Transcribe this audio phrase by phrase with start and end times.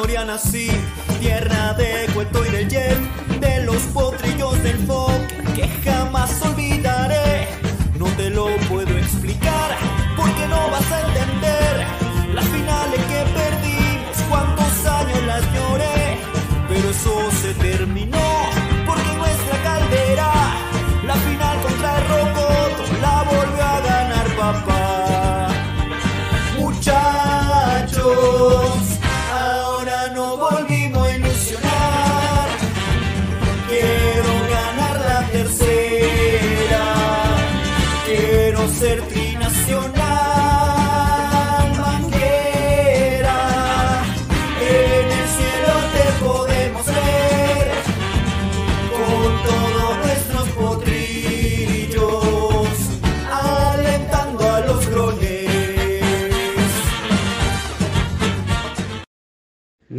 [0.00, 0.70] Nací,
[1.20, 2.96] tierra de cuento y del jet,
[3.38, 6.49] de los potrillos del folk que jamás olvidaré.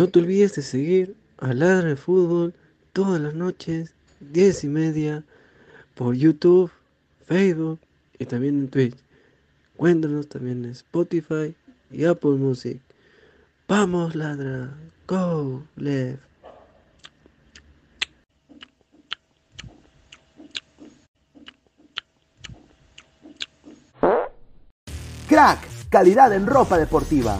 [0.02, 2.56] No te olvides de seguir a Ladra de Fútbol
[2.92, 5.24] todas las noches, 10 y media,
[5.94, 6.72] por YouTube,
[7.28, 7.80] Facebook
[8.18, 8.98] y también en Twitch.
[9.78, 11.54] Cuéntanos también en Spotify
[11.92, 12.82] y Apple Music.
[13.68, 14.76] Vamos, Ladra.
[15.08, 16.24] Go, left.
[25.30, 25.60] Crack,
[25.92, 27.40] calidad en ropa deportiva.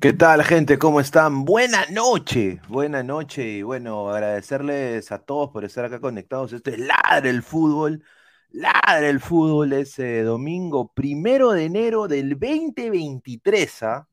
[0.00, 0.78] ¿Qué tal, gente?
[0.78, 1.44] ¿Cómo están?
[1.44, 6.54] Buena noche, buena noche y bueno, agradecerles a todos por estar acá conectados.
[6.54, 8.02] Esto es Ladre el Fútbol,
[8.50, 14.08] Ladre el Fútbol ese domingo primero de enero del 2023, ¿ah?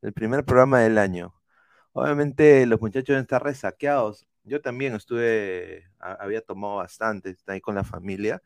[0.00, 1.34] El primer programa del año.
[1.92, 4.26] Obviamente los muchachos estar resaqueados.
[4.44, 8.42] Yo también estuve, había tomado bastante, está ahí con la familia.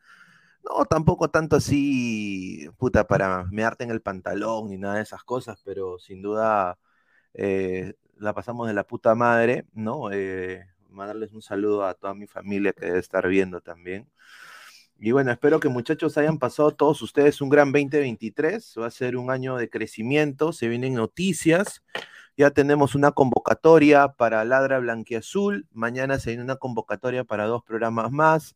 [0.69, 5.61] No, tampoco tanto así, puta, para mearte en el pantalón ni nada de esas cosas,
[5.63, 6.79] pero sin duda
[7.33, 10.11] eh, la pasamos de la puta madre, ¿no?
[10.11, 14.09] Eh, mandarles un saludo a toda mi familia que debe estar viendo también.
[14.99, 18.75] Y bueno, espero que muchachos hayan pasado todos ustedes un gran 2023.
[18.79, 21.83] Va a ser un año de crecimiento, se vienen noticias.
[22.37, 25.67] Ya tenemos una convocatoria para Ladra Blanquiazul.
[25.73, 28.55] Mañana se viene una convocatoria para dos programas más.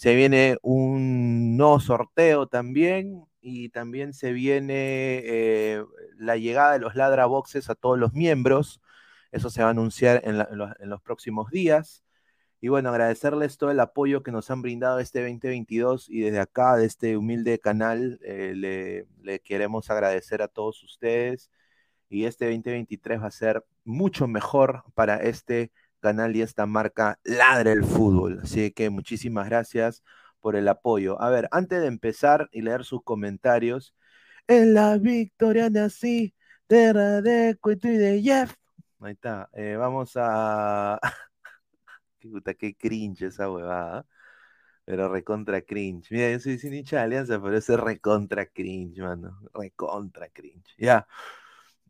[0.00, 3.26] Se viene un nuevo sorteo también.
[3.42, 5.84] Y también se viene eh,
[6.16, 8.80] la llegada de los Ladra Boxes a todos los miembros.
[9.30, 10.38] Eso se va a anunciar en,
[10.88, 12.02] los próximos días.
[12.62, 16.76] Y bueno, agradecerles todo el apoyo que nos han brindado este 2022 y desde acá,
[16.76, 21.50] de este humilde canal, eh, le, le queremos agradecer a todos ustedes.
[22.08, 27.72] Y este 2023 va a ser mucho mejor para este canal y esta marca Ladre
[27.72, 28.40] el Fútbol.
[28.42, 30.02] Así que muchísimas gracias
[30.40, 31.20] por el apoyo.
[31.22, 33.94] A ver, antes de empezar y leer sus comentarios,
[34.48, 36.34] en la victoria nací,
[36.66, 38.54] terra de Cueto y de Jeff.
[39.00, 39.48] Ahí está.
[39.52, 40.98] Eh, vamos a.
[42.18, 44.06] qué puta, qué cringe esa huevada.
[44.84, 46.10] Pero recontra cringe.
[46.10, 49.38] Mira, yo soy sin hincha de alianza, pero ese es recontra cringe, mano.
[49.54, 50.74] Recontra cringe.
[50.78, 51.06] Ya.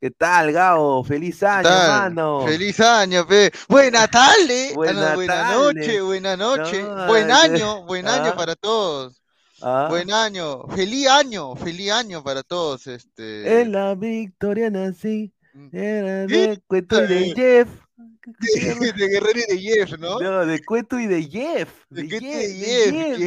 [0.04, 1.02] ¿Qué tal, Gabo?
[1.06, 2.46] ¡Feliz año, hermano!
[2.46, 3.54] Feliz año, pe.
[3.70, 4.74] Buena tarde.
[4.76, 5.74] Buena Ah, no, buena tarde.
[5.74, 6.84] noche, buena noche.
[6.84, 8.16] No, buen eh, año, buen ah.
[8.16, 9.22] año para todos.
[9.62, 10.68] Ah, Buen año.
[10.76, 12.86] Feliz año, feliz año para todos.
[12.88, 13.62] Este.
[13.62, 15.70] En la victoria nací, Mm.
[15.72, 17.70] era de Cueto y de Eh, Jeff.
[18.82, 20.20] de, de Guerrero y de Jeff, ¿no?
[20.20, 21.70] No, de Cueto y de Jeff.
[21.90, 23.18] De De Jeff, de de Jeff, Jeff,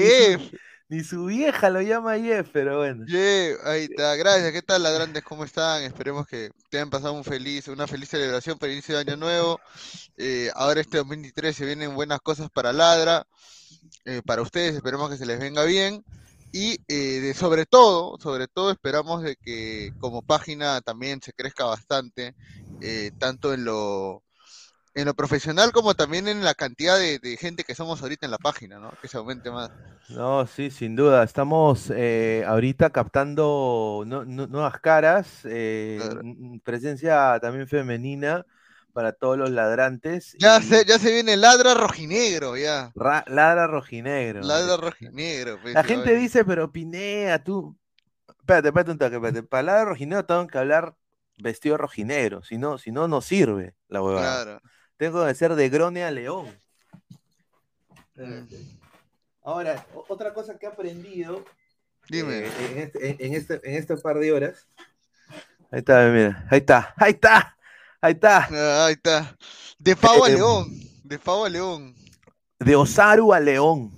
[0.43, 0.61] Jeff.
[0.89, 3.05] Ni, su, vieja lo llama Jeff, pero bueno.
[3.09, 4.15] Jeff, ahí está.
[4.15, 4.53] Gracias.
[4.53, 5.25] ¿Qué tal, ladrantes?
[5.25, 5.83] ¿Cómo están?
[5.83, 9.17] Esperemos que te hayan pasado un feliz, una feliz celebración para el inicio de año
[9.17, 9.61] nuevo.
[10.17, 13.27] Eh, ahora este 2023 se vienen buenas cosas para Ladra,
[14.05, 14.77] eh, para ustedes.
[14.77, 16.05] Esperemos que se les venga bien.
[16.53, 21.65] Y eh, de, sobre todo, sobre todo esperamos de que como página también se crezca
[21.65, 22.35] bastante,
[23.19, 24.23] tanto en lo,
[24.97, 28.31] en lo profesional como también en la cantidad de, de gente que somos ahorita en
[28.33, 28.91] la página, ¿no?
[29.01, 29.71] Que se aumente más.
[30.09, 31.23] No, sí, sin duda.
[31.23, 36.23] Estamos eh, ahorita captando no- no- nuevas caras, eh, Claro.
[36.65, 38.45] presencia también femenina
[38.95, 40.35] para todos los ladrantes.
[40.39, 42.91] Ya y se, ya se viene Ladra Rojinegro, ya.
[42.95, 44.41] ra- ladra rojinegro.
[44.41, 45.59] Ladra Rojinegro.
[45.61, 47.77] pues, La gente dice, pero Pinea, tú.
[48.41, 49.43] Espérate, espérate un toque, espérate.
[49.43, 50.95] Para ladra rojinegro tengo que hablar
[51.37, 54.43] vestido rojinegro, si no, si no, no sirve la huevada.
[54.45, 54.61] Claro.
[54.97, 56.47] Tengo que ser de Grone a León.
[59.43, 61.45] Ahora, otra cosa que he aprendido
[62.09, 62.47] Dime.
[62.47, 64.67] eh, en, este, en, este, en este par de horas.
[65.71, 66.47] Ahí está, mira.
[66.51, 67.57] Ahí está, ahí está,
[68.01, 68.49] ahí está.
[68.51, 69.37] Ah, ahí está.
[69.79, 70.71] De pavo a Eh, león.
[71.05, 71.95] De pavo a león.
[72.59, 73.93] De Osaru a León.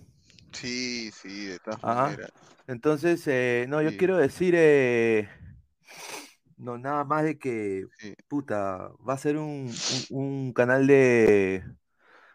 [0.53, 2.03] Sí, sí, de todas Ajá.
[2.07, 2.33] maneras.
[2.67, 3.97] Entonces, eh, no, yo Sí.
[3.99, 5.29] quiero decir, eh,
[6.59, 8.15] no, nada más de que, Sí.
[8.29, 9.71] puta, va a ser un,
[10.11, 11.65] un- un canal de,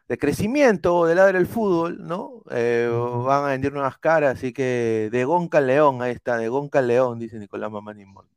[0.09, 2.43] de crecimiento de ladra el fútbol, ¿no?
[2.51, 2.89] Eh,
[3.25, 7.19] van a venir nuevas caras, así que de Gonca León, ahí está, de Gonca León,
[7.19, 8.27] dice Nicolás Mamanimón.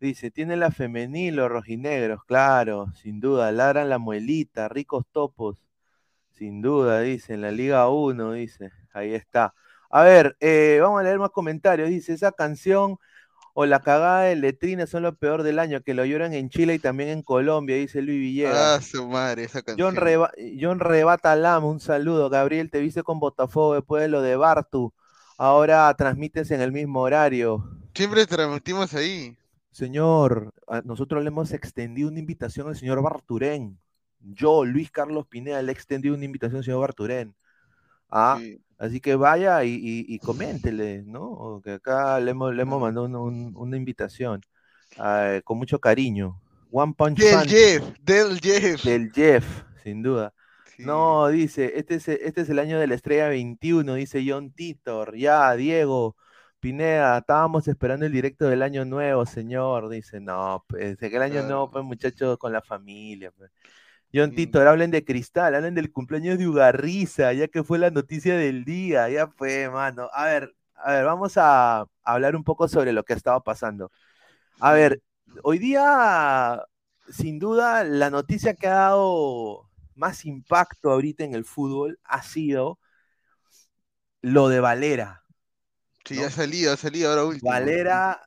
[0.00, 5.64] Dice, tiene la femenil, los rojinegros, claro, sin duda, ladran la muelita, ricos topos,
[6.32, 9.54] sin duda, dice, en la Liga 1, dice, ahí está.
[9.90, 11.88] A ver, eh, vamos a leer más comentarios.
[11.90, 12.98] Dice, esa canción
[13.58, 16.74] o la cagada de letrina son lo peor del año, que lo lloran en Chile
[16.74, 18.54] y también en Colombia, dice Luis Villegas.
[18.54, 19.94] Ah, su madre, esa canción.
[19.94, 22.28] John, Reba John Rebata Lam, un saludo.
[22.28, 24.92] Gabriel, te viste con Botafogo después de lo de Bartu.
[25.38, 27.64] Ahora transmites en el mismo horario.
[27.94, 29.34] Siempre transmitimos ahí.
[29.70, 30.52] Señor,
[30.84, 33.78] nosotros le hemos extendido una invitación al señor Barturén.
[34.20, 37.34] Yo, Luis Carlos Pineda, le he extendido una invitación al señor Barturén.
[38.10, 38.60] Ah, Sí.
[38.78, 41.60] así que vaya y, y- y coméntele, ¿no?
[41.64, 44.40] Que acá le hemos, le hemos mandado un- un- una invitación
[44.98, 46.40] ah, con mucho cariño.
[46.70, 48.84] One Punch Del Fan Jeff, del Jeff.
[48.84, 50.32] del Jeff, sin duda.
[50.76, 50.84] Sí.
[50.84, 55.16] No, dice, este es, este es el año de la estrella 21, dice John Titor.
[55.16, 56.16] Ya, Diego,
[56.60, 59.88] Pineda, estábamos esperando el directo del año nuevo, señor.
[59.88, 63.30] Dice, no, pues, que el año nuevo, pues, muchachos, con la familia.
[63.36, 63.50] pues".
[64.16, 64.34] John Mm.
[64.34, 68.64] Titor, hablen de cristal, hablen del cumpleaños de Ugarriza, ya que fue la noticia del
[68.64, 70.08] día, ya fue, mano.
[70.12, 73.90] A ver, a ver, vamos a hablar un poco sobre lo que ha estado pasando.
[74.58, 75.02] A ver,
[75.42, 76.64] hoy día,
[77.10, 82.78] sin duda, la noticia que ha dado más impacto ahorita en el fútbol ha sido
[84.22, 85.24] lo de Valera.
[86.04, 86.24] Sí, ¿no?
[86.24, 87.50] ha salido, ha salido ahora último.
[87.50, 88.20] Valera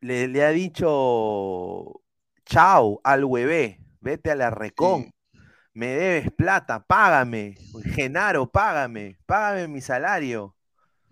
[0.00, 2.00] le, le ha dicho
[2.44, 5.40] chao al huevé, vete a la recón, Sí.
[5.74, 7.56] me debes plata, págame,
[7.94, 10.54] Genaro, págame, págame mi salario.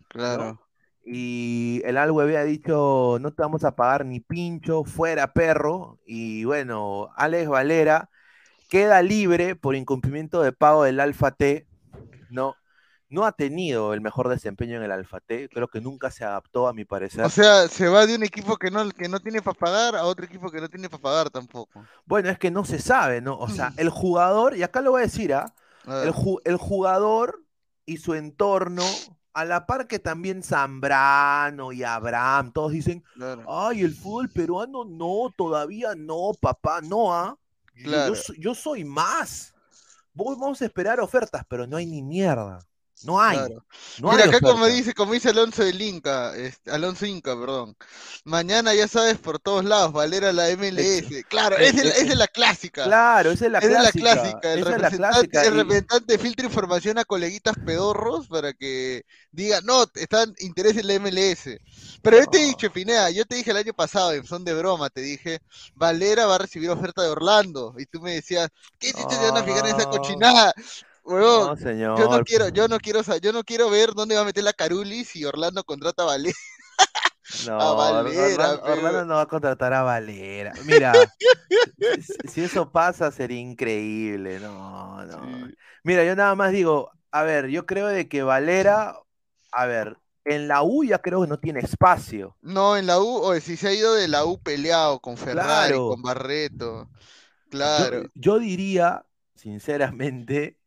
[0.08, 0.60] Claro.
[1.04, 5.98] Y el Alwebe ha dicho, no te vamos a pagar ni pincho, fuera perro.
[6.06, 8.08] Y bueno, Alex Valera
[8.70, 11.66] queda libre por incumplimiento de pago del Alfa T.
[12.30, 12.56] No,
[13.14, 15.48] no ha tenido el mejor desempeño en el Alfa T.
[15.48, 17.24] Creo que nunca se adaptó, a mi parecer.
[17.24, 20.04] O sea, se va de un equipo que no, que no tiene para pagar a
[20.04, 21.84] otro equipo que no tiene para pagar tampoco.
[22.04, 23.38] bueno, es que no se sabe, ¿no?
[23.38, 25.54] O sea, el jugador, y acá lo voy a decir, ¿ah?
[25.86, 27.42] El, ju- el jugador
[27.86, 28.82] y su entorno,
[29.34, 33.42] a la par que también Zambrano y Abraham, todos dicen, claro.
[33.48, 37.36] Ay, el fútbol peruano no, todavía no, papá, no, ¿ah?
[37.74, 38.14] Yo- Yo, Claro.
[38.14, 39.52] so- yo soy más.
[40.14, 42.60] Vamos a esperar ofertas, pero no hay ni mierda.
[43.04, 43.38] No hay.
[43.38, 43.66] Claro.
[43.96, 47.76] No Mira, hay acá como dice, como dice Alonso del Inca, este, Alonso Inca, perdón.
[48.24, 51.24] Mañana ya sabes por todos lados, Valera la MLS.
[51.28, 52.84] Claro, eh, esa es, la- eh, es la clásica.
[52.84, 53.94] Claro, esa es la Esa es la clásica.
[53.94, 54.52] clásica.
[54.52, 55.42] El esa es la clásica.
[55.42, 60.94] el representante filtra información a coleguitas pedorros para que diga, no, están interés en la
[60.94, 61.60] MLS.
[62.02, 64.54] Pero yo te he dicho, Pineda, yo te dije el año pasado, en son de
[64.54, 65.40] broma, te dije,
[65.74, 67.74] Valera va a recibir oferta de Orlando.
[67.78, 70.52] Y tú me decías, ¿qué chucha se van a fijar en esa cochinada?
[71.06, 71.98] No, señor.
[71.98, 74.52] yo no quiero, yo no quiero, yo no quiero ver dónde va a meter la
[74.52, 76.34] Caruli si Orlando contrata a Valera.
[77.46, 80.52] No, a Valera, Orlando, no va a contratar a Valera.
[80.66, 80.92] Mira,
[82.00, 84.38] si, si eso pasa sería increíble.
[84.40, 85.46] No, no.
[85.48, 85.54] Sí.
[85.84, 88.96] Mira, yo nada más digo, a ver, yo creo de que Valera,
[89.52, 92.36] a ver, en la U ya creo que no tiene espacio.
[92.42, 95.72] No, en la U, o si se ha ido de la U peleado con Ferrari,
[95.72, 95.88] Claro.
[95.88, 96.90] con Barreto.
[97.46, 98.02] Yo, Claro.
[98.14, 100.58] yo diría, sinceramente,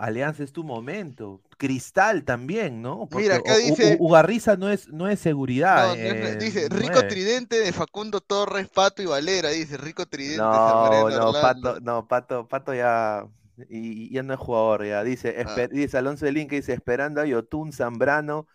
[0.00, 1.40] Alianza es tu momento.
[1.58, 3.06] Cristal también, ¿no?
[3.10, 5.88] Porque Mira, acá U- U- dice- Ugarriza no es, no es seguridad.
[5.88, 7.06] No, eh, dice no Rico.
[7.06, 11.32] Tridente de Facundo Torres, Pato y Valera, dice Rico Tridente No, no.
[11.32, 13.26] Pato, no, Pato, Pato ya,
[13.68, 15.04] y, ya no es jugador, ya.
[15.04, 15.66] Dice, Ah.
[15.70, 18.46] dice Alonso de Link, dice, esperando a Yotun Zambrano,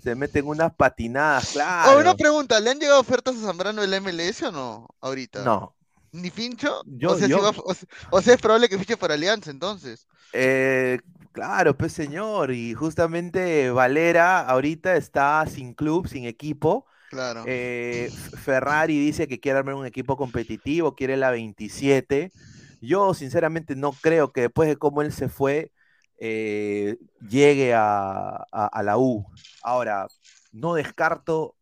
[0.00, 1.98] se meten unas patinadas, Oh, claro.
[1.98, 4.86] una pregunta, ¿le han llegado ofertas a Zambrano del MLS o no?
[5.00, 5.42] Ahorita.
[5.42, 5.73] No,
[6.14, 6.82] ¿Ni Pincho?
[6.86, 9.10] Yo- o, sea, si yo- va- o sea- o sea, es probable que fiche por
[9.10, 10.06] Alianza entonces.
[10.32, 10.98] eh,
[11.32, 16.86] claro, pues señor, y justamente Valera ahorita está sin club, sin equipo.
[17.10, 17.44] Claro.
[17.46, 18.10] Eh,
[18.42, 22.32] Ferrari dice que quiere armar un equipo competitivo, quiere la 27.
[22.80, 25.70] Yo sinceramente no creo que después de cómo él se fue,
[26.18, 26.96] eh,
[27.28, 29.26] llegue a, a- a la U.
[29.62, 30.06] Ahora,
[30.52, 31.56] no descarto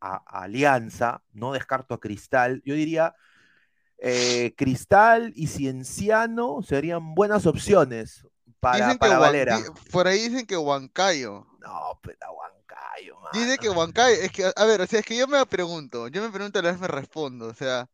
[0.00, 2.62] a, a Alianza, no descarto a Cristal.
[2.64, 3.14] Yo diría
[4.02, 8.24] eh, Cristal y Cienciano serían buenas opciones
[8.60, 9.56] para, Dicen que para Huan- Valera.
[9.58, 11.46] di- por ahí dicen que Huancayo.
[11.60, 13.68] No, pero Huancayo, Dice que.
[13.70, 16.58] Huancayo, es que, a ver, o sea, es que yo me pregunto, yo me pregunto
[16.58, 17.88] a la vez me respondo, o sea,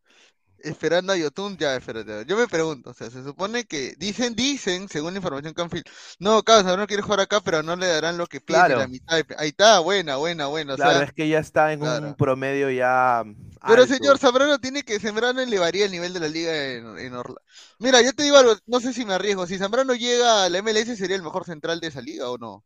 [0.59, 4.89] esperando a Yotun, ya, espérate, yo me pregunto, o sea, se supone que, dicen, dicen,
[4.89, 5.71] según la información que han
[6.19, 8.79] no, claro, no quiere jugar acá, pero no le darán lo que pide, Claro.
[8.79, 11.73] la mitad, de- ahí está, buena, buena, buena, o Claro, sea, es que ya está
[11.73, 12.09] en claro.
[12.09, 13.25] un promedio ya
[13.67, 13.95] pero alto.
[13.95, 17.41] señor Zambrano tiene que, Zambrano elevaría el nivel de la liga en, en Orla-
[17.79, 20.59] Mira, yo te digo algo, no sé si me arriesgo, si Zambrano llega a la
[20.59, 22.65] MLS, ¿sería el mejor central de esa liga o no?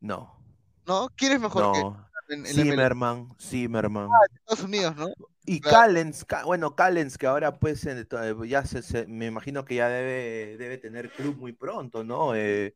[0.00, 0.36] No,
[0.86, 1.08] ¿No?
[1.16, 1.80] ¿Quién es mejor que
[2.34, 2.52] en, en?
[2.54, 4.08] Zimmerman, Zimmerman.
[4.34, 5.08] Estados Unidos, ¿no?
[5.52, 5.80] Y claro.
[5.82, 9.74] Callens, Ca- bueno, Callens, que ahora pues en- to- ya se, se- me imagino que
[9.76, 12.34] ya debe, debe tener club muy pronto, ¿no?
[12.36, 12.74] Eh,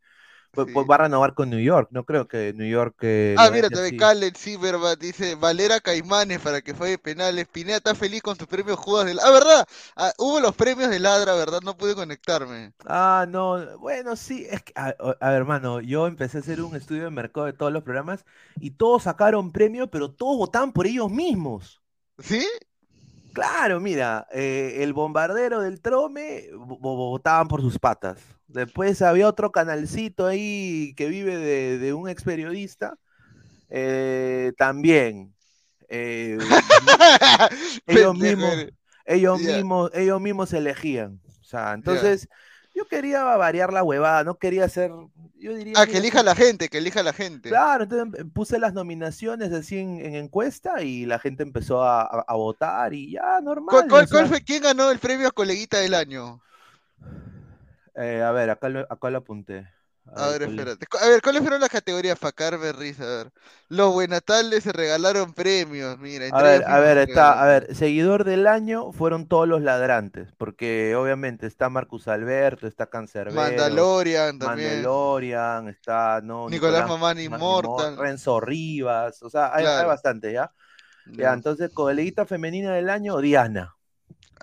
[0.54, 0.72] pues, Sí.
[0.72, 2.96] pues va a renovar con New York, no creo que New York...
[3.02, 3.94] eh, Ah, mira, deje te ve así.
[3.94, 7.46] Khaled Silverbat, dice Valera Caimanes para que de penales.
[7.48, 9.18] Pineda está feliz con sus premios Judas del.
[9.20, 9.66] Ah, ¿verdad?
[9.96, 11.60] Ah, hubo los premios de Ladra, ¿verdad?
[11.62, 12.72] No pude conectarme.
[12.86, 14.88] Ah, no, bueno, sí, es que, a,
[15.20, 18.24] a ver, hermano, yo empecé a hacer un estudio de mercado de todos los programas
[18.58, 21.82] y todos sacaron premio, pero todos votaban por ellos mismos.
[22.18, 22.46] ¿Sí?
[23.32, 28.18] Claro, mira, eh, el bombardero del Trome vo- vo- votaban por sus patas.
[28.46, 32.96] Después había otro canalcito ahí que vive de, de un ex periodista.
[33.70, 35.34] eh, también.
[35.88, 36.38] eh,
[37.86, 38.54] ellos mismos,
[39.06, 41.20] ellos mismos, ellos mismos se elegían.
[41.40, 42.28] O sea, entonces,
[42.74, 44.90] yo quería variar la huevada, no quería hacer,
[45.38, 45.74] yo diría.
[45.80, 47.50] Ah, que elija la gente, que elija la gente.
[47.50, 52.02] Claro, entonces em- puse las nominaciones así en, en encuesta y la gente empezó a,
[52.02, 53.86] a- a votar y ya, normal.
[53.86, 56.40] ¿Cuál, cuál- o sea, cuál fue, quién ganó el premio a coleguita del año?
[57.94, 59.68] eh, a ver, acá lo, acá lo apunté.
[60.16, 63.02] A ver, A ver, ¿cuáles fueron las categorías para Carver Risa?
[63.04, 63.32] A ver.
[63.68, 66.26] Los buenatales se regalaron premios, mira.
[66.30, 70.94] A ver, a ver, está, a ver, seguidor del año fueron todos los ladrantes, porque
[70.94, 74.68] obviamente está Marcus Alberto, está Cancerbero, Mandalorian también.
[74.68, 77.96] Mandalorian, está no, Nicolás Mamán Ma- Immortal.
[77.96, 80.52] Renzo Rivas, o sea, hay, bastante, ¿ya?
[81.06, 81.32] Ya, Ya.
[81.32, 83.74] entonces, coleguita femenina del año, Diana.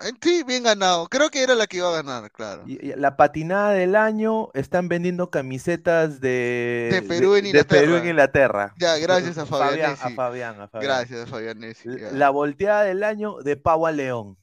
[0.00, 1.08] Eh, Sí, bien ganado.
[1.08, 2.62] Creo que era la que iba a ganar, claro.
[2.66, 7.96] Y- y la patinada del año están vendiendo camisetas de, De Perú en de Perú
[7.96, 8.74] en Inglaterra.
[8.78, 10.14] Ya, gracias a Fabián, a Fabianesi.
[10.16, 10.88] Fabián, a Fabián.
[10.90, 11.88] Gracias, Fabianesi.
[11.88, 12.10] L- ya.
[12.12, 14.36] La volteada del año de Pau a León.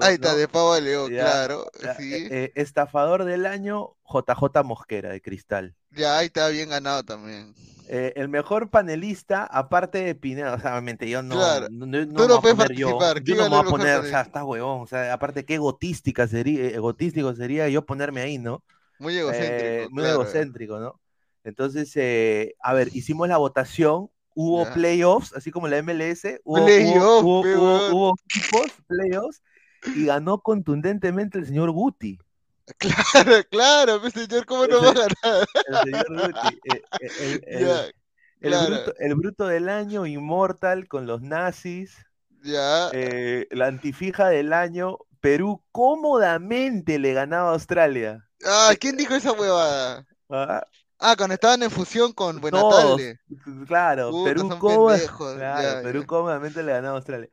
[0.00, 1.66] Ahí está, de Pavo de León, Ya, claro.
[1.82, 2.14] Ya, Sí.
[2.14, 5.74] eh, eh, estafador del año, JJ Mosquera de Cristal.
[5.90, 7.54] Ya, ahí está bien ganado también.
[7.88, 11.66] Eh, el mejor panelista, aparte de Pineda, o sea, obviamente yo no, Claro.
[11.72, 13.16] no, no- no Tú no puedes poner yo, participar.
[13.18, 14.20] yo ¿Quién no me voy a poner, o sea, panelista?
[14.20, 18.62] está huevón, o sea, aparte qué egotística sería, egotístico sería yo ponerme ahí, ¿no?
[19.00, 19.64] Muy egocéntrico.
[19.64, 20.22] Eh, muy claro.
[20.22, 21.00] egocéntrico, ¿no?
[21.42, 26.64] Entonces, eh, a ver, hicimos la votación, hubo playoffs, así como la MLS, hubo, hubo-
[26.66, 29.42] Playoff, hubo- hubo- hubo equipos, playoffs,
[29.92, 32.18] y ganó contundentemente el señor Guti.
[32.78, 35.46] Claro, claro, mi señor, ¿cómo no va a ganar?
[35.66, 36.60] El señor Guti.
[36.64, 37.90] eh, eh, el, el- Ya,
[38.40, 38.58] el claro.
[38.58, 41.96] bruto, el bruto del año, Immortal con los nazis.
[42.44, 42.90] ya.
[42.92, 48.28] eh, la antifija del año, Perú cómodamente le ganaba a Australia.
[48.44, 50.06] Ah, ¿quién dijo esa huevada?
[50.30, 50.66] ¿ah?
[50.98, 53.20] Ah, cuando estaban en fusión con Todos, Buenatale.
[53.66, 56.06] claro, Puta, Perú, cómoda- pendejos, claro, ya, Perú ya.
[56.06, 57.28] cómodamente le ganaba a Australia.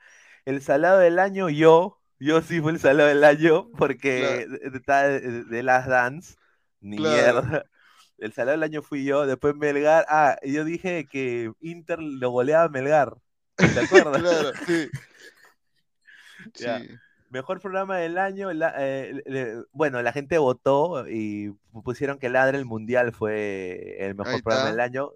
[0.46, 5.20] El salado del año, yo, yo sí fui el salado del año porque Claro.
[5.20, 6.36] de- de- Last Dance,
[6.82, 7.42] ni Claro.
[7.44, 7.66] mierda.
[8.20, 12.64] El salado del año fui yo, después Melgar, ah, yo dije que Inter lo goleaba
[12.64, 13.14] a Melgar,
[13.56, 13.64] ¿te
[14.12, 14.22] acuerdas?
[14.22, 14.90] Claro, sí.
[16.56, 16.80] Ya.
[16.80, 16.90] Sí.
[17.30, 21.50] Mejor programa del año, la- eh, le- bueno, la gente votó y
[21.84, 25.12] pusieron que Ladre el Mundial fue el mejor programa del año.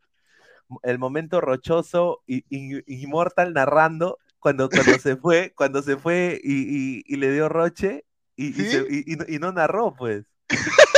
[0.84, 6.98] El momento rochoso y, y- Immortal narrando cuando, cuando se fue, cuando se fue y,
[6.98, 8.04] y- y le dio roche
[8.36, 8.66] y, y ¿Sí?
[8.70, 10.26] se- y- y no- narró, pues.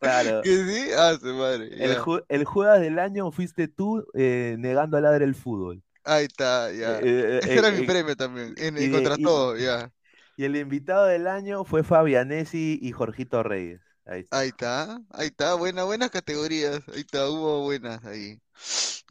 [0.00, 0.42] Claro.
[0.42, 0.90] ¿Que sí?
[0.96, 1.70] Ah, su madre.
[1.72, 2.44] El, ju- el
[2.80, 5.82] del año fuiste tú eh, negando a Ladre el fútbol.
[6.04, 6.98] Ahí está, ya.
[7.00, 8.54] Eh, eh, Ese eh, era mi eh, premio también.
[8.58, 9.92] En, contra todo, ya.
[10.36, 13.80] Y el invitado del año fue Fabianesi y Jorgito Reyes.
[14.08, 14.38] Ahí está.
[14.38, 18.40] Ahí está, ahí está, buena, buenas categorías, ahí está, hubo buenas ahí.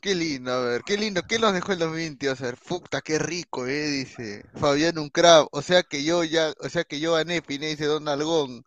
[0.02, 2.42] Qué lindo, a ver, qué lindo, ¿qué nos dejó el 2022?
[2.42, 6.70] A ver, puta, qué rico, eh, dice Fabián Uncrab, o sea que yo ya, o
[6.70, 8.66] sea que yo gané, Pine, dice Don Algón.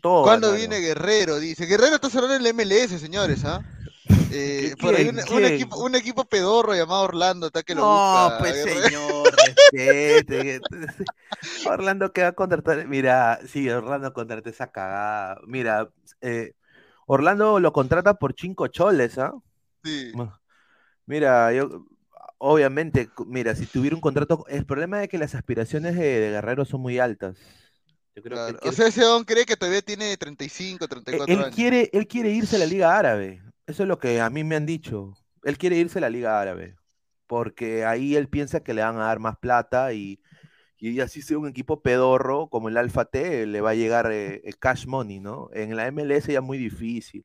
[0.00, 1.40] Todo ¿Cuándo viene Guerrero?
[1.40, 3.60] Dice, Guerrero está solo en el MLS, señores, ¿ah?
[3.60, 3.81] Eh,
[4.80, 5.18] por ahí ¿Quién?
[5.30, 8.38] un, equipo, un equipo pedorro llamado Orlando, está que lo No, busca.
[8.38, 10.60] pues señor, respete.
[11.64, 12.86] Orlando que va a contratar.
[12.86, 15.38] Mira, sí, Orlando contrata esa cagada.
[15.46, 15.90] Mira,
[16.20, 16.54] eh,
[17.06, 19.32] Orlando lo contrata por cinco choles, ¿ah?
[19.84, 20.12] Sí,
[21.06, 21.86] Mira, yo,
[22.38, 26.64] obviamente, mira, si tuviera un contrato, el problema es que las aspiraciones de, de Guerrero
[26.64, 27.36] son muy altas.
[28.14, 28.68] Yo creo que.
[28.68, 31.54] O sea, ese don cree que todavía tiene 35, él, 34 él años.
[31.54, 33.42] quiere, él quiere irse a la Liga Árabe.
[33.66, 35.14] Eso es lo que a mí me han dicho.
[35.44, 36.76] Él quiere irse a la Liga Árabe.
[37.26, 40.20] Porque ahí él piensa que le van a dar más plata y,
[40.78, 44.42] y así sea un equipo pedorro como el Alfa T, le va a llegar eh,
[44.60, 45.50] cash money, ¿no?
[45.54, 47.24] En la MLS ya es muy difícil.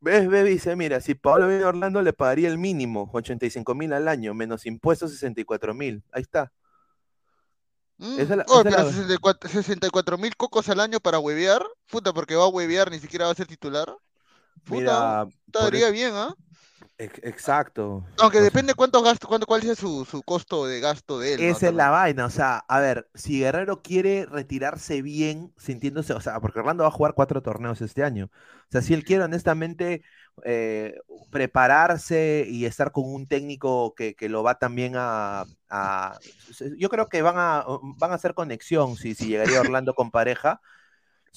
[0.00, 0.44] ¿Ves, ves?
[0.46, 4.34] Dice, mira, si Pablo viene a Orlando le pagaría el mínimo, 85 mil al año,
[4.34, 6.02] menos impuestos 64 mil.
[6.12, 6.52] Ahí está.
[7.98, 11.00] Mm, Esa es la- oye, esa es pero la- 64 64 mil cocos al año
[11.00, 11.62] para huevear.
[11.90, 13.94] Puta, porque va a huevear, ni siquiera va a ser titular.
[14.64, 16.34] Puta, estaría es- bien, ¿ah?
[16.98, 18.04] ex- exacto.
[18.18, 21.52] Aunque depende cuánto gasto, cuánto, cuál sea su, su costo de gasto de él, ¿no?
[21.52, 26.20] Esa es la vaina, o sea, a ver, si Guerrero quiere retirarse bien, sintiéndose, o
[26.22, 29.24] sea, porque Orlando va a jugar cuatro torneos este año, o sea, si él quiere
[29.24, 30.02] honestamente
[30.44, 30.94] eh,
[31.30, 36.18] prepararse y estar con un técnico que, que lo va también a, a-
[36.78, 37.64] yo creo que van a,
[37.98, 40.60] van a hacer conexión si, si llegaría Orlando con pareja,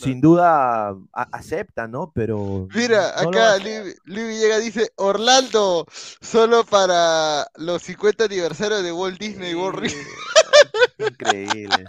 [0.02, 2.12] sin duda acepta, ¿no?
[2.16, 3.58] Pero Mira, no acá.
[3.58, 5.86] Luis Villegas dice, Orlando,
[6.22, 11.86] solo para los 50 aniversarios de Walt Disney World Re- Increíble.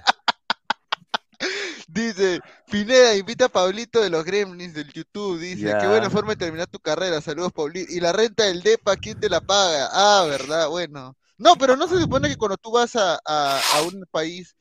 [1.88, 5.38] Dice, Pineda, invita a Pablito de los Gremlins del YouTube.
[5.40, 5.78] Dice, Ya.
[5.78, 7.20] qué buena forma de terminar tu carrera.
[7.20, 7.92] Saludos, Pablito.
[7.92, 9.88] Y la renta del DEPA, ¿quién te la paga?
[9.92, 10.68] Ah, ¿verdad?
[10.68, 11.16] Bueno.
[11.38, 14.54] No, pero no se supone que cuando tú vas a, a- a un país,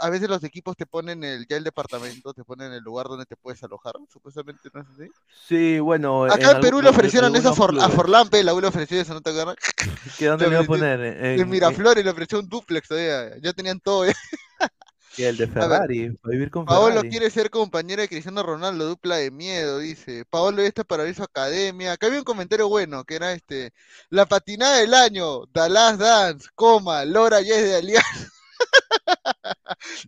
[0.00, 3.26] a veces los equipos te ponen el, ya el departamento, te ponen el lugar donde
[3.26, 3.94] te puedes alojar.
[4.10, 5.10] Supuestamente no es así.
[5.48, 6.24] Sí, bueno.
[6.24, 7.94] Acá en Perú le ofrecieron eso For- a clubes.
[7.94, 9.56] Forlán, pe, la U le ofreció eso, ¿no te acuerdas?
[10.18, 11.00] ¿Que dónde le iba a poner?
[11.00, 13.36] En, En Miraflores le ofreció un duplex todavía.
[13.42, 14.06] Ya tenían todo.
[14.06, 14.14] ¿eh?
[15.16, 17.10] y el de Ferrari, para vivir con Paolo Ferrari.
[17.10, 20.24] quiere ser compañero de Cristiano Ronaldo, dupla de miedo, dice.
[20.28, 21.92] Paolo está para abrir su academia.
[21.92, 23.72] Acá había un comentario bueno, que era este,
[24.10, 28.28] la patinada del año, Dallas Dance, coma, Lora ya es de Alianza.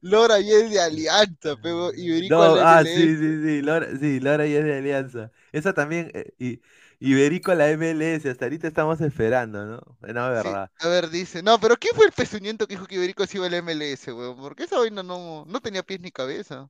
[0.03, 2.90] Lora ya es de Alianza, pero Iberico No, a la ah, MLS.
[2.92, 5.31] sí, sí, sí, Laura, sí, Laura ya es de Alianza.
[5.53, 6.61] Esa también, eh, y,
[6.99, 9.81] Iberico a la MLS, hasta ahorita estamos esperando, ¿no?
[10.01, 10.70] No, es Sí, verdad.
[10.81, 13.46] a ver, dice, no, pero ¿quién fue el pezuñento que dijo que Iberico se iba
[13.46, 14.37] al MLS, weón?
[14.37, 16.68] Porque esa vaina no, no tenía pies ni cabeza.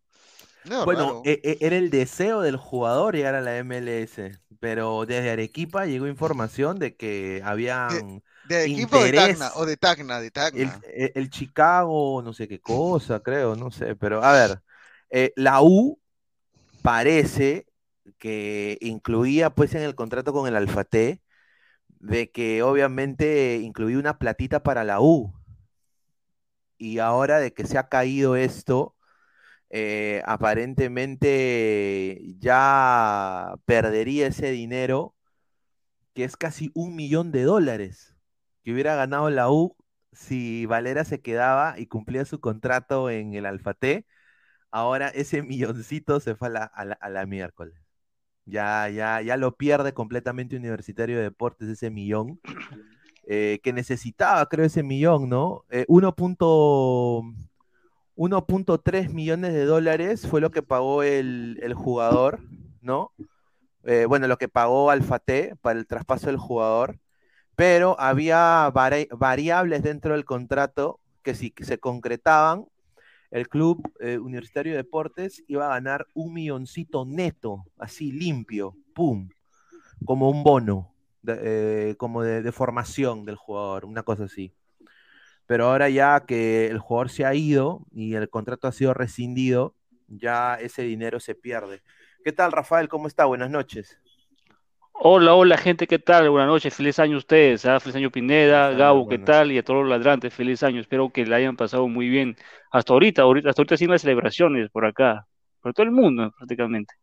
[0.65, 5.31] No, Bueno, e- e- era el deseo del jugador llegar a la MLS, pero desde
[5.31, 9.13] Arequipa llegó información de que habían ¿De equipo o de.
[9.13, 9.51] Tacna?
[9.57, 10.81] O de Tacna, de el, Tacna.
[10.93, 14.61] el- el Chicago, no sé qué cosa, creo, no sé, pero a ver,
[15.11, 15.99] eh, la U
[16.83, 17.67] parece
[18.19, 21.21] que incluía pues en el contrato con el Alfate
[22.01, 25.35] de que obviamente incluía una platita para la U.
[26.79, 28.95] Y ahora de que se ha caído esto,
[29.71, 35.15] eh, aparentemente ya perdería ese dinero,
[36.15, 38.16] que es casi un millón de dólares,
[38.67, 39.77] que hubiera ganado la U
[40.13, 44.07] si Valera se quedaba y cumplía su contrato en el Alfate.
[44.71, 46.65] Ahora ese milloncito se fue a la,
[47.01, 47.75] a la- miércoles.
[48.47, 52.41] Ya, ya, ya lo pierde completamente Universitario de Deportes ese millón.
[53.27, 55.65] eh, que necesitaba, creo, ese millón, ¿no?
[55.71, 56.15] Eh, 1.
[58.15, 62.41] 1.3 millones de dólares fue lo que pagó el, el jugador,
[62.81, 63.13] ¿no?
[63.85, 66.99] Eh, bueno, lo que pagó Alfate para el traspaso del jugador,
[67.57, 72.67] pero había vari- variables dentro del contrato que si se concretaban,
[73.31, 79.29] el club eh, Universitario de Deportes iba a ganar un milloncito neto, así limpio, pum,
[80.05, 80.93] como un bono,
[81.23, 84.55] de- eh, como de, de formación del jugador, una cosa así.
[85.47, 89.75] Pero ahora ya que el jugador se ha ido y el contrato ha sido rescindido,
[90.09, 91.83] ya ese dinero se pierde.
[92.25, 92.89] ¿Qué tal, Rafael?
[92.89, 93.25] ¿Cómo está?
[93.27, 93.99] Buenas noches.
[94.99, 96.29] Hola, hola gente, ¿qué tal?
[96.31, 97.79] Buenas noches, feliz año a ustedes, ¿ah?
[97.81, 99.53] Feliz año Pineda, Gabo, ¿qué tal?
[99.53, 102.37] Y a todos los ladrantes, feliz año, espero que la hayan pasado muy bien
[102.71, 105.27] hasta ahorita, ahorita hasta ahorita haciendo las celebraciones por acá,
[105.61, 106.95] por todo el mundo prácticamente.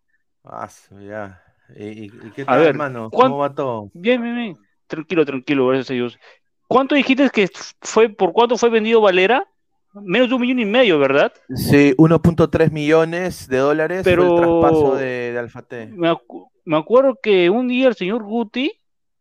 [0.43, 0.67] Ah,
[1.08, 1.41] ya.
[1.77, 3.10] ¿Y, qué A tal, ver, hermano?
[3.10, 3.89] ¿cuán- ¿Cómo va todo?
[3.93, 6.19] Bien, bien, bien, tranquilo, tranquilo, gracias a Dios.
[6.67, 7.47] ¿Cuánto dijiste que
[7.82, 9.47] fue, por cuánto fue vendido Valera?
[9.93, 11.32] Menos de un millón y medio, ¿verdad?
[11.56, 15.86] Sí, 1.3 millones de dólares fue Pero- el traspaso de, de Alfate.
[15.88, 18.71] Me, acu- me acuerdo que un día el señor Guti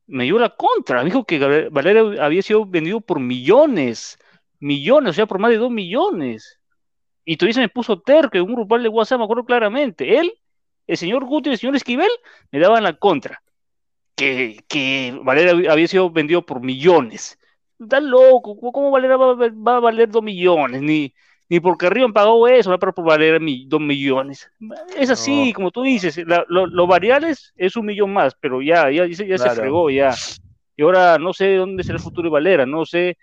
[0.06, 0.98] me dio la contra.
[0.98, 4.18] Me dijo que Valera había sido vendido por millones,
[4.60, 6.58] millones, o sea, por más de dos millones.
[7.24, 10.18] Y todavía se me puso terco en un grupal de WhatsApp, me acuerdo claramente.
[10.18, 10.32] Él,
[10.86, 12.10] el señor Guti y el señor Esquivel
[12.50, 13.42] me daban la contra.
[14.16, 17.38] Que, que Valera había- sido vendido por millones.
[17.78, 20.82] Está loco, ¿cómo- ¿cómo Valera va, va a valer dos millones?
[20.82, 21.14] Ni,
[21.48, 24.50] ni porque Río han pagado eso, va a valer mi- dos millones.
[24.96, 25.54] Es así, No.
[25.54, 29.14] como tú dices, la- lo, lo variables es un millón más, pero ya, ya, ya
[29.16, 29.60] se- ya se Claro.
[29.60, 30.14] fregó, ya.
[30.76, 33.18] Y ahora no sé dónde será el futuro de Valera, no sé.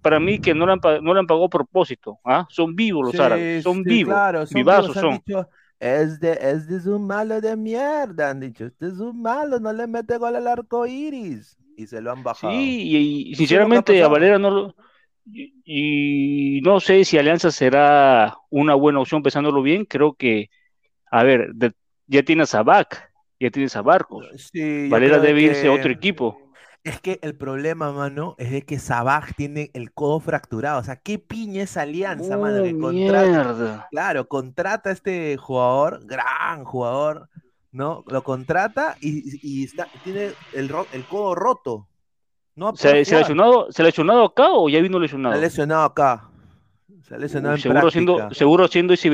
[0.00, 2.46] Para mí que no le han, no le han pagado a propósito, ¿ah?
[2.50, 5.10] Son vivos los Sí, árabes, son sí, vivos, claro, son vivazos son.
[5.14, 5.48] dicho,
[5.80, 9.72] es de, es de su malo de mierda, han dicho, este es un malo, no
[9.72, 11.56] le mete gol al arco iris.
[11.76, 12.52] Y se lo han bajado.
[12.52, 14.08] Sí, y, y sinceramente a.
[14.08, 14.76] Valera no lo...
[15.24, 20.50] Y, y no sé si Alianza será una buena opción pensándolo bien, creo que,
[21.10, 21.72] a ver, de-
[22.06, 25.72] ya tienes a Bac, ya tienes a Barcos, Sí, yo Valera debe que- irse a
[25.72, 26.38] otro equipo.
[26.84, 30.80] Es que el problema, mano, es de que Sabaj tiene el codo fracturado.
[30.80, 32.60] O sea, ¿qué piña esa alianza, mano?
[32.60, 33.86] Oh, Que contrata, mierda.
[33.92, 37.28] claro, contrata a este jugador, gran jugador,
[37.70, 38.02] ¿no?
[38.08, 40.68] Lo contrata y, y está, tiene el
[41.08, 41.86] codo roto.
[42.54, 45.34] No ¿Se, se lesionado, ¿Se lesionado acá o ya vino Se lesionado?
[45.34, 46.28] ha lesionado acá.
[47.08, 47.88] Se ha lesionado Uy, en seguro práctica.
[47.88, 49.10] haciendo, seguro haciendo ese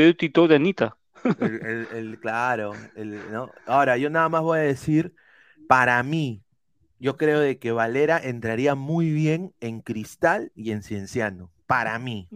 [0.48, 0.96] de Anita.
[1.38, 3.50] El, el- el- claro, el- ¿no?
[3.66, 5.14] Ahora, yo nada más voy a decir,
[5.68, 6.42] para mí,
[6.98, 11.50] yo creo de que Valera entraría muy bien en Cristal y en Cienciano.
[11.66, 12.28] Para mí.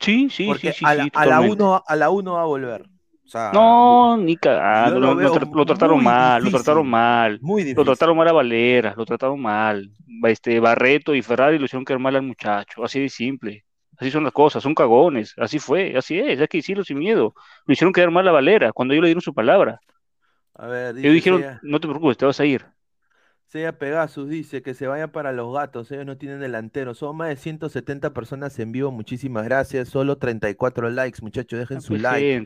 [0.00, 1.62] Sí, sí, Porque sí, sí, a, la, sí, a la totalmente.
[1.62, 2.89] uno, a la uno va a volver.
[3.30, 6.50] O sea, No, ni cagando, yo lo lo, lo veo tra- lo trataron mal, lo
[6.50, 7.40] trataron mal.
[7.40, 9.90] muy Lo trataron mal a Valera, lo trataron mal.
[10.24, 13.64] Este, Barreto y Ferrari lo hicieron quedar mal al muchacho, así de simple,
[13.98, 15.34] Así son las cosas, son cagones.
[15.36, 17.34] Así fue, así es, hay que decirlo sin miedo.
[17.66, 19.80] Lo hicieron quedar mal a Valera cuando ellos le dieron su palabra.
[20.54, 22.64] A ver, Ellos dijeron, no te preocupes, te vas a ir.
[23.48, 26.94] Seiya Pegasus dice que se vaya para los gatos, ellos no tienen delantero.
[26.94, 29.88] Son más de 170 personas en vivo, muchísimas gracias.
[29.88, 32.40] Solo 34 likes, muchachos, dejen su Pues, like.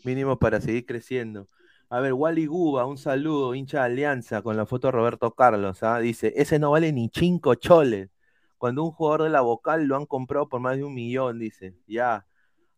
[0.00, 0.08] Gente.
[0.08, 1.46] mínimo para seguir creciendo.
[1.88, 5.82] A ver, Wally Guba, un saludo, hincha de Alianza, con la foto de Roberto Carlos,
[5.82, 5.98] ¿ah?
[5.98, 8.10] Dice, ese no vale ni cinco choles.
[8.58, 11.74] Cuando un jugador de la vocal lo han comprado por más de un millón, dice.
[11.86, 12.26] Ya.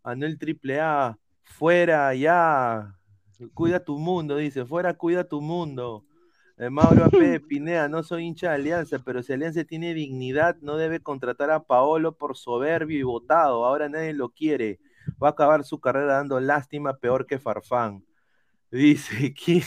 [0.03, 2.95] Anuel Triple A, fuera, ya.
[3.55, 4.65] Cuida tu mundo, dice.
[4.65, 6.07] Fuera, cuida tu mundo.
[6.57, 7.13] Eh, Mauro AP,
[7.49, 11.65] Pineda, no soy hincha de Alianza, pero si Alianza tiene dignidad, no debe contratar a
[11.65, 13.65] Paolo por soberbio y votado.
[13.65, 14.79] Ahora nadie lo quiere.
[15.23, 18.05] Va a acabar su carrera dando lástima peor que Farfán.
[18.71, 19.63] Dice, ¿quién,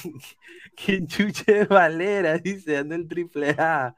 [0.75, 2.37] quién chuche es Valera?
[2.43, 3.95] Dice, anda el triple A.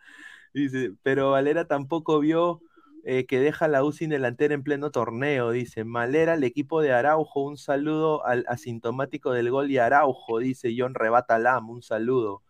[0.53, 2.61] Dice, pero Valera tampoco vio
[3.03, 5.51] eh, que deja la U sin delantera en pleno torneo.
[5.51, 10.75] Dice, Valera, el equipo de Araujo, un saludo al asintomático del gol y Araujo, dice
[10.77, 12.43] John Rebata Lam, un saludo.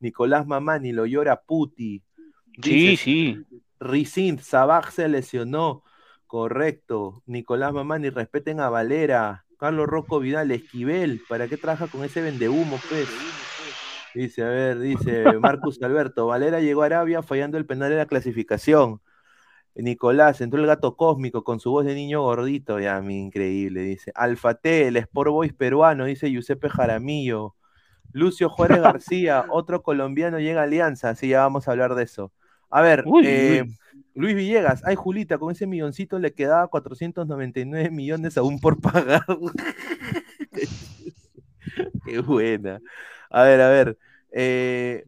[0.00, 2.02] Nicolás Mamani lo llora Puti.
[2.62, 3.44] Sí, sí.
[3.80, 5.84] Ricint, Sabaj se lesionó.
[6.28, 7.22] Correcto.
[7.24, 9.46] Nicolás Mamani, respeten a Valera.
[9.58, 11.22] Carlos Rocco Vidal, Esquivel.
[11.26, 13.08] ¿Para qué trabaja con ese vendehumo, pues?
[14.14, 16.26] Dice, a ver, dice Marcus Alberto.
[16.26, 19.00] Valera llegó a Arabia fallando el penal de la clasificación.
[19.74, 22.78] Nicolás, entró el gato cósmico con su voz de niño gordito.
[22.78, 24.12] Ya, mi increíble, dice.
[24.14, 27.54] Alfate, el Sport Boys peruano, dice Giuseppe Jaramillo.
[28.12, 31.14] Lucio Juárez García, otro colombiano llega a Alianza.
[31.14, 32.32] Sí, ya vamos a hablar de eso.
[32.70, 33.74] A ver, Uy, eh, uy.
[34.14, 39.24] Luis Villegas, ay Julita, con ese milloncito le quedaba 499 millones aún por pagar.
[42.04, 42.80] Qué buena.
[43.30, 43.98] A ver, a ver.
[44.32, 45.04] eh,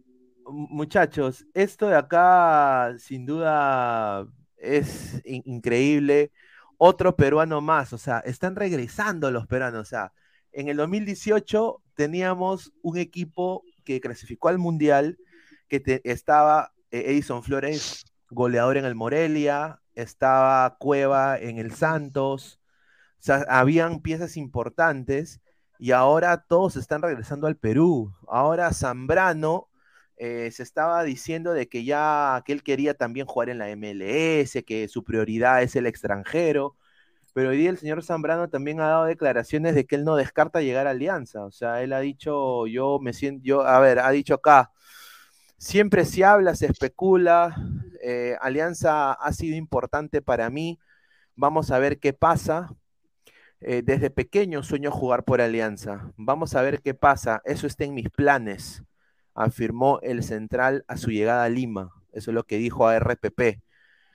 [0.47, 6.33] mu- muchachos, esto de acá sin duda es in- increíble.
[6.79, 9.83] Otro peruano más, o sea, están regresando los peruanos.
[9.83, 10.13] O sea,
[10.53, 15.19] en el 2018 teníamos un equipo que clasificó al Mundial,
[15.69, 22.61] que te- estaba Edison Flores, goleador en el Morelia, estaba Cueva en el Santos,
[23.29, 25.41] o habían piezas importantes
[25.79, 28.15] y ahora todos están regresando al Perú.
[28.29, 29.69] Ahora Zambrano
[30.17, 34.63] eh, se estaba diciendo de que ya que él quería también jugar en la MLS,
[34.67, 36.77] que su prioridad es el extranjero.
[37.33, 40.61] Pero hoy día el señor Zambrano también ha dado declaraciones de que él no descarta
[40.61, 41.45] llegar a Alianza.
[41.45, 44.73] O sea, él ha dicho, yo me siento, yo, a ver, ha dicho acá,
[45.61, 47.57] siempre se habla, se especula,
[48.03, 50.81] eh, Alianza ha sido importante para mí,
[51.37, 52.71] vamos a ver qué pasa.
[53.63, 57.95] Eh, desde pequeño sueño jugar por Alianza, vamos a ver qué pasa, eso está en
[57.95, 58.83] mis planes,
[59.35, 63.61] afirmó el central a su llegada a Lima, eso es lo que dijo a RPP.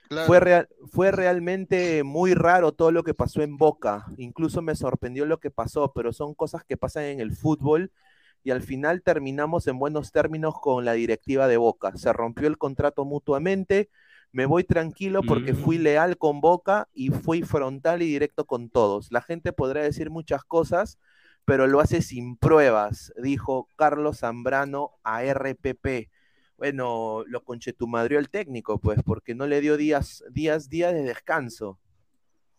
[0.08, 0.26] Claro.
[0.26, 4.06] Fue, real- fue realmente muy raro todo lo que pasó en Boca.
[4.18, 7.92] Incluso me sorprendió lo que pasó, pero son cosas que pasan en el fútbol
[8.42, 11.96] y al final terminamos en buenos términos con la directiva de Boca.
[11.96, 13.90] Se rompió el contrato mutuamente.
[14.32, 19.10] Me voy tranquilo porque fui leal con Boca y fui frontal y directo con todos.
[19.10, 20.98] La gente podrá decir muchas cosas,
[21.44, 26.08] pero lo hace sin pruebas, dijo Carlos Zambrano a RPP
[26.56, 31.78] bueno, lo conchetumadrió el técnico, pues, porque no le dio días, días, días de descanso.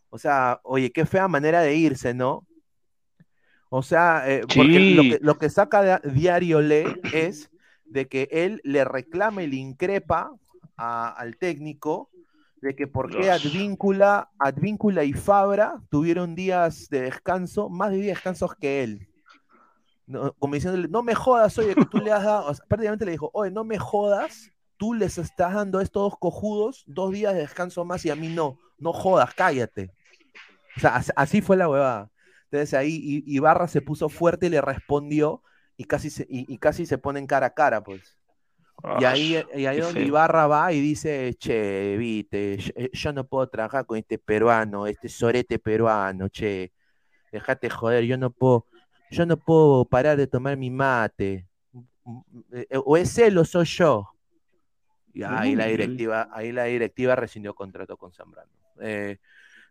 [0.09, 2.45] O sea, oye, qué fea manera de irse, ¿no?
[3.69, 7.49] O sea, eh, porque lo que, lo que saca de- diario Le es
[7.85, 10.31] de que él le reclama y le increpa
[10.77, 12.09] a- al técnico
[12.61, 13.29] de que por qué.
[13.31, 19.07] Advíncula, Advíncula y Fabra tuvieron días de descanso, más de 10 descansos que él.
[20.05, 23.03] No, como diciéndole, no me jodas, oye, que tú le has dado, o sea, prácticamente
[23.05, 27.11] le dijo, oye, no me jodas, tú les estás dando a estos dos cojudos dos
[27.11, 29.91] días de descanso más y a mí no, no jodas, cállate.
[30.77, 32.09] O sea, as- así fue la huevada.
[32.51, 35.41] Entonces ahí Ibarra se puso fuerte y le respondió
[35.75, 38.17] y casi se, y, y casi se ponen cara a cara, pues.
[38.99, 40.03] Y ahí, y ahí donde.
[40.03, 44.85] Ibarra va y dice, che, viste, yo, eh, yo no puedo trabajar con este peruano,
[44.87, 46.71] este sorete peruano, che,
[47.31, 48.65] déjate joder, yo no puedo,
[49.09, 51.47] yo no puedo parar de tomar mi mate.
[52.03, 52.19] Mm,
[52.53, 54.09] eh, O es él o soy yo.
[55.13, 58.51] Y ahí la directiva, ahí la directiva rescindió contrato con Zambrano.
[58.79, 59.17] Eh,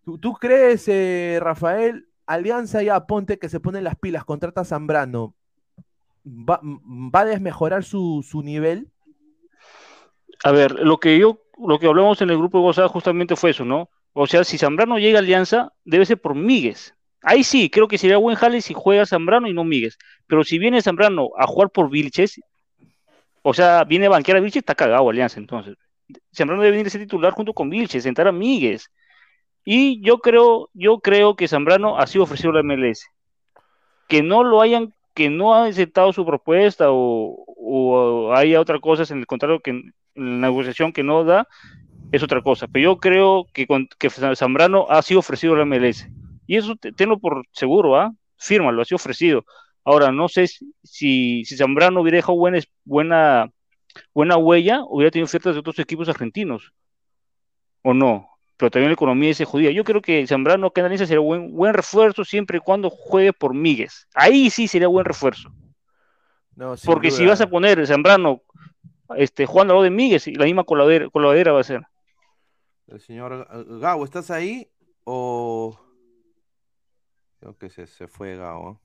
[0.05, 4.65] ¿tú, tú crees, eh, Rafael, Alianza ya ponte que se pone las pilas, contrata a
[4.65, 5.35] Zambrano,
[6.25, 8.91] ¿va, va a desmejorar su, su nivel?
[10.45, 13.51] A ver, lo que yo, lo que hablamos en el grupo de WhatsApp justamente fue
[13.51, 13.91] eso, ¿no?
[14.12, 16.95] O sea, si Zambrano llega a Alianza, debe ser por Míguez.
[17.23, 19.99] Ahí sí, creo que sería buen jale si juega Zambrano y no Míguez.
[20.27, 22.41] Pero si viene Zambrano a jugar por Vilches,
[23.43, 25.77] o sea, viene a banquear a Vilches, está cagado Alianza entonces.
[26.35, 28.91] Zambrano debe venir a ser titular junto con Vilches, sentar a Míguez.
[29.67, 33.09] Y yo creo, yo creo que Zambrano ha sido ofrecido a la MLS.
[34.09, 39.13] Que no lo hayan, que no ha aceptado su propuesta o, o haya otra cosa
[39.13, 41.49] en el contrato que en la negociación que no da,
[42.13, 42.69] es otra cosa.
[42.69, 43.67] Pero yo creo que,
[43.99, 46.09] que Zambrano ha sido ofrecido a la MLS.
[46.47, 48.13] Y eso te- tenlo por seguro, ¿ah?
[48.39, 49.45] Fírmalo, ha sido ofrecido.
[49.85, 53.51] Ahora, no sé si, si Zambrano hubiera dejado buena, buena,
[54.15, 56.73] buena huella, hubiera tenido ofertas de otros equipos argentinos.
[57.83, 58.36] ¿O no?
[58.57, 59.71] Pero también la economía se jodía.
[59.71, 64.07] Yo creo que Zambrano Alianza sería buen, buen refuerzo siempre y cuando juegue por Míguez.
[64.14, 65.53] Ahí sí sería buen refuerzo.
[66.55, 68.40] No, Porque si vas a poner Zambrano
[69.16, 71.83] este, jugando al lado de Míguez, la misma coladera, coladera va a ser.
[72.87, 74.69] El señor G- Gabo, ¿estás ahí?
[75.05, 75.79] O.
[77.40, 78.81] Creo que se, se fue Gabo.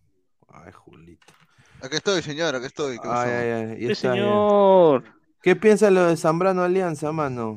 [0.49, 1.33] Ay, Julito.
[1.81, 2.99] Aquí estoy, señor, aquí estoy.
[2.99, 3.07] ¿qué?
[3.09, 3.95] Ay, ay, bien.
[3.95, 5.03] señor.
[5.41, 7.55] ¿Qué piensa lo de Zambrano Alianza, mano?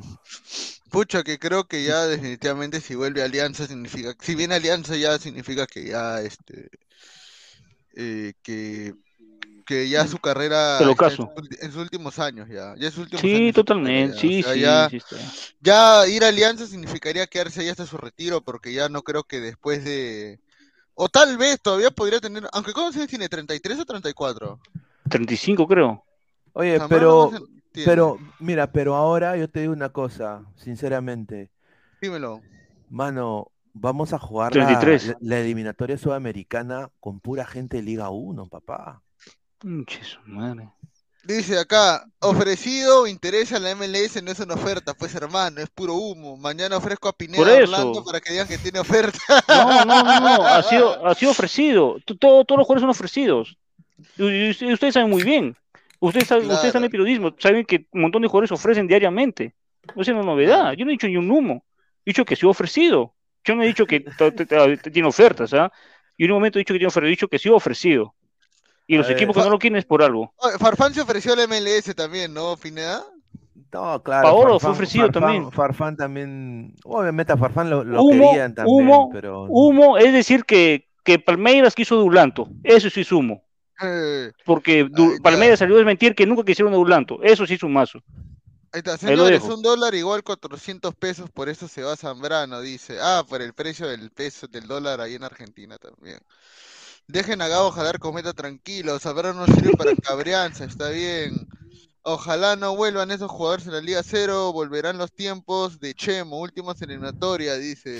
[0.91, 5.65] Pucha, que creo que ya definitivamente si vuelve Alianza significa, si viene Alianza ya significa
[5.67, 6.69] que ya este,
[7.95, 8.93] eh, que,
[9.65, 11.33] que ya su carrera Te lo está en, caso.
[11.61, 14.13] en sus últimos años ya, ya sus últimos Sí, años totalmente.
[14.13, 15.01] ya, Sí, o sea, sí, ya, sí
[15.59, 19.39] ya ir a Alianza significaría quedarse ahí hasta su retiro, porque ya no creo que
[19.41, 20.39] después de,
[20.93, 23.27] o tal vez todavía podría tener, aunque ¿cuántos años tiene?
[23.29, 24.59] ¿33 o 34?
[25.09, 26.03] 35 creo.
[26.53, 31.51] Oye, pero, no pero, mira, pero ahora yo te digo una cosa, sinceramente,
[32.01, 32.41] Dímelo.
[32.89, 35.07] mano, vamos a jugar la, 33.
[35.07, 39.01] la- la eliminatoria sudamericana con pura gente de Liga 1, papá.
[39.59, 40.69] Pinche su madre.
[41.23, 46.37] Dice acá, ofrecido, interesa la MLS, no es una oferta, pues hermano, es puro humo.
[46.37, 47.63] Mañana ofrezco a Pineda Por eso.
[47.63, 49.17] Orlando para que digan que tiene oferta.
[49.47, 50.43] No, no, no, no.
[50.45, 51.95] Ha sido, ha sido ofrecido.
[52.19, 53.57] Todo- todos los jugadores son ofrecidos.
[54.17, 55.57] Y, y usted- ustedes saben muy bien.
[56.07, 57.03] Ustedes, saben, ustedes están en Claro.
[57.03, 57.35] periodismo.
[57.37, 59.53] Saben que un montón de jugadores ofrecen diariamente.
[59.95, 60.59] No es una novedad.
[60.61, 60.73] Claro.
[60.73, 61.63] Yo no he dicho ni un humo.
[62.05, 63.13] He dicho que ha sido ofrecido.
[63.43, 64.05] Yo no he dicho que
[64.91, 65.53] tiene ofertas.
[65.53, 65.71] ¿ah?
[66.17, 67.07] Y en un momento he dicho que tiene ofertas.
[67.07, 68.13] He dicho que ha sido ofrecido.
[68.87, 69.17] Y A los ver.
[69.17, 70.33] equipos que no lo quieren es por algo.
[70.59, 73.03] Farfán se ofreció a la MLS también, ¿no, Pineda?
[73.73, 75.51] No, claro, Paolo fue ofrecido también.
[75.51, 80.45] Farfán también, obviamente a Farfán lo, lo Humo, querían también, humo, pero Humo es decir
[80.45, 82.47] que, que Palmeiras quiso Dulanto.
[82.63, 83.43] Eso sí es humo.
[83.81, 85.23] Eh, Porque Ahí está.
[85.23, 87.19] Palmeiras salió a desmentir que nunca quisieron a.
[87.23, 88.01] Eso sí es un mazo.
[88.71, 92.97] ahí está, señores, un dólar igual 400 pesos, por eso se va Zambrano, dice.
[93.01, 96.19] Ah, por el precio del peso del dólar ahí en Argentina también.
[97.07, 101.47] Dejen a Gabo jalar cometa tranquilo, Zambrano no sirve para cabreanza, está bien.
[102.07, 106.79] Ojalá no vuelvan esos jugadores en la Liga Cero, volverán los tiempos de Chemo, últimos
[106.83, 107.99] en eliminatoria, dice.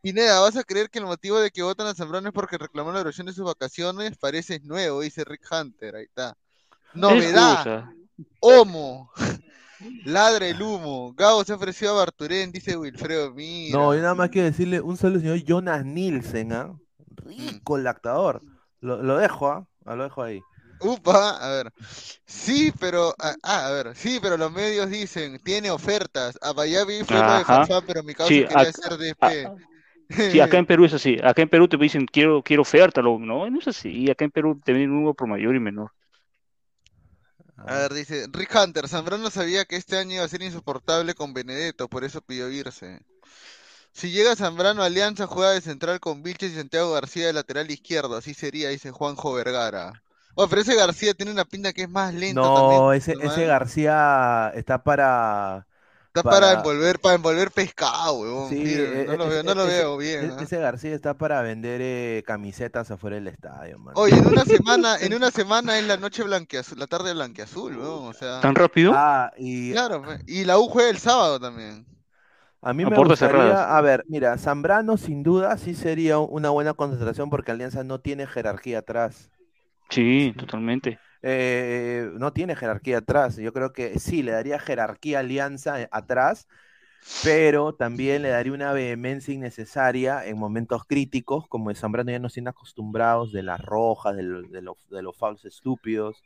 [0.00, 2.94] Pineda, ¿vas a creer que el motivo de que votan a Zambrano es porque reclamaron
[2.94, 4.16] la duración de sus vacaciones?
[4.16, 6.34] Parece nuevo, dice Rick Hunter, ahí está.
[6.94, 7.90] Novedad.
[8.40, 9.10] Homo,
[10.06, 13.78] ladra el humo, Gabo se ofreció a Barturén, dice Wilfredo, mira.
[13.78, 16.74] no, yo nada más quiero decirle un solo señor Jonas Nielsen, ¿ah?
[17.16, 18.40] Rico el actor.
[18.80, 19.66] Lo, lo dejo, ¿ah?
[19.84, 20.40] Ah, Lo dejo ahí.
[20.82, 21.72] Upa, a ver.
[22.26, 26.38] Sí, pero, ah, a ver, sí, pero los medios dicen, tiene ofertas.
[26.42, 27.44] A Bayavi fue lo de.
[27.44, 29.44] Farfán, pero mi causa Sí, quería ser DP.
[29.44, 29.54] ah,
[30.08, 31.18] Sí, acá en Perú es así.
[31.22, 33.00] Acá en Perú te dicen quiero, quiero oferta.
[33.02, 34.10] lo- No, no es así.
[34.10, 35.92] Acá en Perú te viene un número por mayor y menor.
[37.56, 41.32] A ver, dice, Rick Hunter, Zambrano sabía que este año iba a ser insoportable con
[41.32, 43.00] Benedetto, por eso pidió irse.
[43.92, 48.16] Si llega Zambrano, Alianza juega de central con Vilches y Santiago García de lateral izquierdo,
[48.16, 50.01] así sería, dice Juanjo Vergara.
[50.34, 52.94] Oh, pero ese García tiene una pinta que es más lento No, también.
[52.94, 55.66] ese, ese García está para.
[56.06, 58.48] Está para para- envolver, para envolver pescado, weón.
[58.50, 60.24] Sí, Mira, e- no lo e- veo, no lo veo bien.
[60.30, 60.42] e- ¿ah?
[60.42, 63.98] Ese García está para vender eh, camisetas afuera del estadio, mano.
[63.98, 68.04] Oye, en una semana, en una semana es la noche blanqueazul, la tarde blanqueazul, weón,
[68.08, 68.92] o sea, ¿Tan rápido?
[68.94, 71.86] Ah, y claro, pe, y la U juega el sábado también.
[72.60, 73.70] a mí A me gustaría, cerradas.
[73.70, 78.26] a ver, mira, Zambrano sin duda sí sería una buena concentración porque Alianza no tiene
[78.26, 79.30] jerarquía atrás.
[79.92, 80.98] Sí, totalmente.
[81.22, 83.36] Eh, no tiene jerarquía atrás.
[83.36, 86.48] Yo creo que sí, le daría jerarquía Alianza eh, atrás,
[87.22, 92.34] pero también le daría una vehemencia innecesaria en momentos críticos, como de Zambrano ya nos
[92.34, 96.24] tienen acostumbrados de las rojas, de, lo- de, los- de los fouls estúpidos.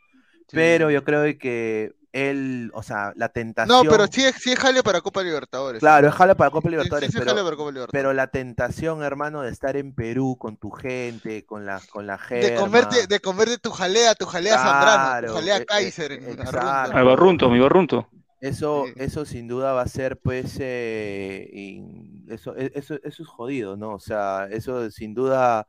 [0.53, 3.87] Pero yo creo que él, o sea, la No, tentación.
[3.89, 5.81] pero sí es, sí es jale para Copa Libertadores.
[5.81, 7.93] Claro, es jala para Copa Sí, sí, Libertadores, sí es pero, jale para Copa Libertadores.
[7.93, 12.19] pero la tentación, hermano, de estar en Perú con tu gente, con la, con la
[12.29, 16.13] De comerte, de comerte tu jalea, tu jalea Zambrano, Claro, tu jalea e- e- Kaiser
[16.13, 16.97] exacto.
[16.97, 18.09] Al barrunto, mi barrunto.
[18.41, 18.93] Eso, Sí.
[18.97, 23.77] eso sin duda va a ser, pues, eh, in- eso, e- eso, eso es jodido,
[23.77, 23.95] ¿no?
[23.95, 25.67] O sea, eso sin duda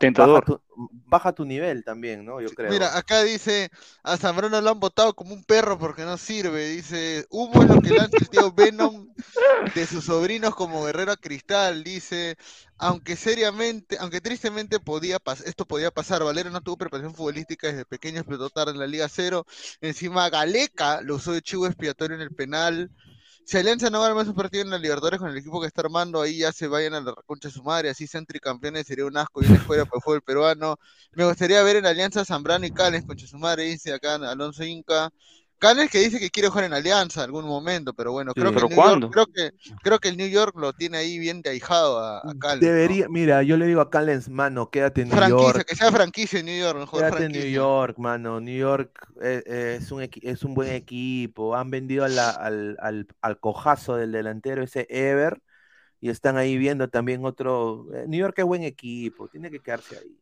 [0.00, 0.46] Tentador.
[0.46, 0.60] tu,
[1.06, 2.40] baja tu nivel también, ¿no?
[2.40, 2.70] Yo creo.
[2.70, 3.70] Mira, acá dice,
[4.02, 6.68] a Zambrano lo han votado como un perro porque no sirve.
[6.70, 9.08] Dice, humo es lo que lanza el tío Venom
[9.74, 11.84] de sus sobrinos como Guerrero a Cristal.
[11.84, 12.38] Dice,
[12.78, 17.84] aunque seriamente, aunque tristemente podía pas- esto podía pasar, Valero no tuvo preparación futbolística desde
[17.84, 19.44] pequeño, explotó tarde en la Liga Cero.
[19.82, 22.90] Encima Galeca lo usó de chivo expiatorio en el penal.
[23.44, 25.80] Si Alianza no gana más un partido en la Libertadores con el equipo que está
[25.82, 29.04] armando, ahí ya se vayan a la concha de su madre, así sean tricampeones, sería
[29.06, 30.76] un asco y una escuela para el fútbol peruano.
[31.12, 34.62] Me gustaría ver en Alianza Zambrano y Cales, concha de su madre, dice acá Alonso
[34.64, 35.10] Inca.
[35.60, 38.56] Cales que dice que quiere jugar en Alianza en algún momento, pero bueno, creo, Sí.
[38.56, 39.00] que el ¿Pero New?
[39.00, 39.50] York, creo, que,
[39.82, 42.56] creo que el New York lo tiene ahí bien de ahijado a, a.
[42.56, 45.66] Debería, mira, yo le digo a Callens, mano, quédate en New Franquicia, York.
[45.68, 47.50] que sea franquicia en New York, mejor Quédate en New franquicia.
[47.56, 48.40] York, mano.
[48.40, 51.54] New York eh, eh, es, un es un buen equipo.
[51.54, 55.40] Han vendido a la- al, al, al cojazo del delantero, ese Ever,
[56.00, 57.86] y están ahí viendo también otro.
[57.94, 60.16] eh, New York es buen equipo, tiene que quedarse ahí.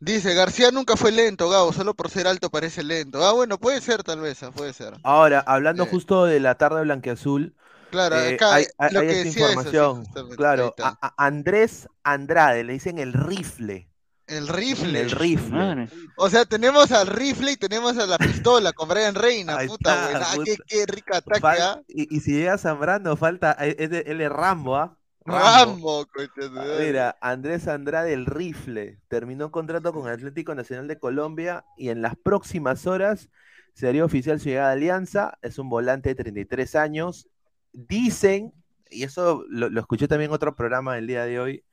[0.00, 3.24] Dice, García nunca fue lento, Gabo, solo por ser alto parece lento.
[3.24, 4.94] Ah, bueno, puede ser tal vez, ah, puede ser.
[5.02, 5.88] Ahora, hablando Eh.
[5.90, 7.54] justo de la tarde blanqueazul,
[7.90, 10.04] Claro, eh, acá hay, hay- lo hay que esta decía eso, sí, información.
[10.36, 13.88] claro, a- a Andrés Andrade, le dicen el rifle.
[14.26, 15.00] El rifle.
[15.00, 15.56] El rifle.
[15.56, 15.88] Madre.
[16.16, 19.94] O sea, tenemos al rifle y tenemos a la pistola con Brian Reina, Ahí puta,
[19.94, 20.26] está, buena.
[20.32, 21.80] Ah, qué, qué rica ataque, Fal- ¿ah?
[21.86, 23.56] y, y si llega Zambrano, falta.
[23.60, 24.98] eh, es de- Él es Rambo, ¿ah?
[25.26, 26.76] Rambo, su Ah.
[26.80, 32.16] Mira, Andrés Andrade, el rifle, terminó contrato con Atlético Nacional de Colombia y en las
[32.16, 33.28] próximas horas
[33.74, 35.38] se haría oficial su llegada a Alianza.
[35.42, 37.28] Es un volante de 33 años.
[37.72, 38.52] Dicen,
[38.90, 41.64] y eso lo, lo escuché también en otro programa del día de hoy,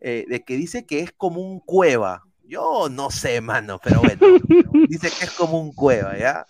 [0.00, 2.22] eh, de que dice que es como un cueva.
[2.44, 4.20] Yo no sé, mano, pero bueno,
[4.88, 6.46] dice que es como un cueva, ¿ya?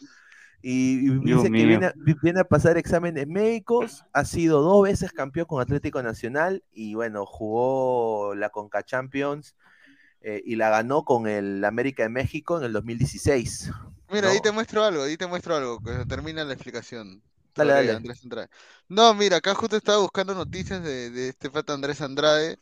[0.63, 5.13] Y, dice que viene, a- vi- viene a pasar exámenes médicos, ha sido dos veces
[5.13, 9.57] campeón con Atlético Nacional y bueno, jugó la Conca Champions
[10.23, 13.71] eh, y la ganó con el América de México en el 2016.
[14.11, 14.43] Mira, ahí ¿no?
[14.43, 17.23] te muestro algo, ahí te muestro algo, que termina la explicación.
[17.55, 17.93] Dale, dale.
[17.93, 18.49] Andrés Andrade.
[18.89, 22.59] No, mira, acá justo estaba buscando noticias de, de este pata Andrés Andrade.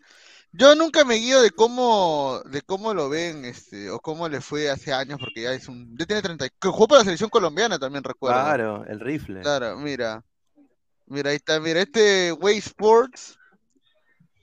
[0.53, 4.68] Yo nunca me guío de cómo, de cómo lo ven, este, o cómo le fue
[4.68, 7.30] hace años, porque ya es un, ya tiene 30, y- que jugó para la selección
[7.30, 8.40] colombiana también recuerdo.
[8.40, 9.40] Claro, el rifle.
[9.42, 10.24] Claro, mira.
[11.07, 13.38] Mira, ahí está, mira, este Way Sports,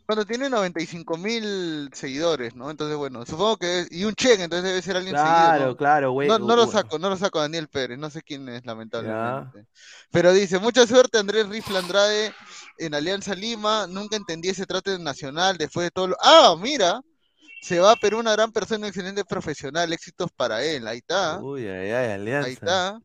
[0.08, 2.72] bueno, tiene 95 mil seguidores, ¿no?
[2.72, 5.78] Entonces, bueno, supongo que es, y un check, entonces debe ser alguien seguido, Claro, ¿no?
[5.78, 6.30] claro, güey.
[6.30, 9.68] No, no lo saco, no lo saco Daniel Pérez, no sé quién es, lamentablemente.
[10.10, 12.34] Pero dice, mucha suerte Andrés Rifle Andrade
[12.78, 16.18] en Alianza Lima, nunca entendí ese trato nacional después de todo lo...
[16.22, 17.02] Ah, mira,
[17.62, 21.68] se va a Perú una gran persona, excelente profesional, éxitos para él, ahí está, Uy,
[21.68, 22.48] ay, ay, Alianza.
[22.48, 23.00] ahí está,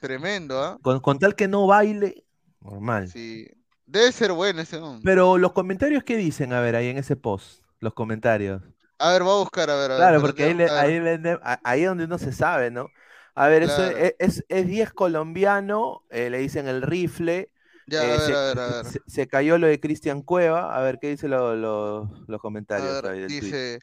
[0.00, 0.78] tremendo, ¿ah?
[0.82, 2.24] Con, con tal que no baile,
[2.60, 3.08] normal.
[3.08, 3.46] Sí,
[3.86, 5.04] debe ser bueno ese hombre.
[5.04, 6.52] Pero los comentarios, ¿qué dicen?
[6.52, 8.62] A ver, ahí en ese post, los comentarios.
[8.98, 11.02] A ver, voy a buscar, a ver, a ver, Claro, porque ahí, le- a ver.
[11.02, 12.88] ahí, a- ahí es donde uno se sabe, ¿no?
[13.34, 17.50] A ver, eso es, es, es 10 colombiano, eh, le dicen el rifle.
[17.86, 18.86] Ya, a eh, ver, se, a ver, a ver.
[18.92, 20.74] se- se cayó lo de Cristian Cueva.
[20.76, 23.80] A ver, ¿qué dicen lo- lo- los A comentarios ver, del dice,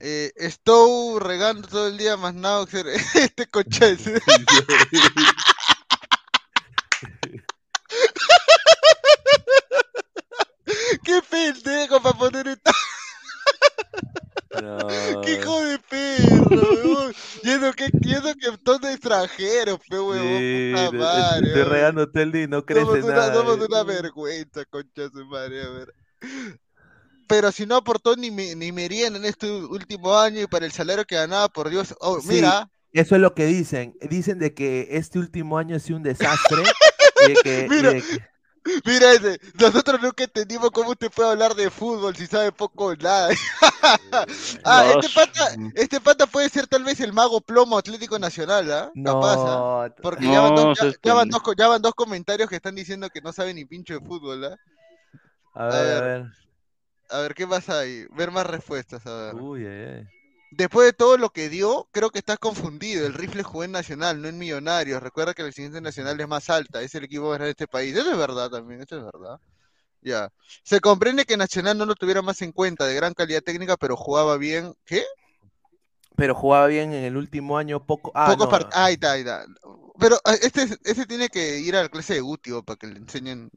[0.00, 3.96] eh, Stow regando todo el día más Nauxer, este coche
[17.74, 21.46] que, yendo que son de extranjeros, pe huevón, sí, puta te- madre.
[21.48, 23.34] estoy regando y no crece Somos una, nada.
[23.34, 23.66] somos eh.
[23.68, 25.94] una vergüenza, concha de su madre, a ver.
[27.26, 30.72] Pero si no aportó ni, me- ni merienda en este último año y para el
[30.72, 31.94] salario que ganaba, por Dios.
[32.00, 33.96] Oh, Sí, mira, Eso es lo que dicen.
[34.08, 36.62] Dicen de que este último año ha sido un desastre.
[37.26, 37.90] y de que- Mira.
[37.92, 38.33] de que-
[38.84, 39.38] mira ese.
[39.58, 43.28] Nosotros nunca entendimos cómo usted puede hablar de fútbol si sabe poco o nada.
[44.64, 48.70] ah, No, este pata, este pata puede ser tal vez el mago plomo Atlético Nacional,
[48.72, 48.90] ¿ah?
[49.02, 49.86] Capaz, ¿ah?
[49.88, 50.66] No, Porque No, ya, van dos,
[51.02, 53.94] ya- van dos, ya van dos comentarios que están diciendo que no saben ni pincho
[53.94, 54.56] de fútbol, ¿ah?
[55.54, 56.02] a ver, a ver.
[56.02, 56.26] ver.
[57.10, 58.06] A ver, ¿qué pasa ahí?
[58.16, 59.34] Ver más respuestas, a ver.
[59.34, 60.06] Uy, ay, ay.
[60.56, 63.06] Después de todo lo que dio, creo que estás confundido.
[63.06, 65.02] El rifle jugó en Nacional, no en Millonarios.
[65.02, 67.96] Recuerda que la exigencia nacional es más alta, es el equipo de este país.
[67.96, 69.40] Eso es verdad también, eso es verdad.
[70.00, 70.30] Ya.
[70.62, 73.96] Se comprende que Nacional no lo tuviera más en cuenta, de gran calidad técnica, pero
[73.96, 74.74] jugaba bien.
[74.84, 75.04] ¿Qué?
[76.14, 78.12] Pero jugaba bien en el último año, poco.
[78.14, 79.44] Ah, Pocos no, part- Ahí está, ahí está.
[79.98, 82.98] Pero ah, este, este tiene que ir a la clase de Gutio para que le
[82.98, 83.50] enseñen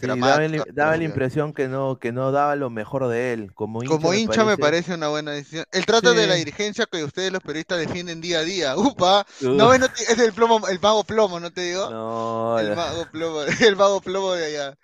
[0.00, 3.52] sí, daba, la- daba impresión que no, que no daba lo mejor de él.
[3.54, 5.64] Como hincha, Como me hincha me parece- parece una buena decisión.
[5.72, 8.74] El trato de la dirigencia que ustedes los periodistas defienden día a día.
[8.96, 11.90] Upa, Uf, no, ves, no te- es el plomo, el mago plomo, ¿no te digo?
[11.90, 13.40] no, El la- mago plomo,
[13.70, 14.74] el mago plomo de allá.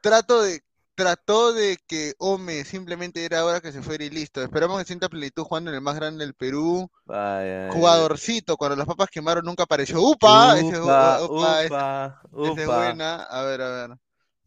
[0.00, 0.62] Trato de,
[0.94, 4.42] trató de que Ome simplemente era ahora que se fuera y listo.
[4.42, 6.90] Esperamos que sienta plenitud jugando en el más grande del Perú.
[7.04, 10.00] Vaya, Jugadorcito, cuando las papas quemaron nunca apareció.
[10.00, 10.58] ¡Upa!
[10.58, 12.76] Ese Upa, upa, ese- upa, esa es upa.
[12.78, 13.22] buena.
[13.22, 13.98] A ver, a ver.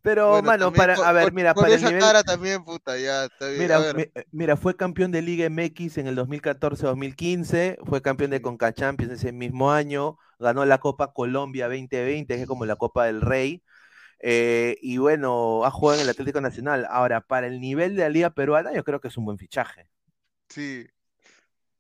[0.04, 2.24] Pero, Bueno, mano, también para, con- a ver, mira, con para el esa nivel, cara
[2.24, 3.62] también, puta, ya, está bien.
[3.62, 8.42] Mira, mi- eh, mira, fue campeón de Liga MX en el 2014-2015, fue campeón de.
[8.42, 13.06] Conca Champions ese mismo año, ganó la Copa Colombia 2020, que es como la Copa
[13.06, 13.62] del Rey,
[14.20, 16.88] eh, y bueno, ha jugado en el Atlético Nacional.
[16.90, 19.88] Ahora, para el nivel de la Liga Peruana, yo creo que es un buen fichaje.
[20.50, 20.86] Sí.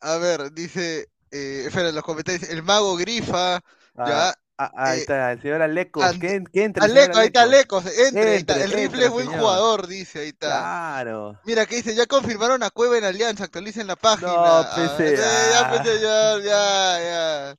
[0.01, 3.61] A ver, dice, eh, espera, los comentarios, el mago grifa,
[3.95, 4.35] Ah, ya.
[4.65, 7.85] Ah, ahí eh, está, el señor Alecos, que entre, señor Aleco, ahí está Alecos.
[7.85, 8.53] Entre, ahí está.
[8.61, 9.41] Entre, El rifle es buen señor.
[9.41, 10.47] jugador, dice, ahí está.
[10.47, 11.39] Claro.
[11.45, 14.31] Mira, que dice, ya confirmaron a Cueva en Alianza, actualicen la página.
[14.33, 15.83] No, Ah, pese- eh, ya, pues, ah.
[15.83, 17.55] señor, ya, ya.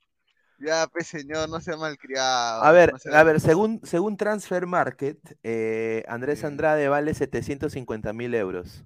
[0.65, 2.63] Ya, pues, señor, no sea malcriado.
[2.63, 6.45] A ver, no sea- a ver, según, según Transfer Market, eh, Andrés.
[6.45, 8.85] Andrade vale 750 mil euros.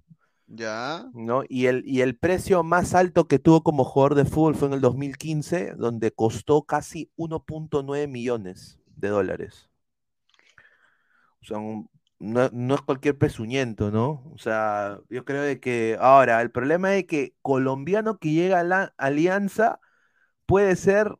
[0.49, 1.07] Ya.
[1.13, 1.43] ¿no?
[1.49, 4.75] Y el, y el precio más alto que tuvo como jugador de fútbol fue en
[4.75, 9.69] el 2015, donde costó casi 1.9 millones de dólares.
[11.43, 11.89] O sea, un-
[12.19, 14.23] no, no es cualquier pezuñento, ¿no?
[14.35, 18.65] O sea, yo creo de que ahora el problema es que colombiano que llega a
[18.65, 19.81] la Alianza
[20.47, 21.17] puede ser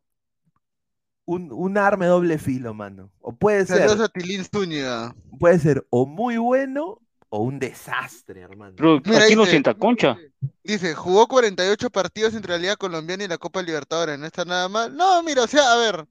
[1.25, 3.11] un, un arma de doble filo, mano.
[3.21, 5.13] O puede ser, Saludos a Tilín Zúñiga.
[5.39, 8.75] puede ser o muy bueno o un desastre, hermano.
[8.77, 10.17] Pero Mira, aquí no sienta concha.
[10.63, 14.67] Dice, jugó 48 partidos entre la Liga Colombiana y la Copa Libertadores, no está nada
[14.67, 14.95] mal.
[14.95, 16.05] No, mira, o sea, a ver,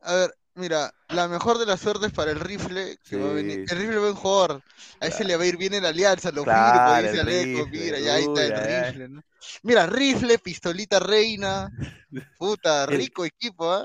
[0.00, 3.60] a ver, mira, la mejor de las suertes para el rifle, que va a venir.
[3.66, 4.62] Sí, El rifle buen jugador,
[5.00, 7.26] a ese le va a ir bien en la alianza, lo Claro, firmo, dice el
[7.26, 9.20] Aleco, rifle, mira, ya ahí está el rifle, ¿no?
[9.62, 11.70] Mira, rifle, pistolita reina,
[12.38, 13.84] puta, El- rico equipo, ¿ah?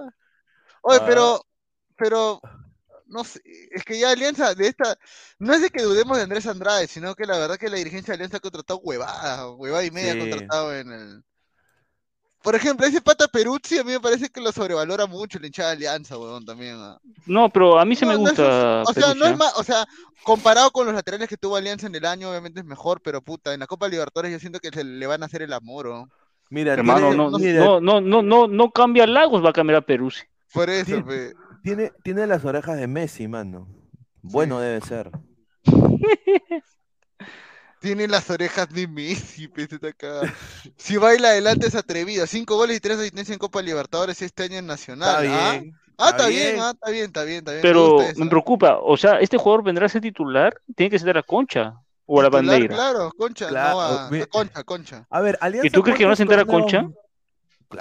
[0.81, 1.05] Oye, Ah.
[1.07, 1.41] pero,
[1.97, 2.41] pero,
[3.13, 3.39] no sé,
[3.71, 4.97] es que ya Alianza de esta,
[5.39, 8.11] no es de que dudemos de Andrés Andrade, sino que la verdad que la dirigencia
[8.11, 10.19] de Alianza ha contratado huevada, huevada y media ha Sí.
[10.29, 11.23] contratado en el...
[12.41, 15.69] Por ejemplo, ese pata Peruzzi a mí me parece que lo sobrevalora mucho la hinchada
[15.69, 16.77] de Alianza, huevón, también.
[17.25, 18.81] No, pero a mí se me No, no es gusta.
[18.85, 19.85] O sea, no es más, o sea,
[20.23, 23.53] comparado con los laterales que tuvo Alianza en el año, obviamente es mejor, pero puta,
[23.53, 26.09] en la Copa Libertadores yo siento que se le van a hacer el amor, ¿o?
[26.49, 29.77] Mira, Hermano, tiene, no, mira, no, no, no, no, no cambia Lagos, va a cambiar
[29.77, 30.23] a Peruzzi.
[30.51, 31.01] Por eso, Sí.
[31.01, 31.33] pe.
[31.63, 33.67] Tiene, tiene las orejas de Messi, mano.
[34.21, 35.09] Bueno debe ser.
[37.79, 40.23] Tiene las orejas de Messi, pe, se está cagado.
[40.77, 42.25] Si baila adelante es atrevido.
[42.27, 45.25] Cinco goles y tres asistencias en Copa Libertadores este año en Nacional.
[45.25, 45.51] Está ¿ah?
[45.59, 45.75] bien.
[45.97, 46.59] Ah, está está bien, bien.
[46.61, 47.61] ah, está bien, está bien, está bien.
[47.61, 51.23] Pero me preocupa, o sea, este jugador vendrá a ser titular, tiene que ser a
[51.23, 51.73] Concha
[52.05, 52.73] o a la Titular, bandera.
[52.73, 55.07] Claro, Concha, Claro, no a, Concha, Concha.
[55.09, 55.67] A ver, Alianza.
[55.67, 56.45] ¿Y tú crees que van a ¿cuántos sentar a?
[56.45, 56.89] Concha?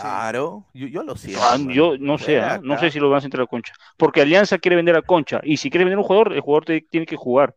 [0.01, 1.43] Claro, yo, yo lo siento.
[1.43, 3.74] Ah, yo no sé, ah, no sé si lo van a centrar a Concha.
[3.97, 5.40] Porque Alianza quiere vender a Concha.
[5.45, 7.55] Y si quiere vender un jugador, el jugador te- tiene que jugar.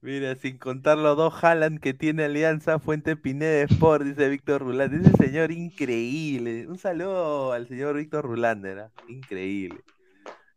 [0.00, 4.96] Mira, sin contar los dos Haaland que tiene Alianza, Fuente Pineda Sport, dice Víctor Rulanda.
[4.98, 6.66] Ese señor increíble.
[6.66, 8.78] Un saludo al señor Víctor Rulander.
[8.80, 8.90] ¿ah?
[9.08, 9.80] Increíble.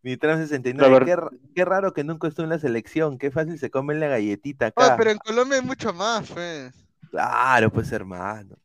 [0.01, 0.99] Nitram La 69.
[1.05, 3.19] ver- Qué, qué raro que nunca estuvo en la selección.
[3.19, 6.73] Qué fácil se come la galletita pero en Colombia hay mucho más, pues.
[7.11, 8.55] Claro, pues hermano.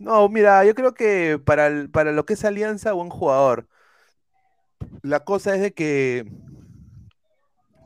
[0.00, 3.68] No, mira, yo creo que para, el- para lo que es Alianza, buen jugador.
[5.02, 6.26] La cosa es de que,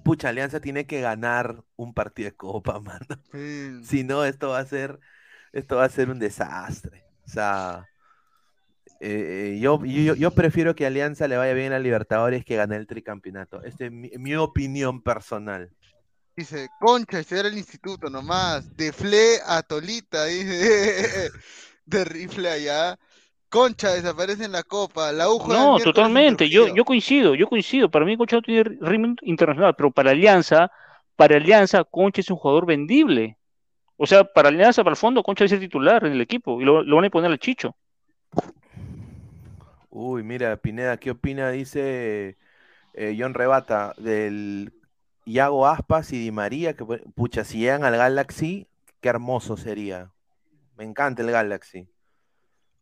[0.04, 3.06] pucha, Alianza tiene que ganar un partido de Copa, mano.
[3.84, 4.98] Si no, esto va a ser,
[5.52, 7.04] esto va a ser un desastre.
[7.26, 7.86] O sea,
[9.00, 12.76] eh, eh, yo, yo, yo prefiero que Alianza le vaya bien a Libertadores que gane
[12.76, 13.62] el tricampeonato.
[13.62, 15.70] Esta es mi, mi opinión personal.
[16.36, 18.76] Dice, Concha, estudiar el instituto nomás.
[18.76, 21.30] De Fle a Tolita, dice.
[21.88, 22.98] De rifle allá.
[23.48, 25.10] Concha desaparece en la copa.
[25.12, 26.48] La U juega el No, totalmente.
[26.48, 27.90] Yo, yo coincido, yo coincido.
[27.90, 30.70] Para mí Concha no tiene ritmo internacional, pero para Alianza,
[31.16, 33.38] para Alianza, Concha es un jugador vendible.
[33.96, 36.64] O sea, para Alianza, para el fondo, Concha debe ser titular en el equipo y
[36.64, 37.74] lo, lo van a poner al Chicho.
[39.90, 41.50] Uy, mira, Pineda, ¿qué opina?
[41.50, 42.36] Dice
[42.94, 44.72] eh, John Rebata del
[45.24, 48.68] Iago Aspas y Di María, que pu- pucha, si llegan al Galaxy,
[49.00, 50.10] qué hermoso sería.
[50.78, 51.88] Me encanta el Galaxy.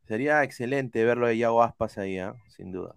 [0.07, 2.35] Sería excelente verlo de Iago Aspas ahí, ¿ah?
[2.49, 2.95] Sin duda.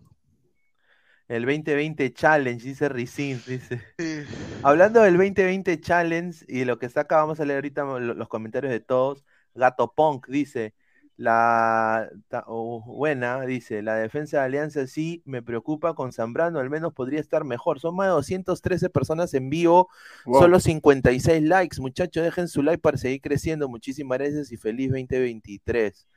[1.30, 3.82] El 2020 Challenge, dice Ricin, dice.
[3.98, 4.24] Sí.
[4.62, 8.28] Hablando del 2020 Challenge y lo que está acá, vamos a leer ahorita lo- los
[8.28, 9.24] comentarios de todos.
[9.56, 10.74] Gato Punk dice,
[11.20, 12.10] la
[12.48, 17.20] oh, buena, dice, la defensa de Alianza sí me preocupa con Zambrano, al menos podría
[17.20, 17.82] estar mejor.
[17.82, 19.90] Son más de 213 personas en vivo,
[20.24, 21.82] solo 56 likes.
[21.82, 23.68] Muchachos, dejen su like para seguir creciendo.
[23.68, 26.08] Muchísimas gracias y feliz 2023.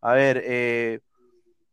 [0.00, 1.00] A ver, eh,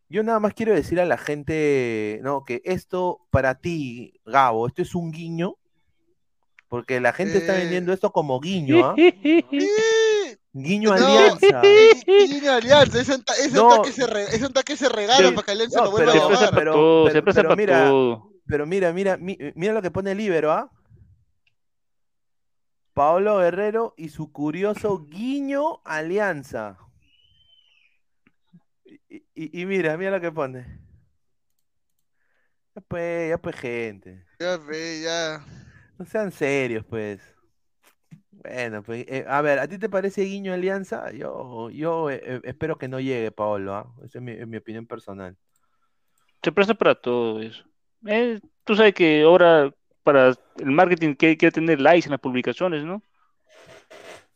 [0.07, 4.83] yo nada más quiero decir a la gente, no, que esto para ti, Gabo, esto
[4.83, 5.55] es un guiño
[6.67, 7.61] Porque la gente está Eh.
[7.61, 8.95] vendiendo esto como guiño, ¿ah?
[8.97, 9.43] ¡Eh!
[10.57, 11.05] Guiño No.
[11.05, 11.61] alianza.
[12.05, 15.27] Tiene alianza, es un, ta- es un taque se re- es un taque se regala
[15.29, 15.33] Sí.
[15.35, 16.51] para que Alianza No, lo vuelva pero- a para
[17.33, 17.91] pero- mira.
[18.47, 20.71] Pero mira, mira, mi- mira lo que pone el Ibero, ¿ah?
[22.93, 26.77] Paolo Guerrero y su curioso guiño alianza.
[28.85, 30.79] Y, y- y mira, mira lo que pone.
[32.75, 34.25] Ya pues, ya pues, gente.
[34.39, 35.45] Ya, ve, ya.
[35.97, 37.19] No sean serios, pues.
[38.47, 41.11] Bueno, pues, eh, a ver, ¿a ti te parece guiño alianza?
[41.11, 43.93] Yo, yo eh, espero que no llegue, Paolo, ¿ah?
[44.03, 45.35] Esa es mi, es mi opinión personal.
[46.43, 47.63] Se presta para todo eso.
[48.05, 49.73] Eh, tú sabes que ahora
[50.03, 50.27] para
[50.59, 53.01] el marketing quiere, quiere tener likes en las publicaciones, ¿no?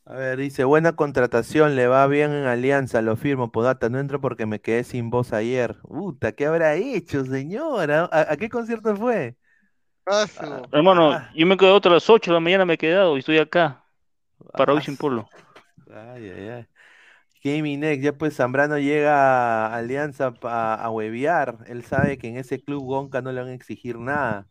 [0.05, 4.19] A ver, dice, buena contratación, le va bien en Alianza, lo firmo, Podata, no entro
[4.19, 5.75] porque me quedé sin voz ayer.
[5.83, 8.09] Puta, ¿qué habrá hecho, señora?
[8.11, 9.37] ¿A, a qué concierto fue?
[10.07, 10.25] Ah,
[10.71, 11.29] Hermano, Ah.
[11.35, 13.85] yo me quedo a las 8 de la mañana, me he quedado y estoy acá,
[14.53, 15.29] para hoy Ah, sin polo.
[15.93, 16.65] Ay, ay, ay.
[17.43, 21.59] Gaming Next, ya pues Zambrano llega a Alianza pa- a huevear.
[21.67, 24.45] Él sabe que en ese club Gonca no le van a exigir nada.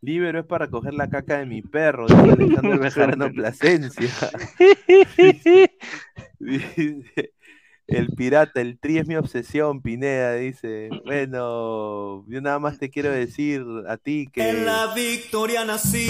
[0.00, 4.08] Libero es para coger la caca de mi perro, dice Alexander Bejarano Plasencia.
[6.38, 7.32] Dice,
[7.86, 10.88] el pirata, el tri es mi obsesión, Pineda, dice.
[11.04, 14.48] Bueno, yo nada más te quiero decir a ti que...
[14.48, 16.08] En la victoria nací,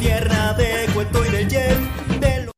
[0.00, 1.78] tierra de cuento y del Jeff,
[2.20, 2.51] de los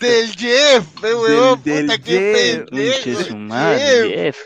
[0.00, 2.68] Del Jeff, ve, huevón, Del- puta, del qué Jeff.
[2.70, 3.38] pendejo.
[3.44, 4.06] Jeff.
[4.08, 4.36] Jeff.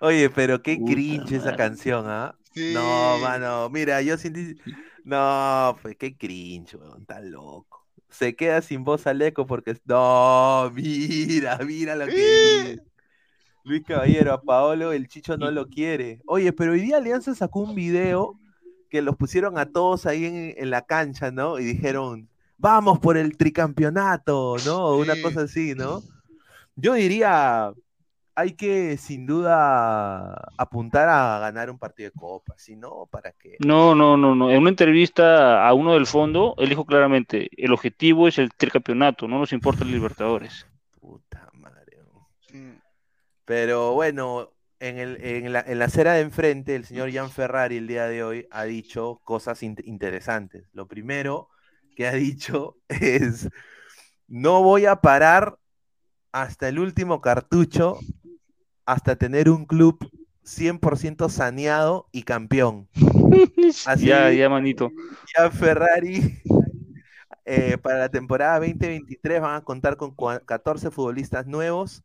[0.00, 2.34] Oye, pero qué Puta cringe esa canción, ¿ah?
[2.54, 2.72] Sí.
[2.74, 4.56] No, mano, mira, yo sentí...
[5.04, 7.86] No, pues qué cringe, weón, tan loco.
[8.10, 9.76] Se queda sin voz al eco porque...
[9.84, 12.80] No, mira, mira lo que dice.
[13.64, 16.20] Luis Caballero, a Paolo el Chicho no lo quiere.
[16.26, 18.38] Oye, pero hoy día Alianza sacó un video
[18.88, 21.58] que los pusieron a todos ahí en, en la cancha, ¿no?
[21.58, 22.28] Y dijeron,
[22.58, 24.96] vamos por el tricampeonato, ¿no?
[24.96, 26.02] Una cosa así, ¿no?
[26.76, 27.72] Yo diría,
[28.34, 33.56] hay que sin duda apuntar a ganar un partido de copa, si no, ¿para qué?
[33.60, 34.50] No, no, no, no.
[34.50, 39.26] En una entrevista a uno del fondo, él dijo claramente, el objetivo es el tricampeonato,
[39.26, 40.66] no nos importa el Libertadores.
[41.00, 41.98] Puta madre.
[43.44, 47.78] Pero bueno, en, el, en, la, en la acera de enfrente, el señor Jan Ferrari
[47.78, 50.68] el día de hoy ha dicho cosas in- interesantes.
[50.72, 51.48] Lo primero
[51.98, 53.48] que ha dicho es,
[54.28, 55.58] no voy a parar
[56.30, 57.98] hasta el último cartucho,
[58.86, 59.98] hasta tener un club
[60.44, 62.86] 100% saneado y campeón.
[63.84, 64.92] Así- Ya, ya, manito.
[65.36, 66.40] ya Ferrari
[67.44, 72.04] eh, para la temporada 2023 van a contar con cua- 14 futbolistas nuevos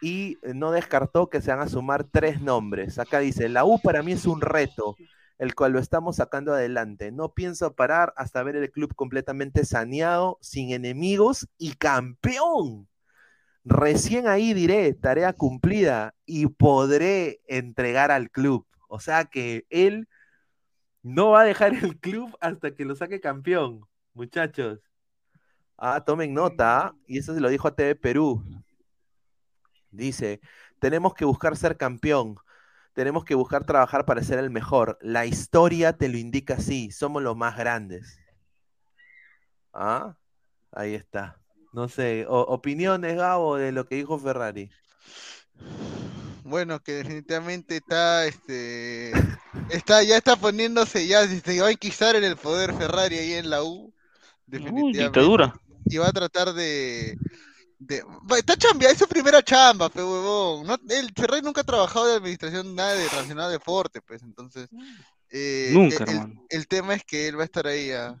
[0.00, 3.00] y no descartó que se van a sumar tres nombres.
[3.00, 4.94] Acá dice, la U para mí es un reto,
[5.38, 7.12] el cual lo estamos sacando adelante.
[7.12, 12.88] No pienso parar hasta ver el club completamente saneado, sin enemigos y campeón.
[13.64, 18.66] Recién ahí diré, tarea cumplida y podré entregar al club.
[18.88, 20.08] O sea que él
[21.02, 23.82] no va a dejar el club hasta que lo saque campeón,
[24.12, 24.80] muchachos.
[25.76, 28.42] Ah, tomen nota, y eso se lo dijo a TV Perú.
[29.90, 30.40] Dice,
[30.78, 32.36] tenemos que buscar ser campeón,
[32.94, 34.98] tenemos que buscar trabajar para ser el mejor.
[35.02, 38.18] La historia te lo indica así, somos los más grandes.
[39.72, 40.16] Ah,
[40.72, 41.40] ahí está.
[41.72, 44.70] No sé, o- opiniones, Gabo, de lo que dijo Ferrari.
[46.44, 49.10] Bueno, que definitivamente está, este,
[49.70, 53.50] está, ya está poniéndose, ya se va a enquistar en el poder Ferrari ahí en
[53.50, 53.92] la U, Uy,
[54.46, 54.98] definitivamente.
[54.98, 55.54] dictadura.
[55.86, 57.18] Y va a tratar de,
[57.86, 58.02] de,
[58.38, 60.66] está chambia, es su primera chamba, pe huevón.
[60.66, 64.68] No, el Ferrari nunca ha trabajado de administración nada de relacionado a deporte, pues, entonces,
[65.30, 66.44] eh, Nunca, el, el- hermano.
[66.48, 68.20] el tema es que él va a estar ahí ah.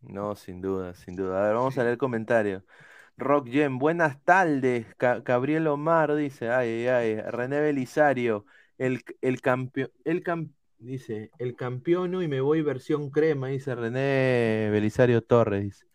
[0.00, 1.40] No, sin duda, sin duda.
[1.42, 2.62] A ver, vamos a leer comentarios.
[3.16, 4.86] Rock Gem, buenas tardes.
[4.96, 7.20] Ca- Gabriel Omar dice, ay, ay, ay.
[7.30, 8.44] René Belisario,
[8.76, 14.68] el, el campeón, el cam- dice, el campeono y me voy versión crema, dice René
[14.70, 15.86] Belisario Torres, dice.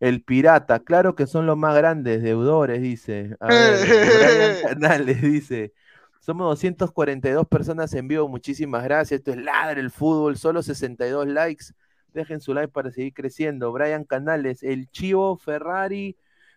[0.00, 3.36] El pirata, claro que son los más grandes deudores, dice.
[3.40, 5.72] A ver, Brian Canales dice.
[6.20, 9.20] Somos 242 personas en vivo, muchísimas gracias.
[9.20, 11.66] Esto es Ladre el Fútbol, solo 62 likes.
[12.12, 13.72] Dejen su like para seguir creciendo.
[13.72, 16.16] Brian Canales, el Chivo Ferrari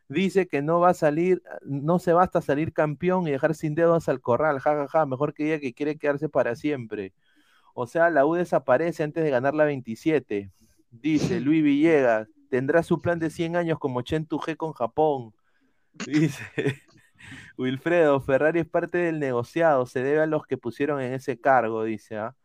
[0.09, 4.09] dice que no va a salir, no se basta salir campeón y dejar sin dedos
[4.09, 7.13] al corral, jajaja, mejor que diga que quiere quedarse para siempre.
[7.73, 10.51] O sea, la U desaparece antes de ganar la 27.
[10.91, 15.33] Dice Luis Villegas, tendrá su plan de 100 años como Chen G con Japón.
[16.05, 16.43] Dice
[17.57, 21.83] Wilfredo, Ferrari es parte del negociado, se debe a los que pusieron en ese cargo,
[21.83, 22.17] dice.
[22.17, 22.35] ¿ah?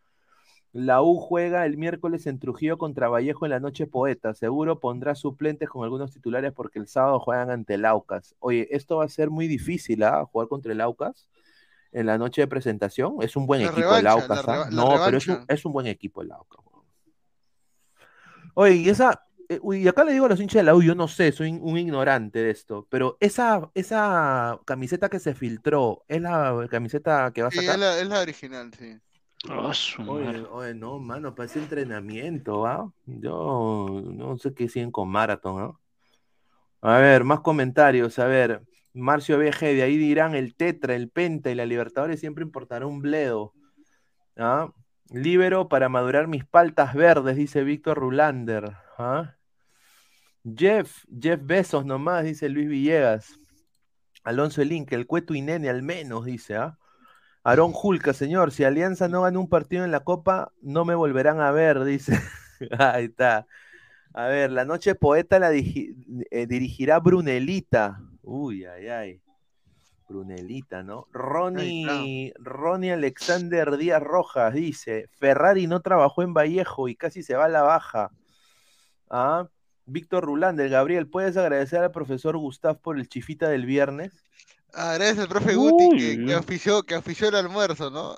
[0.72, 4.34] La U juega el miércoles en Trujillo contra Vallejo en la noche poeta.
[4.34, 8.34] Seguro pondrá suplentes con algunos titulares porque el sábado juegan ante el Aucas.
[8.40, 10.24] Oye, esto va a ser muy difícil, ¿ah?
[10.24, 11.28] Jugar contra el Aucas
[11.92, 13.18] en la noche de presentación.
[13.20, 14.68] Es un buen La equipo el Aucas, ¿ah?
[14.72, 16.61] No, pero es un, es un buen equipo el Aucas.
[18.57, 21.09] Oye, y esa, y acá le digo a los hinchas de la U, yo no
[21.09, 26.66] sé, soy un ignorante de esto, pero esa, esa camiseta que se filtró, ¿es la
[26.70, 27.74] camiseta que va a Sí, sacar?
[27.74, 29.01] es la, es la original, sí.
[29.72, 32.92] Su Oye, oye, no, mano, parece entrenamiento, ¿ah?
[33.07, 35.80] Yo no sé qué siguen con Marathon, ¿ah?
[36.82, 38.62] A ver, más comentarios, a ver.
[38.92, 43.01] Marcio VG, de ahí dirán el Tetra, el Penta y la Libertadores siempre importará un
[43.01, 43.55] bledo.
[44.36, 44.72] ¿Ah?
[45.11, 48.76] Libero para madurar mis paltas verdes, dice Víctor Rulander.
[48.98, 49.34] ¿Ah?
[50.44, 53.38] Jeff, Jeff Besos nomás, dice Luis Villegas.
[54.24, 56.78] Alonso Elín, que el cueto y nene al menos, dice, ¿ah?
[57.42, 61.40] Aarón Julca, señor, si Alianza no gana un partido en la Copa, no me volverán
[61.40, 62.18] a ver, dice.
[62.78, 63.46] Ahí está.
[64.14, 68.00] A ver, la noche poeta la eh, dirigirá Brunelita.
[68.22, 69.24] Uy, ay, ay.
[70.09, 71.07] Brunelita, ¿no?
[71.12, 77.46] Ronnie, Ronnie Alexander Díaz Rojas dice: Ferrari no trabajó en Vallejo y casi se va
[77.46, 78.11] a la baja.
[79.11, 79.46] Ah,
[79.86, 84.12] Víctor Rulander, Gabriel, ¿puedes agradecer al profesor Gustav por el chifita del viernes?
[84.72, 88.16] Ah, gracias al profe Guti que, que ofició, que ofició el almuerzo, ¿no?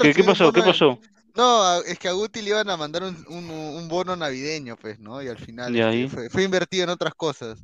[0.00, 0.52] ¿Qué, pasó?
[0.52, 0.98] ¿Qué pasó?
[1.36, 5.00] No, es que a Guti le iban a mandar un, un- un bono navideño, pues,
[5.00, 5.20] ¿no?
[5.20, 6.08] Y al final Y este, ahí.
[6.08, 7.60] fue, fue invertido en otras cosas.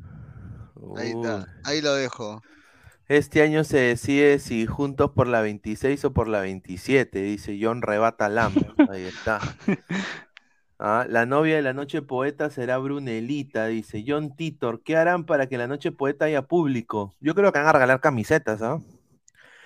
[0.96, 2.42] Ahí está, ahí lo dejo.
[3.10, 7.82] Este año se decide si juntos por la 26 o por la 27, dice John
[7.82, 8.54] Rebata Lam.
[8.88, 9.40] Ahí está.
[10.78, 14.84] Ah, la novia de la noche poeta será Brunelita, dice John Titor.
[14.84, 17.16] ¿Qué harán para que la noche poeta haya público?
[17.18, 18.80] Yo creo que van a regalar camisetas, ¿ah?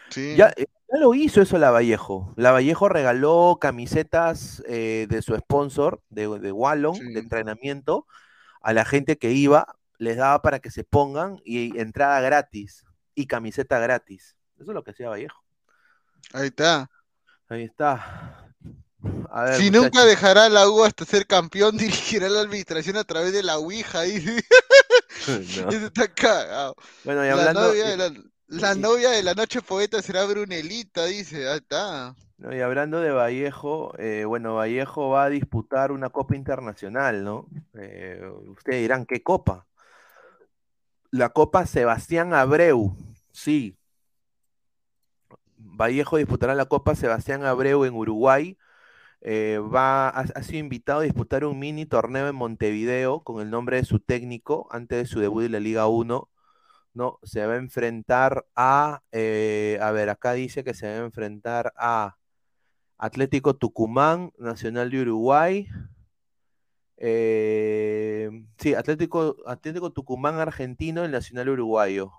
[0.08, 0.36] Sí.
[0.38, 2.32] Ya, eh, ya lo hizo eso la Vallejo.
[2.36, 7.12] La Vallejo regaló camisetas eh, de su sponsor, de, de Wallon, Sí.
[7.12, 8.06] de entrenamiento,
[8.62, 13.26] a la gente que iba, les daba para que se pongan y entrada gratis y
[13.26, 14.36] camiseta gratis.
[14.58, 15.40] Eso es lo que hacía Vallejo.
[16.32, 16.90] Ahí está.
[17.48, 18.54] Ahí está.
[19.30, 19.82] A ver, Si muchachos.
[19.82, 23.58] nunca dejará a la U hasta ser campeón, dirigirá la administración a través de la
[23.58, 24.02] Ouija.
[24.02, 24.42] Dice.
[25.28, 25.70] No.
[25.70, 26.74] Eso está cagado.
[27.04, 28.12] Bueno, y La hablando, novia de la,
[28.48, 31.48] la novia de la noche poeta será Brunelita, dice.
[31.48, 32.14] Ahí está.
[32.38, 37.46] no, y hablando de Vallejo, eh, bueno, Vallejo va a disputar una copa internacional, ¿no?
[37.74, 39.66] Eh, ustedes dirán, ¿qué copa?
[41.14, 42.96] La Copa Sebastián Abreu,
[43.30, 43.78] sí.
[45.56, 48.58] Vallejo disputará la Copa Sebastián Abreu en Uruguay.
[49.20, 53.76] Eh, va, ha, sido invitado a disputar un mini torneo en Montevideo con el nombre
[53.76, 56.28] de su técnico antes de su debut en la Liga 1.
[56.94, 61.06] No, se va a enfrentar a, eh, a ver, acá dice que se va a
[61.06, 62.16] enfrentar a
[62.98, 65.68] Atlético Tucumán, Nacional de Uruguay.
[67.06, 72.12] Eh, sí, Atlético, Atlético Tucumán argentino, el Nacional Uruguayo.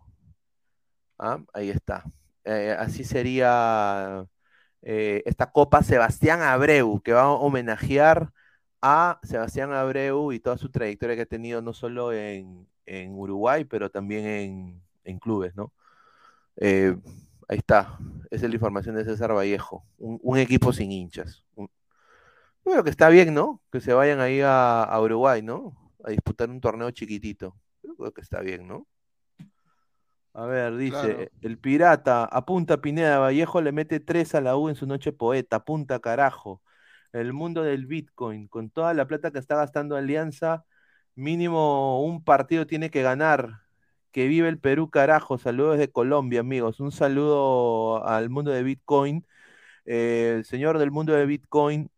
[1.18, 2.04] Ah, ahí está.
[2.44, 4.28] Eh, así sería
[4.84, 8.32] eh, esta Copa Sebastián Abreu, que va a homenajear
[8.80, 12.68] a Sebastián Abreu y toda su trayectoria que ha tenido no solo en,
[13.16, 15.74] Uruguay, pero también en, clubes, ¿no?
[16.62, 17.98] Ahí está.
[18.30, 19.84] Esa es la información de César Vallejo.
[19.98, 21.44] Un, equipo sin hinchas.
[22.72, 23.62] Creo que está bien, ¿no?
[23.72, 25.74] Que se vayan ahí a, a Uruguay, ¿no?
[26.04, 27.56] A disputar un torneo chiquitito.
[27.98, 28.88] Creo que está bien, ¿no?
[30.34, 31.30] A ver, dice, Claro.
[31.42, 35.58] el pirata, apunta Pineda, Vallejo le mete tres a la U en su noche poeta,
[35.58, 36.62] apunta carajo.
[37.14, 40.66] El mundo del Bitcoin, con toda la plata que está gastando Alianza,
[41.16, 43.62] mínimo un partido tiene que ganar.
[44.12, 45.38] Que vive el Perú, carajo.
[45.38, 46.80] Saludos desde Colombia, amigos.
[46.82, 49.26] Un saludo al mundo de Bitcoin.
[49.86, 51.90] Eh, el señor del mundo de Bitcoin,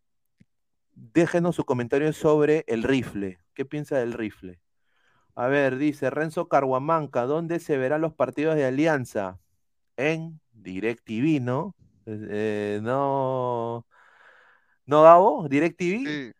[1.14, 3.38] déjenos su comentario sobre el rifle.
[3.54, 4.60] ¿Qué piensa del rifle?
[5.34, 9.38] A ver, dice Renzo Carhuamanca, ¿dónde se verán los partidos de Alianza?
[9.96, 11.74] En DirecTV, ¿no?
[12.06, 13.86] Eh, no.
[14.86, 15.46] ¿No, Gabo?
[15.48, 16.04] ¿DirecTV?
[16.06, 16.32] Sí.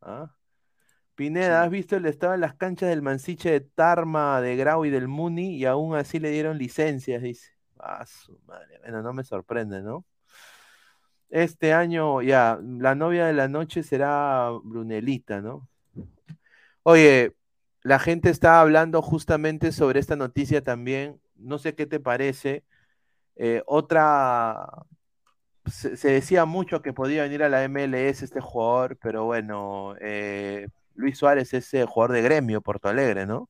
[0.00, 0.30] Ah.
[1.14, 1.64] Pineda, Sí.
[1.64, 5.08] ¿has visto el estado en las canchas del Mansiche de Tarma, de Grau y del
[5.08, 5.56] Muni?
[5.56, 7.52] Y aún así le dieron licencias, dice.
[7.78, 8.78] Ah, su madre.
[8.80, 10.04] Bueno, no me sorprende, ¿no?
[11.34, 15.68] Este año, ya, la novia de la noche será Brunelita, ¿no?
[16.84, 17.34] Oye,
[17.82, 21.20] la gente está hablando justamente sobre esta noticia también.
[21.36, 22.64] No sé qué te parece.
[23.36, 24.86] Eh, otra,
[25.66, 31.18] se, decía mucho que podía venir a la MLS este jugador, pero bueno, eh, Luis
[31.18, 33.48] Suárez es el jugador de gremio, Porto Alegre, ¿no?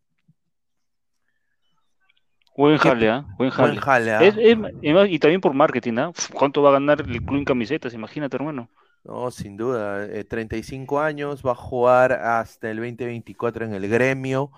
[2.57, 3.25] Buen ¿Qué- jale, ¿ah?
[3.37, 3.69] Buen jale.
[3.71, 4.25] Buen jale, ¿ah?
[4.25, 6.13] Es- es- además, y también por marketing, ¿ah?
[6.33, 7.95] ¿Cuánto va a ganar el club en camisetas?
[7.95, 8.69] Imagínate, hermano.
[9.05, 10.07] No, sin duda.
[10.07, 14.51] eh, 35 años, va a jugar hasta el 2024 en el gremio.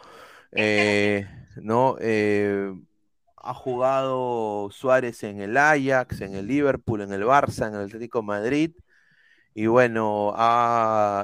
[0.52, 1.26] eh,
[1.56, 1.96] ¿no?
[2.00, 2.72] Eh,
[3.36, 8.20] ha jugado Suárez en el Ajax, en el Liverpool, en el Barça, en el Atlético
[8.20, 8.70] de Madrid.
[9.54, 10.34] Y bueno,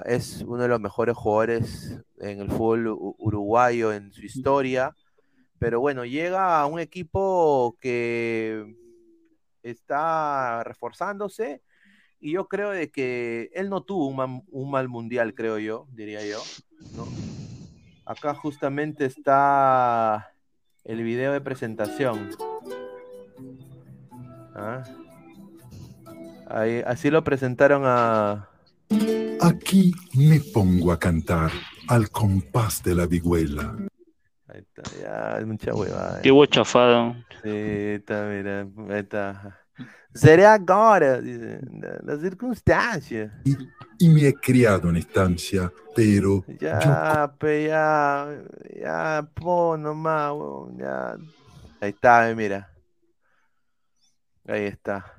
[0.07, 4.95] es uno de los mejores jugadores en el fútbol uruguayo en su historia.
[5.62, 8.74] Pero bueno, llega a un equipo que
[9.62, 11.62] está reforzándose
[12.18, 16.42] y yo creo de que él no tuvo un, mal mundial, creo yo, diría yo.
[18.04, 20.34] Acá justamente está
[20.82, 22.30] el video de presentación.
[24.56, 24.82] Ah.
[26.48, 28.48] Ahí- así lo presentaron a...
[29.40, 31.52] Aquí me pongo a cantar
[31.86, 33.76] al compás de la vihuela.
[34.53, 36.20] Ahí está, ya, es mucha huevada.
[36.20, 37.16] Qué guachafado.
[37.42, 39.59] Sí, está, mira, ahí está.
[40.14, 41.61] Será agora, dice,
[42.03, 43.32] na circunstância.
[43.98, 48.28] Y me he criado en estancia, pero yo Ya, pe, ya,
[48.78, 51.16] ya, po nomás, huevón, ya.
[51.80, 52.68] Ahí está, eh, mira.
[54.46, 55.14] Ahí está.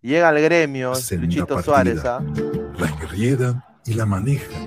[0.00, 1.62] Llega al gremio, Senda Luchito partida.
[1.62, 2.22] Suárez, ¿ah?
[2.78, 4.66] la enriedan y la manejan.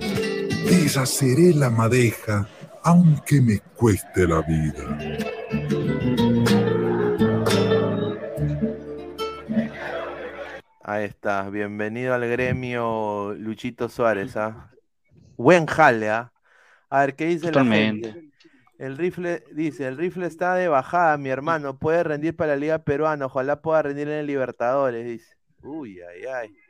[0.70, 2.48] Deshaceré la madeja,
[2.84, 4.98] aunque me cueste la vida.
[10.86, 14.70] Ahí está, bienvenido al gremio Luchito Suárez, ¿ah?
[15.38, 16.34] Buen jale, ¿ah?
[16.90, 18.08] A ver, ¿qué dice Totalmente.
[18.08, 18.34] la gente?
[18.78, 22.80] El rifle, dice, el rifle está de bajada, mi hermano, puede rendir para la Liga
[22.80, 25.38] Peruana, ojalá pueda rendir en el Libertadores, dice.
[25.62, 26.63] Uy, ay, ay.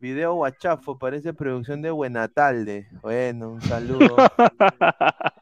[0.00, 2.86] Video guachafo, parece producción de Buenatalde.
[3.02, 4.14] Bueno, un saludo.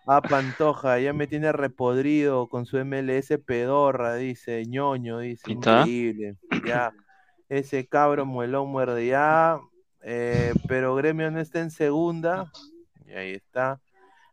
[0.06, 6.36] A Pantoja, ya me tiene repodrido con su MLS pedorra, dice, ñoño, dice, increíble.
[6.66, 6.94] Ya,
[7.50, 9.60] ese cabro muelón muerde ya,
[10.00, 12.50] eh, pero Gremio no está en segunda,
[13.04, 13.78] y ahí está.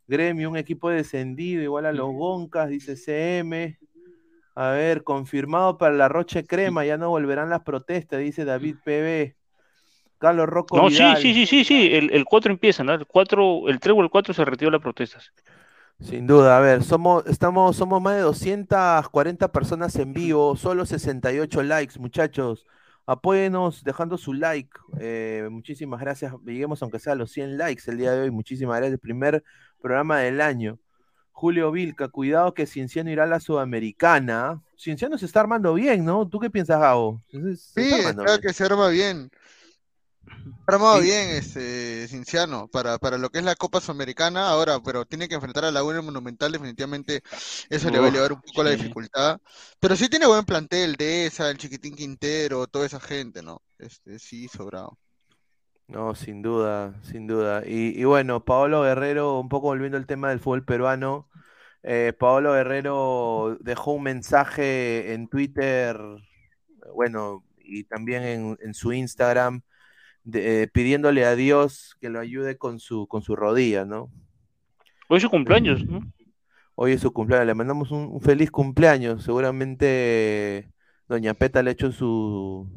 [0.07, 3.77] Gremio, un equipo descendido, igual a los Goncas, dice CM.
[4.55, 9.42] A ver, confirmado para la Roche Crema, ya no volverán las protestas, dice David PB.
[10.23, 11.17] Carlos Rocco No, sí, Vidal.
[11.21, 11.89] sí, sí, sí, sí.
[11.93, 12.93] El, el 4 empieza, ¿no?
[12.93, 15.31] El 4, el 3 o el 4 se retiró las protestas.
[15.99, 21.61] Sin duda, a ver, somos, estamos, somos más de 240 personas en vivo, solo 68
[21.63, 22.65] likes, muchachos.
[23.05, 24.71] Apóyenos dejando su like.
[24.99, 26.33] eh, muchísimas gracias.
[26.45, 28.31] Lleguemos aunque sea a los 100 likes el día de hoy.
[28.31, 28.99] Muchísimas gracias.
[28.99, 29.43] Primer
[29.81, 30.79] programa del año.
[31.33, 34.61] Julio Vilca, cuidado que Cienciano irá a la Sudamericana.
[34.77, 36.27] Cienciano se está se bien, ¿no?
[36.29, 37.21] ¿Tú qué piensas, Gabo?
[37.29, 38.41] Se- se Sí, está armando bien.
[38.41, 39.29] que se arma bien.
[40.65, 41.01] Armado Sí.
[41.01, 45.35] bien este Cinciano para, para lo que es la Copa Sudamericana ahora, pero tiene que
[45.35, 47.21] enfrentar a la UN Monumental, definitivamente
[47.69, 49.39] eso le va a elevar un poco la dificultad.
[49.79, 53.61] Pero sí tiene buen plantel de esa, el Chiquitín Quintero, toda esa gente, ¿no?
[53.77, 54.97] Este, sí, sobrado.
[55.87, 57.63] No, sin duda, sin duda.
[57.65, 61.29] Y, y bueno, Paolo Guerrero, un poco volviendo al tema del fútbol peruano,
[61.83, 65.99] eh, Paolo Guerrero dejó un mensaje en Twitter,
[66.93, 69.61] bueno, y también en, en su Instagram,
[70.23, 74.09] de- eh, pidiéndole a Dios que lo ayude con su, con su rodilla, ¿no?
[75.09, 76.01] Hoy es su cumpleaños, ¿no?
[76.75, 79.23] Hoy es su cumpleaños, le mandamos un, un feliz cumpleaños.
[79.23, 80.69] Seguramente
[81.07, 82.67] Doña Peta le echó su,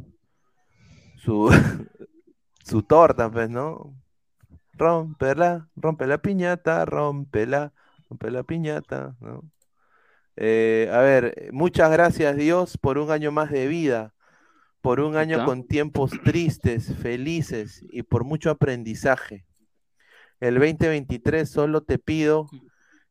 [1.17, 1.49] su,
[2.65, 3.95] su torta, pues, ¿no?
[4.75, 7.73] Rómpela, rompe la piñata, rómpela,
[8.11, 9.43] rompe la piñata, ¿no?
[10.37, 14.13] Eh, a ver, muchas gracias Dios por un año más de vida,
[14.87, 19.45] por un año con tiempos tristes, felices y por mucho aprendizaje.
[20.39, 22.47] El 2023 solo te pido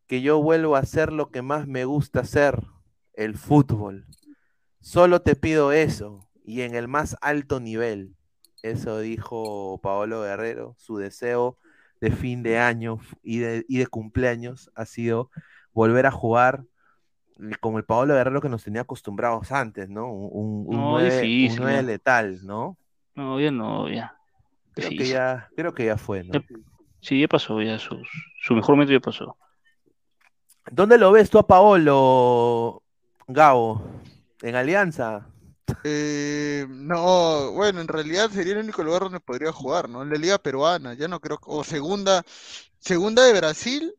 [0.07, 2.63] que yo vuelva a hacer lo que más me gusta hacer,
[3.11, 4.05] el fútbol.
[4.79, 8.15] Solo te pido eso y en el más alto nivel.
[8.63, 11.57] Eso dijo Paolo Guerrero, su deseo
[11.99, 15.29] de fin de año y de, y de cumpleaños ha sido
[15.73, 16.63] volver a jugar
[17.59, 20.11] con el Paolo Guerrero que nos tenía acostumbrados antes, ¿no?
[20.11, 21.81] Un, un, un No, nueve, un difícil, nueve ya.
[21.83, 22.77] letal, ¿no?
[23.15, 24.15] No, ya no, ya.
[24.73, 26.33] Creo que ya, creo que ya fue, ¿no?
[26.33, 26.43] Ya-
[27.01, 28.01] Sí, ya pasó, ya su,
[28.41, 29.37] su mejor momento ya pasó.
[30.71, 32.81] ¿Dónde lo ves tú a Paolo,
[33.27, 33.81] Gabo?
[34.41, 35.27] ¿En Alianza?
[35.83, 40.01] Eh, no, bueno, en realidad sería el único lugar donde podría jugar, ¿no?
[40.01, 42.23] En la Liga Peruana, ya no creo, que- o segunda,
[42.79, 43.93] segunda de Brasil,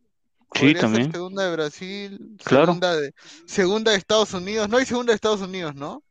[0.55, 1.13] Sí, también.
[1.13, 2.67] segunda de Brasil, Claro.
[2.67, 3.13] segunda de,
[3.47, 6.03] segunda de Estados Unidos, no hay segunda de Estados Unidos, ¿no?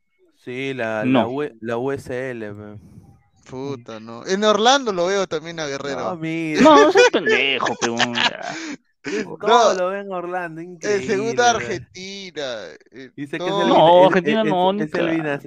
[0.44, 1.28] Sí, la, la, No.
[1.30, 2.40] U- la USL.
[2.54, 2.78] pe.
[3.50, 4.26] Puta, no.
[4.26, 6.00] En Orlando lo veo también a Guerrero.
[6.00, 6.60] No, mira.
[6.60, 8.40] No, no seas pendejo, ya.
[9.40, 11.00] Todo lo ven Orlando, increíble.
[11.02, 11.56] El segundo ¿verdad?
[11.56, 12.42] Argentina.
[12.90, 14.90] eh, Dice que es todo- el, No, Argentina el- no, es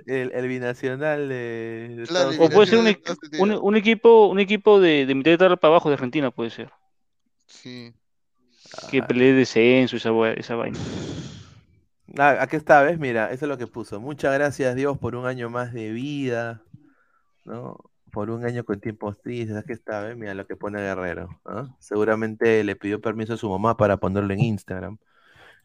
[0.08, 2.88] el, binacional de, Claro, O puede ser un,
[3.76, 6.72] equipo, un equipo de, de mitad de tabla para abajo de Argentina puede ser.
[7.48, 7.94] Sí.
[8.90, 10.78] Que pelee descenso, esa, esa vaina.
[12.18, 13.00] Ah, aquí está, ¿ves?
[13.00, 14.00] Mira, eso es lo que puso.
[14.00, 16.64] Muchas gracias, Dios, por un año más de vida,
[17.46, 17.78] ¿no?
[18.12, 19.56] Por un año con tiempos tristes.
[19.56, 20.18] Aquí está, ¿ves?
[20.18, 21.30] Mira lo que pone Guerrero.
[21.80, 24.98] Seguramente le pidió permiso a su mamá para ponerlo en Instagram.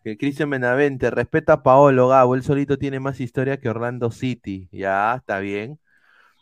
[0.03, 4.69] Que Cristian Benavente, respeta a Paolo Gabo, él solito tiene más historia que Orlando City.
[4.71, 5.79] Ya, está bien.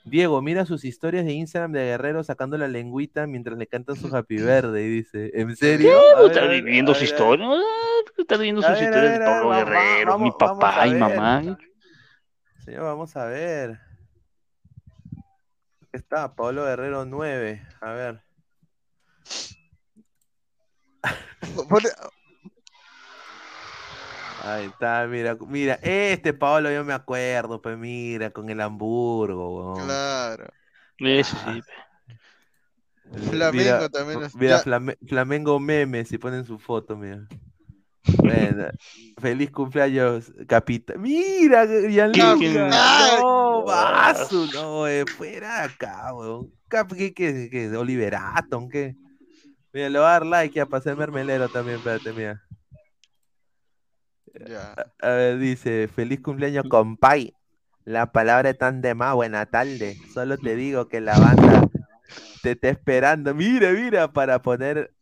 [0.04, 4.14] Diego, mira sus historias de Instagram de Guerrero sacando la lengüita mientras le cantan su
[4.14, 4.82] Happy Verde.
[4.82, 5.92] Y dice, ¿en serio?
[6.16, 7.20] A ver, Está a ver, viviendo a su ver, a ver.
[7.40, 7.46] historia.
[7.48, 11.58] ah, Está viviendo sus historias de Pablo Guerrero, mi vamos- papá y mamá.
[12.64, 13.78] Señor, vamos a ver.
[15.92, 17.62] Está, Pablo Guerrero 9.
[17.80, 18.22] A ver.
[24.44, 29.86] Ahí está, mira, mira, este Pablo yo me acuerdo, pues mira, con el Hamburgo, weón.
[29.86, 30.52] Claro.
[30.98, 31.62] Ese sí.
[33.30, 37.26] Flamengo Mira, también Mira, ya- Flame- Flamengo meme, si ponen su foto, mira.
[38.18, 38.70] Bueno,
[39.20, 41.00] feliz cumpleaños, capitán.
[41.00, 42.70] Mira, quién?
[42.70, 46.50] No, Basu, no, eh, fuera de acá, weón.
[46.68, 47.76] ¿Qué, qué, qué?
[47.76, 48.96] Oliver Atom, ¿qué?
[49.72, 52.42] Mira, le voy a dar like ya para ser mermelero también, espérate, mira.
[54.48, 54.74] Ya.
[55.00, 57.34] A ver, dice, feliz cumpleaños, compay.
[57.84, 59.98] La palabra es tan de más, buena tarde.
[60.12, 61.68] Solo te digo que la banda
[62.42, 63.34] te está esperando.
[63.34, 64.92] Mira, mira, para poner,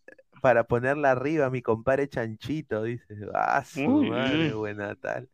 [0.40, 3.14] para ponerla arriba, mi compadre Chanchito, dice.
[3.34, 5.28] Ah, su madre, buena tal.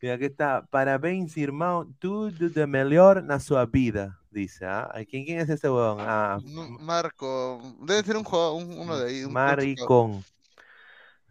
[0.00, 0.64] Mira, aquí está.
[0.70, 1.92] Parabéns, irmão.
[1.98, 4.64] Tudo de melhor na sua vida, dice.
[4.64, 4.88] ¿ah?
[5.10, 5.98] ¿Quién, quién es ese huevón?
[6.00, 6.38] Ah,
[6.80, 9.24] Marco, debe ser un jugador, un- uno de ahí.
[9.24, 10.22] un- chico.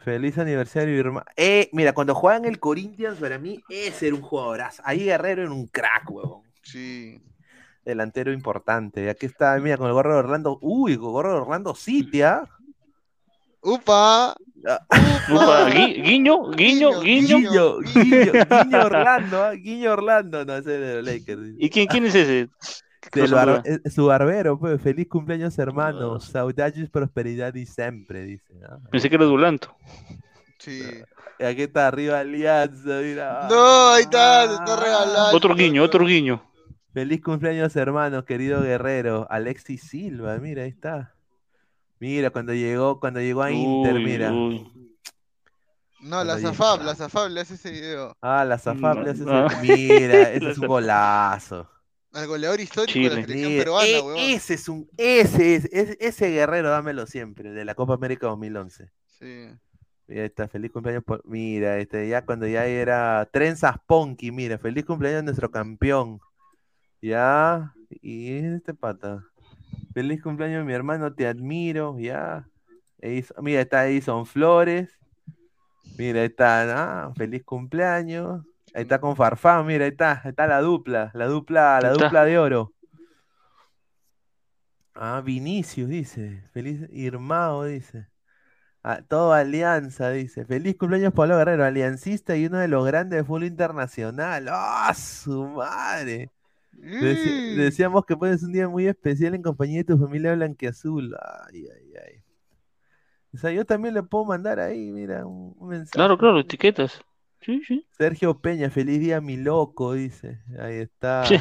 [0.07, 1.25] Feliz aniversario, hermano.
[1.35, 4.81] Eh, mira, cuando juegan el Corinthians, para mí, ese era un jugadorazo.
[4.85, 6.43] Ahí Guerrero era un crack, huevón.
[6.61, 7.21] Sí.
[7.83, 9.03] Delantero importante.
[9.03, 10.59] Y aquí está, mira, con el gorro de Orlando.
[10.61, 12.41] Uy, con el gorro de Orlando City, ¿ah?
[13.61, 14.33] ¡Upa!
[14.65, 14.79] Ah,
[15.29, 17.39] Upa, gui- guiño, guiño, guiño.
[17.39, 18.31] Guiño, Guiño,
[18.63, 19.51] Guiño Orlando, ¿ah?
[19.55, 20.45] Guiño Orlando.
[20.45, 21.41] No, ese es de los Lakers.
[21.57, 22.47] ¿Y quién, quién es ese?
[23.15, 24.81] Eh, su barbero, pues.
[24.81, 26.19] Feliz cumpleaños, hermano.
[26.19, 28.53] Saudades, prosperidad y siempre, dice.
[28.69, 28.77] ¿ah?
[28.91, 29.75] Pensé que era Dulanto.
[30.59, 30.81] Sí.
[31.39, 33.47] Y aquí está arriba Alianza, mira.
[33.49, 34.79] No, ahí está, se está Ah.
[34.83, 35.37] regalando.
[35.37, 36.43] Otro guiño, otro guiño.
[36.93, 39.27] Feliz cumpleaños, hermano, querido guerrero.
[39.29, 41.13] Alexis Silva, mira, ahí está.
[41.99, 44.31] Mira, cuando llegó, cuando llegó a Inter, Uy, mira.
[44.31, 44.71] uy.
[46.01, 48.15] No, la Zafab, la Zafab le hace ese video.
[48.21, 49.47] Ah, la Zafab le hace ese- Ah.
[49.61, 51.69] Mira, ese es un golazo.
[52.17, 53.27] Al goleador histórico de la Chile.
[53.27, 54.17] selección peruana, e- weón.
[54.17, 58.89] ese es un, ese es, ese, ese guerrero, dámelo siempre, de la Copa América 2011.
[59.05, 59.49] Sí.
[60.07, 64.85] Mira, está, feliz cumpleaños por, mira, este, ya cuando ya era Trenzas Ponky, mira, feliz
[64.85, 66.19] cumpleaños a nuestro campeón.
[67.01, 69.23] Ya, y este pata.
[69.93, 72.47] Feliz cumpleaños, mi hermano, te admiro, ya.
[72.99, 74.89] Edison- mira, está Edison Flores.
[75.97, 78.43] Mira, ahí está, ah, feliz cumpleaños.
[78.73, 82.25] Ahí está con Farfán, mira, ahí está, ahí está la dupla, la dupla, la dupla
[82.25, 82.73] de oro.
[84.95, 88.07] Ah, Vinicius dice, feliz Irmao dice.
[88.83, 93.23] Ah, todo Alianza dice, feliz cumpleaños Pablo Guerrero, aliancista y uno de los grandes de
[93.23, 94.47] fútbol internacional.
[94.49, 96.31] ¡Ah, su madre!
[96.73, 97.57] Deci- Mm.
[97.57, 101.15] decíamos que pones un día muy especial en compañía de tu familia blanqueazul.
[101.47, 102.23] Ay, ay, ay.
[103.33, 105.91] O sea, yo también le puedo mandar ahí, mira, un, un mensaje.
[105.93, 107.01] Claro, claro, etiquetas.
[107.41, 107.85] Sí, sí.
[107.97, 110.39] Sergio Peña, feliz día, mi loco, dice.
[110.59, 111.25] Ahí está.
[111.25, 111.35] Sí.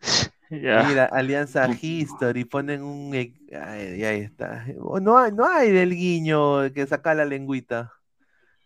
[0.50, 3.12] Mira, Alianza History, ponen un.
[3.14, 4.64] Ay, ahí está.
[5.02, 7.92] No hay, no hay del guiño que saca la lengüita.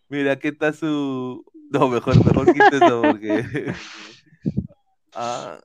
[0.08, 1.44] Mira, aquí está su.
[1.70, 3.72] No, mejor, mejor quita eso porque.
[5.12, 5.58] Ah,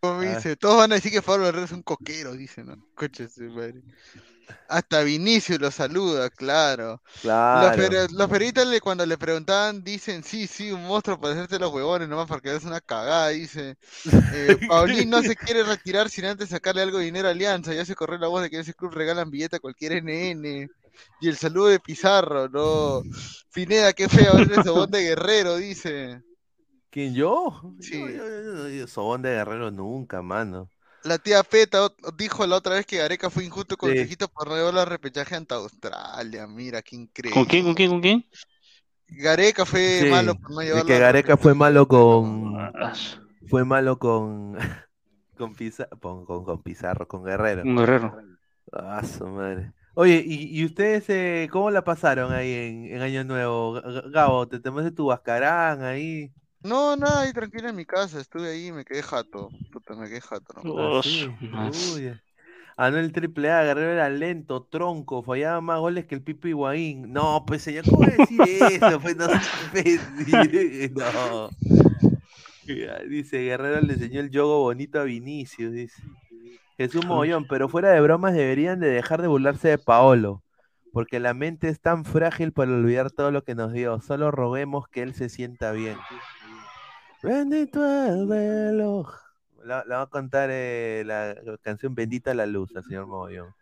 [0.00, 0.34] Como Ah.
[0.36, 2.84] dice, todos van a decir que Pablo Herrera es un coquero, dicen, ¿no?
[2.94, 3.82] Coche su madre.
[4.68, 7.02] Hasta Vinicius lo saluda, claro.
[7.14, 8.06] Los, claro.
[8.12, 12.08] los periodistas le- cuando le preguntaban dicen, sí, sí, un monstruo para hacerte los huevones
[12.08, 13.76] nomás porque es una cagada, dice.
[14.32, 17.84] Eh, Paulín no se quiere retirar sin antes sacarle algo de dinero a Alianza, ya
[17.84, 20.68] se corrió la voz de que en ese club regalan billete a cualquier NN.
[21.20, 23.02] Y el saludo de Pizarro, no.
[23.52, 26.22] Pineda, qué feo ver el sobón de Guerrero, dice.
[26.90, 27.74] ¿Quién yo?
[27.80, 27.98] Sí.
[28.00, 30.68] Yo, yo, yo- yo- Sobón de Guerrero nunca, mano.
[31.04, 33.94] La tía Peta dijo la otra vez que Gareca fue injusto con Sí.
[33.96, 36.46] los viejitos por no llevar la repechaje ante Australia.
[36.46, 37.34] Mira, qué increíble.
[37.34, 38.24] ¿Con quién, con quién, con quién?
[39.08, 42.54] Gareca fue Sí, malo por no de llevar que la Gareca fue malo con.
[43.48, 44.56] Fue malo con.
[45.36, 47.62] Con, Pizarro, con, con, con Pizarro, con Guerrero.
[47.62, 48.14] Un guerrero.
[48.72, 49.72] Ah, su madre.
[49.94, 53.80] Oye, ¿y, y ustedes eh, cómo la pasaron ahí en, en Año Nuevo?
[54.12, 56.30] Gabo, ¿te tomaste tu bascarán ahí?
[56.62, 59.48] No, nada, ahí tranquilo en mi casa, estuve ahí y me quedé jato.
[59.72, 60.70] Puta, me quedé jato, ¿no?
[60.70, 61.00] Oh.
[61.00, 62.12] Uy.
[62.80, 67.12] Ganó el triple A, Guerrero era lento, tronco, fallaba más goles que el Pipo Higuaín.
[67.12, 68.98] No, pues señor, ¿cómo decir eso?
[69.00, 69.26] Pues no
[73.08, 76.02] Dice, Guerrero le enseñó el yogo bonito a Vinicius, dice.
[76.78, 80.42] Jesús Mogollón, pero fuera de bromas deberían de dejar de burlarse de Paolo,
[80.94, 84.00] porque la mente es tan frágil para olvidar todo lo que nos dio.
[84.00, 85.98] Solo roguemos que él se sienta bien.
[87.22, 89.14] Bendito el reloj.
[89.64, 93.54] La, va a contar eh, la canción Bendita la luz al señor Mogollón.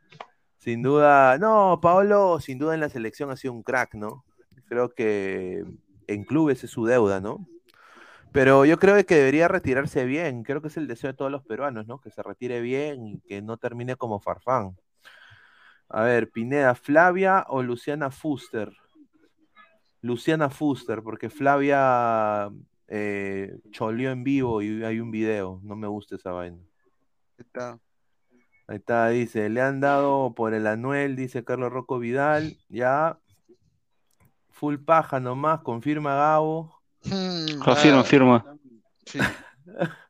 [0.59, 4.25] Sin duda, no, Paolo, sin duda en la selección ha sido un crack, ¿no?
[4.69, 5.65] Creo que
[6.07, 7.49] en clubes es su deuda, ¿no?
[8.33, 10.45] Pero yo creo que debería retirarse bien.
[10.45, 12.01] Creo que es el deseo de todos los peruanos, ¿no?
[12.01, 14.77] Que se retire bien y que no termine como Farfán.
[15.89, 18.71] A ver, Pineda, Flavia o Luciana Fuster.
[20.03, 22.51] Luciana Fuster, porque Flavia
[22.89, 25.61] eh, choleó en vivo y hay un video.
[25.63, 26.57] No me gusta esa vaina.
[26.57, 27.79] Ahí está.
[28.67, 32.59] Ahí está, dice, le han dado por el Anuel, dice Carlos Rocco Vidal.
[32.69, 33.19] Ya.
[34.51, 36.79] Full paja nomás, confirma Gabo.
[37.05, 38.57] Hmm, Afirma, ah, afirma.
[39.07, 39.19] sí.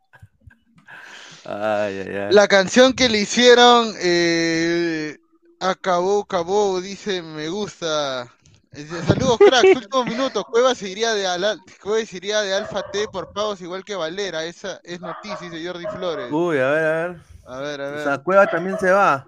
[1.50, 2.32] Ay, ay, ay.
[2.32, 5.16] La canción que le hicieron, eh,
[5.60, 8.30] acabó, acabó, dice, me gusta.
[8.72, 10.44] Saludos, cracks, últimos minutos.
[10.44, 13.94] Cueva se iría de, Ala- Cueva se iría de Alfa T por pagos igual que
[13.94, 14.44] Valera.
[14.44, 16.28] Esa es noticia, dice Jordi Flores.
[16.30, 17.20] Uy, a ver, a ver.
[17.46, 19.26] A ver, a O sea, Cueva también se va.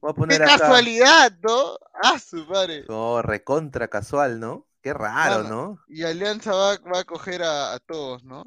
[0.00, 0.58] Voy a ¡Qué poner acá.
[0.58, 1.76] casualidad, ¿no?
[2.02, 2.84] Ah, su padre.
[2.88, 4.66] Oh, recontra casual, ¿no?
[4.82, 5.80] Qué raro, Mano, ¿no?
[5.88, 8.44] Y Alianza va, va a coger a, a todos, ¿no?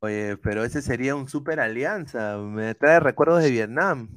[0.00, 2.36] Oye, pero ese sería un super alianza.
[2.36, 4.10] Me trae recuerdos de Vietnam.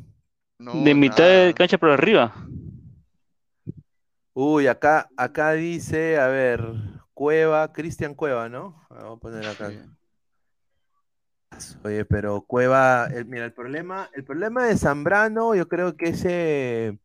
[0.58, 2.34] No, De mitad de cancha para arriba.
[4.36, 6.62] Uy, acá, acá dice, a ver,
[7.16, 8.86] Cueva, Cristian Cueva, ¿no?
[8.90, 9.72] Vamos a poner acá.
[9.72, 9.78] Sí.
[11.84, 17.00] Oye, pero Cueva, el- mira, el problema, el problema de Zambrano, yo creo que ese,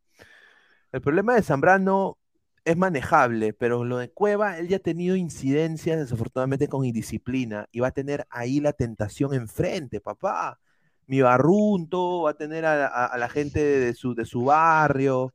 [0.93, 2.19] el problema de Zambrano
[2.65, 7.81] es manejable, pero lo de Cueva, él ya ha tenido incidencias desafortunadamente con indisciplina y
[7.81, 10.59] va a tener ahí la tentación enfrente, papá.
[11.07, 15.33] Mi barrunto, va a tener a, a- a la gente de su, de su barrio.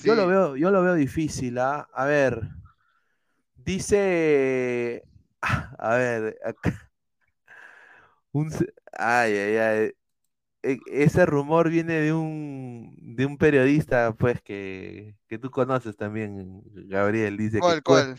[0.00, 1.88] Yo lo veo, yo lo veo difícil, ¿ah?
[1.94, 2.42] A ver,
[3.56, 5.02] dice,
[5.42, 6.90] a ver, acá,
[8.32, 8.50] un,
[8.92, 9.90] ay, ay, ay,
[10.62, 16.62] e- ese rumor viene de un, de un periodista, pues, que, que tú conoces también,
[16.88, 18.18] Gabriel, dice que ¿Cuál, Cue- cuál?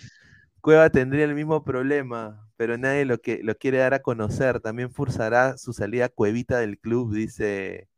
[0.62, 4.92] Cueva tendría el mismo problema, pero nadie lo, que, lo quiere dar a conocer, también
[4.94, 7.90] forzará su salida Cuevita del club, dice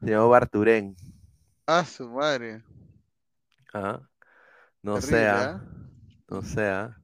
[0.00, 0.96] señor Barturén,
[1.66, 2.62] Ah, su madre.
[4.82, 5.60] No Terrible, sea, ¿ah?
[6.28, 7.00] no sea.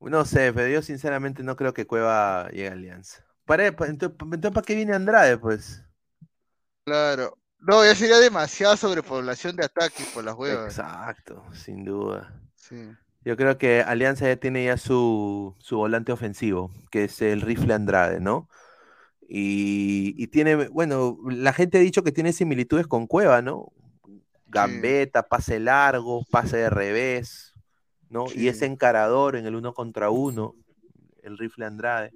[0.00, 3.24] No sé, pero yo sinceramente no creo que Cueva llegue a Alianza.
[3.44, 5.82] Para, entonces, pa- entonces, ¿para qué viene Andrade, pues?
[6.84, 7.38] Claro.
[7.60, 10.76] No, ya sería demasiada sobrepoblación de ataques por las huevas.
[10.76, 12.40] Exacto, sin duda.
[12.54, 12.96] Sí.
[13.24, 17.74] Yo creo que Alianza ya tiene ya su, su volante ofensivo, que es el rifle
[17.74, 18.48] Andrade, ¿no?
[19.28, 23.72] Y, y tiene, bueno, la gente ha dicho que tiene similitudes con Cueva, ¿no?
[24.50, 27.54] Gambeta, pase largo, pase de revés,
[28.08, 28.26] ¿no?
[28.34, 30.54] Y es encarador en el uno contra uno,
[31.22, 32.12] el rifle Andrade.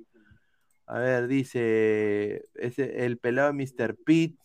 [0.86, 3.96] A ver, dice, ese, el pelado Mr.
[4.04, 4.38] Pitt,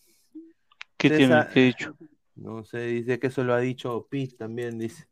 [0.98, 1.26] ¿Qué tiene?
[1.28, 1.96] César- ¿Qué he dicho?
[2.36, 5.06] no sé, dice que eso lo ha dicho Pitt también, dice.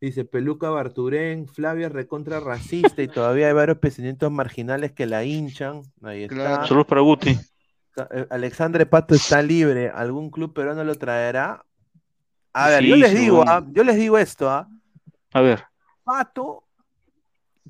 [0.00, 5.80] Dice Peluca Barturén, Flavia recontra racista y todavía hay varios pensamientos marginales que la hinchan.
[6.02, 6.34] Ahí está.
[6.34, 6.66] Claro.
[6.66, 7.36] Saludos para Guti.
[8.28, 9.88] Alexandre Pato está libre.
[9.88, 11.64] ¿Algún club peruano lo traerá?
[12.62, 13.50] A ver, Sí, yo les sí, digo, bueno.
[13.50, 14.68] ah, yo les digo esto, ¿ah?
[15.34, 15.64] A ver.
[16.04, 16.46] Pato,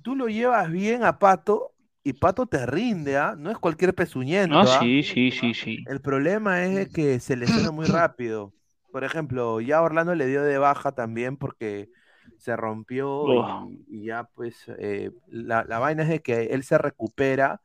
[0.02, 1.72] tú lo llevas bien a Pato
[2.02, 3.34] y Pato te rinde, ¿ah?
[3.36, 4.80] No es cualquier pezuñento, Ah, ¿ah?
[4.80, 5.76] sí, sí, sí, sí.
[5.86, 8.54] El problema es que se lesiona muy rápido.
[8.92, 11.90] Por ejemplo, ya Orlando le dio de baja también porque
[12.38, 13.68] se rompió Oh.
[13.68, 17.60] y, y ya pues eh, la, la vaina es de que él se recupera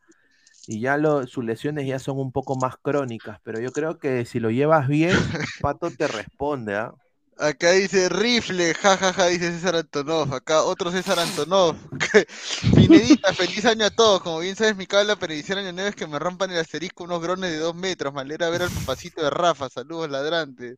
[0.67, 4.25] y ya lo, sus lesiones ya son un poco más crónicas, pero yo creo que
[4.25, 5.11] si lo llevas bien,
[5.59, 6.93] Pato te responde, ¿ah?
[7.41, 10.31] Acá dice rifle, jajaja, dice César Antonov.
[10.33, 11.75] Acá otro César Antonov.
[12.75, 14.21] Pinedita, feliz año a todos.
[14.21, 17.19] Como bien sabes, mi cabla predicción año nuevo es que me rompan el asterisco unos
[17.21, 18.13] grones de dos metros.
[18.13, 19.69] Me alegra ver al papacito de Rafa.
[19.69, 20.77] Saludos, ladrante.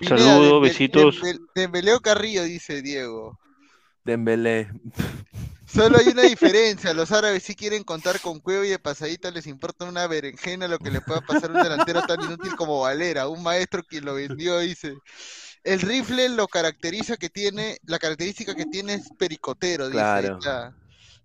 [0.00, 1.16] Saludos, besitos.
[1.22, 3.38] Dembe- Dembélé o Carrillo, dice Diego.
[4.04, 4.70] Dembélé.
[5.66, 9.46] Solo hay una diferencia, los árabes sí quieren contar con Cueva y de pasadita les
[9.46, 13.28] importa una berenjena lo que le pueda pasar a un delantero tan inútil como Valera,
[13.28, 14.94] un maestro quien lo vendió, dice.
[15.62, 19.98] El rifle lo caracteriza que tiene, la característica que tiene es pericotero, dice.
[19.98, 20.74] Claro.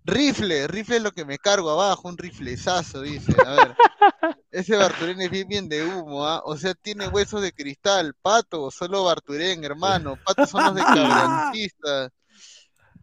[0.04, 3.34] Rifle, rifle es lo que me cargo abajo, un riflezazo, dice.
[3.44, 3.76] A ver.
[4.50, 6.42] Ese Barturén es bien bien de humo, ¿ah?
[6.44, 8.14] O sea, tiene huesos de cristal.
[8.22, 10.16] Pato, solo Barturén, hermano.
[10.24, 12.12] Pato son los de cabrancistas.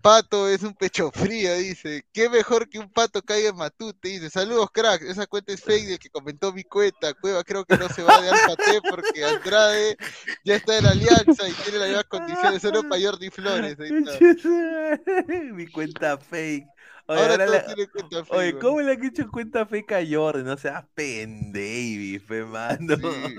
[0.03, 2.03] Pato es un pecho frío, dice.
[2.11, 4.29] Qué mejor que un pato caiga en Matute, dice.
[4.29, 5.01] Saludos, crack.
[5.03, 7.13] Esa cuenta es fake del que comentó mi cuenta.
[7.13, 9.95] Cueva creo que no se va de Alfa T porque Andrade
[10.43, 12.61] ya está en alianza y tiene las mismas condiciones.
[12.61, 13.79] Solo para Jordi Flores.
[13.79, 15.31] Ahí está.
[15.53, 16.67] Mi cuenta fake.
[17.05, 18.37] Oye, Ahora tienen cuenta fake.
[18.37, 18.59] Oye.
[18.59, 20.43] ¿cómo le han hecho cuenta fake a Jordan?
[20.43, 22.97] No seas pendevi, fe mano.
[22.97, 23.35] Sí.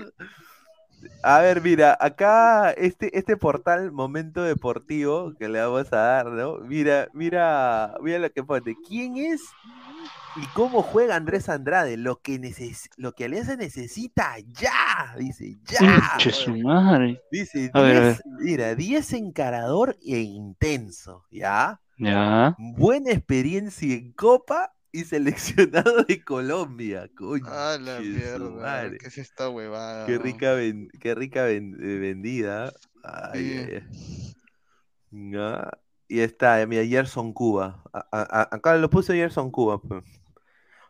[1.23, 6.59] A ver, mira, acá este, este portal Momento Deportivo que le vamos a dar, ¿no?
[6.59, 8.75] Mira, mira, mira lo que pone.
[8.87, 9.41] ¿Quién es
[10.35, 11.97] y cómo juega Andrés Andrade?
[11.97, 16.17] Lo que neces lo que Alianza necesita ya, dice, ya.
[16.19, 17.21] Su madre.
[17.31, 21.81] Dice, A ver, a 10, mira, 10 encarador e intenso, ¿ya?
[21.97, 22.55] Ya.
[22.59, 27.09] Buena experiencia en Copa y seleccionado de Colombia.
[27.15, 28.39] Coño, Ah, la mierda.
[28.49, 28.97] madre.
[28.97, 30.05] ¿Qué es esta huevada?
[30.05, 30.23] Qué no?
[30.23, 32.73] rica, ven- qué rica ven- eh, vendida.
[33.03, 33.57] Ay, Sí.
[33.59, 33.73] ay,
[35.11, 35.31] ay.
[35.31, 35.69] Ya.
[36.07, 37.83] Y está, eh, mira, Gerson Cuba.
[37.93, 39.81] A- a- a- acá lo puse Gerson Cuba.
[39.81, 40.03] pues.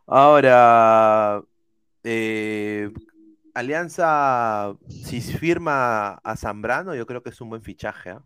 [0.07, 1.41] Ahora,
[2.03, 2.91] eh,
[3.53, 8.11] Alianza, si firma a Zambrano, yo creo que es un buen fichaje.
[8.11, 8.23] ¿ah?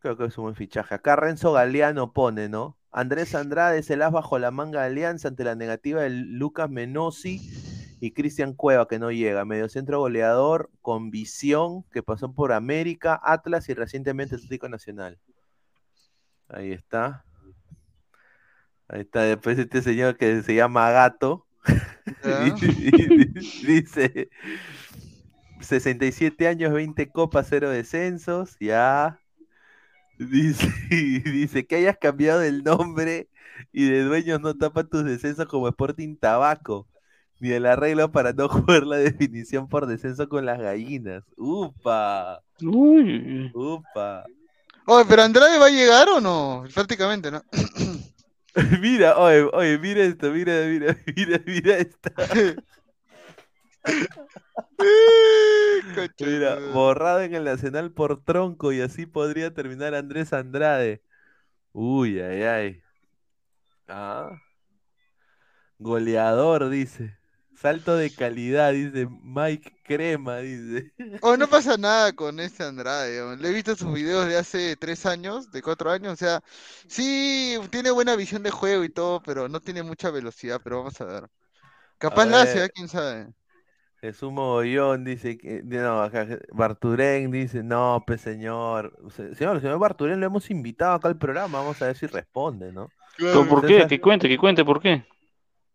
[0.00, 0.94] Creo que es un buen fichaje.
[0.94, 2.76] Acá Renzo Galeano pone, ¿no?
[2.92, 7.40] Andrés Andrade se las bajo la manga de Alianza ante la negativa de Lucas Menosi
[8.00, 9.46] y Cristian Cueva, que no llega.
[9.46, 15.18] Mediocentro goleador con visión, que pasó por América, Atlas y recientemente Atlético Nacional.
[16.48, 17.24] Ahí está.
[18.88, 19.22] Ahí está.
[19.22, 21.46] Después este señor que se llama Gato.
[23.66, 24.28] Dice
[25.60, 29.21] 67 años, 20 copas, 0 descensos, ya.
[30.18, 30.66] Dice,
[31.24, 33.28] dice que hayas cambiado el nombre
[33.72, 36.86] y de dueños no tapa tus descensos como Sporting Tabaco,
[37.40, 41.24] ni el arreglo para no jugar la definición por descenso con las gallinas.
[41.36, 42.40] ¡Upa!
[42.60, 43.50] Uy.
[43.54, 44.24] ¡Upa!
[44.86, 46.64] Oye, pero Andrade va a llegar o no?
[46.74, 47.42] Prácticamente, ¿no?
[48.80, 52.12] Mira, oye, oye, mira esto, mira, mira, mira, mira esta.
[56.20, 61.02] Mira, borrado en el Nacional por tronco y así podría terminar Andrés Andrade.
[61.72, 62.82] Uy, ay, ay.
[63.88, 64.30] Ah.
[65.78, 67.18] Goleador, dice.
[67.54, 70.92] Salto de calidad, dice Mike Crema, dice.
[71.20, 73.36] Oh, no pasa nada con este Andrade.
[73.36, 76.12] Le he visto sus videos de hace tres años, de cuatro años.
[76.12, 76.42] O sea,
[76.88, 80.60] sí, tiene buena visión de juego y todo, pero no tiene mucha velocidad.
[80.62, 81.28] Pero vamos a ver.
[81.98, 82.64] Capaz la hace, ver.
[82.64, 82.70] ¿eh?
[82.74, 83.32] quién sabe.
[84.02, 85.62] Jesús Mogollón dice que.
[85.64, 88.92] No, acá, Barturén dice, no, pues señor.
[89.10, 91.60] Se- Señor, señor Barturén lo hemos invitado acá al programa.
[91.60, 92.88] Vamos a ver si responde, ¿no?
[93.16, 93.86] ¿Pero por qué?
[93.86, 95.04] Que cuente, que cuente, ¿por qué?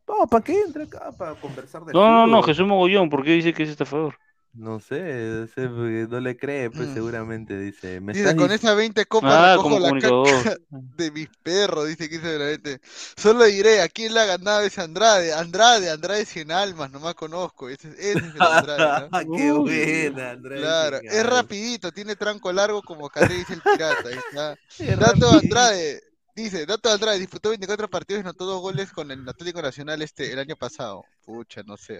[0.07, 1.11] No, ¿para qué entra acá?
[1.17, 2.43] Para conversar de No, no, no.
[2.43, 4.15] Jesús Mogollón, ¿por qué dice que es estafador?
[4.57, 6.93] No sé, no sé, porque no le cree, pues Mm.
[6.95, 8.01] seguramente dice.
[8.01, 10.57] Me Dice, estás con esas 20 copas Ah, recojo la caca
[10.97, 12.79] de mis perros, dice que dice la gente.
[13.15, 15.31] Solo diré, ¿a quién le ha ganado ese Andrade?
[15.31, 17.69] Andrade, Andrade Cien Almas, nomás conozco.
[17.69, 19.19] Ese, ese es el Andrade, ¿no?
[19.37, 20.09] ¡Qué Uy.
[20.09, 20.59] buena, Andrés!
[20.59, 24.09] Claro, es rapidito, tiene tranco largo como Carré dice el pirata.
[24.09, 24.55] está.
[24.79, 25.31] Es Dato.
[25.33, 26.01] Andrade,
[26.35, 30.31] dice, Dato Andrade, disputó 24 partidos y anotó dos goles con el Atlético Nacional este
[30.33, 31.03] el año pasado.
[31.25, 31.99] Pucha, no sé.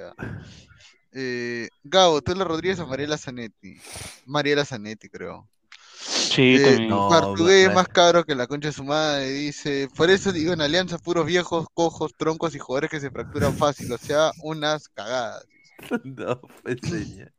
[1.20, 3.80] Eh, Gabo, ¿tú la Rodríguez o Mariela Zanetti?
[4.26, 5.50] Mariela Zanetti, creo.
[6.00, 6.90] Sí, Eh, también.
[6.90, 7.10] no.
[7.74, 9.90] Más caro que la concha de su madre, dice.
[9.96, 13.92] Por eso digo en alianza, puros viejos, cojos, troncos y jugadores que se fracturan fácil,
[13.92, 15.46] o sea, unas cagadas.
[16.04, 17.32] No, pues señor.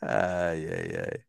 [0.00, 1.25] Ay, ay, ay.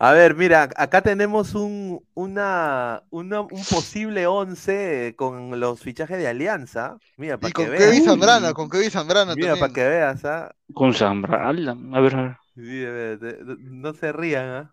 [0.00, 6.28] A ver, mira, acá tenemos un, una, una- un posible 11 con los fichajes de
[6.28, 6.98] Alianza.
[7.16, 8.04] Mira, Y para con que Kevin veas.
[8.04, 10.54] Zambrana, con Kevin Zambrana Mira, para que veas, ¿ah?
[10.72, 11.68] Con Zambral.
[11.92, 13.18] A ver, a ver.
[13.18, 14.70] Te- no se rían, ¿ah?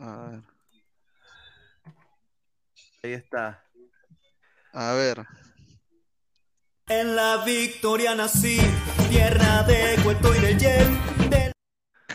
[0.00, 0.40] A ver,
[3.04, 3.62] Ahí está.
[4.72, 5.24] a ver.
[6.88, 8.58] En la victoria nací,
[9.08, 11.51] tierra de cuento y de Huevada.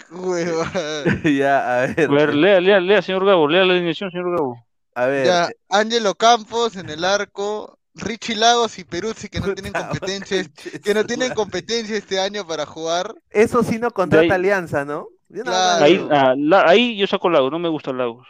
[1.37, 2.09] ya, a ver.
[2.09, 4.65] A ver, lea, lea, lea, señor Gabo, lea la alineación, señor Gabo.
[4.95, 5.25] A ver.
[5.27, 10.37] Ya, Ángelo Campos en el arco, Richie Lagos y Peruzzi que no tienen puta competencia,
[10.37, 13.13] madre, que no tienen competencia este año para jugar.
[13.29, 15.07] Eso sí no contrata ahí- Alianza, ¿no?
[15.31, 15.83] Claro.
[15.83, 18.27] Ahí, ah, la- ahí yo saco Lagos, no me gusta Lagos.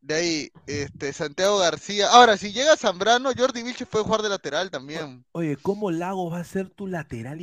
[0.00, 2.08] De ahí, este, Santiago García.
[2.10, 5.24] Ahora, si llega Zambrano, Jordi Vilches puede jugar de lateral también.
[5.32, 7.40] Oye, ¿cómo Lagos va a ser tu lateral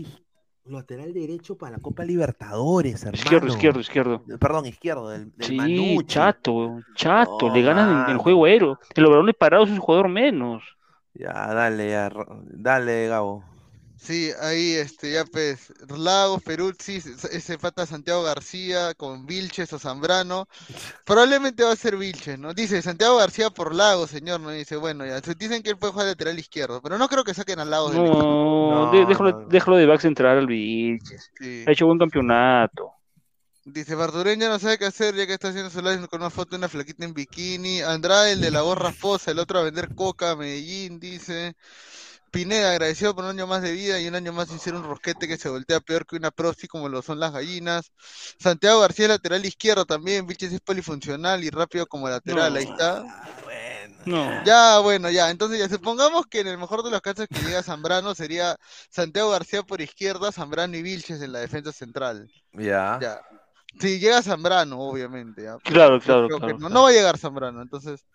[0.66, 3.18] lateral derecho para la Copa Libertadores, hermano?
[3.24, 4.24] Izquierdo, izquierdo, izquierdo.
[4.40, 6.06] Perdón, izquierdo, del, del Sí, Manucci.
[6.08, 8.20] chato, chato, le ganas en, mano.
[8.20, 8.80] juego aéreo.
[8.96, 10.64] El Obradoiro parado es un jugador menos.
[11.14, 12.12] Ya, dale, ya,
[12.44, 13.44] dale, Gabo.
[13.98, 19.80] Sí, ahí, este, ya pues, Lagos, Peruzzi, ese ese pata Santiago García con Vilches o
[19.80, 20.48] Zambrano.
[21.06, 22.54] Probablemente va a ser Vilches, ¿no?
[22.54, 24.52] Dice Santiago García por Lagos, señor, ¿no?
[24.52, 27.60] Dice, bueno, ya, dicen que él puede jugar lateral izquierdo, pero no creo que saquen
[27.60, 28.04] a Lagos del.
[28.04, 31.32] No, No, de- déjalo, déjalo de backs entrar al Vilches.
[31.40, 31.64] Sí.
[31.66, 32.92] Ha hecho buen campeonato.
[33.68, 36.30] Dice, Bardureñ ya no sabe qué hacer, ya que está haciendo su live con una
[36.30, 37.82] foto de una flaquita en bikini.
[37.82, 41.56] Andrade, el de la gorra fosa, el otro a vender coca a Medellín, dice.
[42.36, 44.84] Pineda, agradecido por un año más de vida y un año más sin ser un
[44.84, 47.94] rosquete que se voltea peor que una proxy como lo son las gallinas.
[48.38, 53.06] Santiago García, lateral izquierdo también, Vilches es polifuncional y rápido como lateral, ahí está.
[53.45, 53.95] Bueno.
[54.03, 54.44] No.
[54.44, 55.30] Ya, bueno, ya.
[55.30, 58.57] Entonces, ya supongamos que en el mejor de los casos que llega Zambrano sería
[58.90, 62.30] Santiago García por izquierda, Zambrano y Vilches en la defensa central.
[62.52, 62.99] Ya.
[63.02, 63.22] Ya.
[63.80, 65.44] Si llega Zambrano, obviamente.
[65.64, 66.57] Claro, claro, no, claro.
[66.57, 67.62] no va a llegar Zambrano.
[67.62, 68.06] Entonces,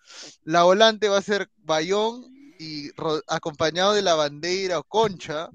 [0.43, 2.91] la volante va a ser Bayón y
[3.27, 5.49] acompañado de la bandera o Concha.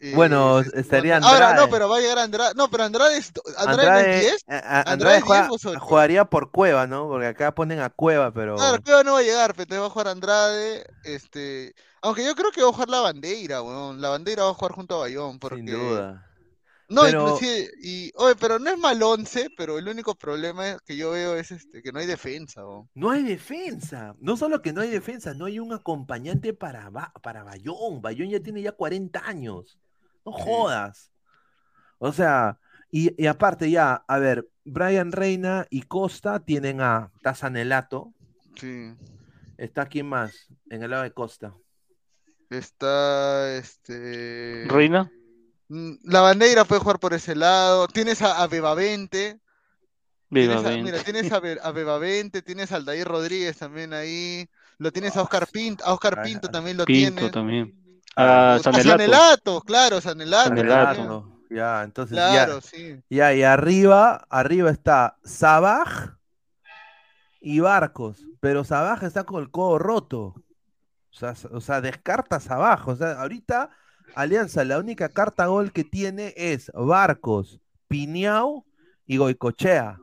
[0.00, 1.70] eh, Bueno, se estaría supone- Ahora, no, Andrade.
[1.72, 2.52] pero va a llegar Andrade.
[2.54, 3.32] No, pero Andrade es.
[3.56, 4.44] Andrade, no es Andrade, 10.
[4.46, 5.80] a- a- Andrade Andrade es juega- 10 o es ocho.
[5.80, 7.08] jugaría por Cueva, ¿no?
[7.08, 8.56] Porque acá ponen a Cueva, pero.
[8.56, 10.84] Claro, Cueva no va a llegar, pero entonces va a jugar Andrade.
[11.04, 11.74] Este.
[12.02, 14.00] Aunque yo creo que va a jugar la bandera, weón.
[14.00, 15.38] La bandera va a jugar junto a Bayón.
[15.38, 15.56] Porque...
[15.56, 16.27] Sin duda.
[16.90, 20.96] No, Pero- inclusive, y, oye, pero no es mal once, pero el único problema que
[20.96, 22.62] yo veo es este, que no hay defensa.
[22.94, 24.14] No hay defensa.
[24.20, 28.00] No solo que no hay defensa, no hay un acompañante para, Ba- para Bayón.
[28.00, 29.78] Bayón ya tiene ya 40 años.
[30.24, 30.42] No Sí.
[30.44, 31.12] jodas.
[31.98, 32.58] O sea,
[32.90, 38.14] y, y aparte ya, a ver, Brian Reina y Costa tienen a Tazanelato.
[38.56, 38.94] Sí.
[39.58, 40.46] ¿Está quién más?
[40.70, 41.52] En el lado de Costa.
[42.48, 44.64] Está, este...
[44.68, 45.12] Reina.
[45.68, 47.88] Mm, La bandera puede jugar por ese lado.
[47.88, 49.40] Tienes a, a Bebavente.
[50.30, 54.48] Tienes a, mira, tienes a, Be- a Bebavente, tienes a Aldair Rodríguez también ahí.
[54.78, 57.32] Lo tienes a Oscar Pinto, a Oscar Ah, Pinto también lo Pinto tienes.
[57.32, 57.74] también.
[58.14, 58.88] Ah, Ah, A Sanelato.
[58.90, 60.48] Sanelato, claro, Sanelato.
[60.48, 61.34] Sanelato.
[61.50, 62.60] Ya, entonces Claro, ya.
[62.60, 63.00] sí.
[63.08, 66.16] Ya, y arriba, arriba está Sabaj
[67.40, 68.18] y Barcos.
[68.40, 70.34] Pero Sabaj está con el codo roto.
[71.10, 72.86] O sea, o sea, descarta Sabaj.
[72.88, 73.70] O sea, ahorita
[74.14, 78.64] Alianza, la única carta gol que tiene es Barcos, Piñao
[79.06, 79.98] y Goicochea.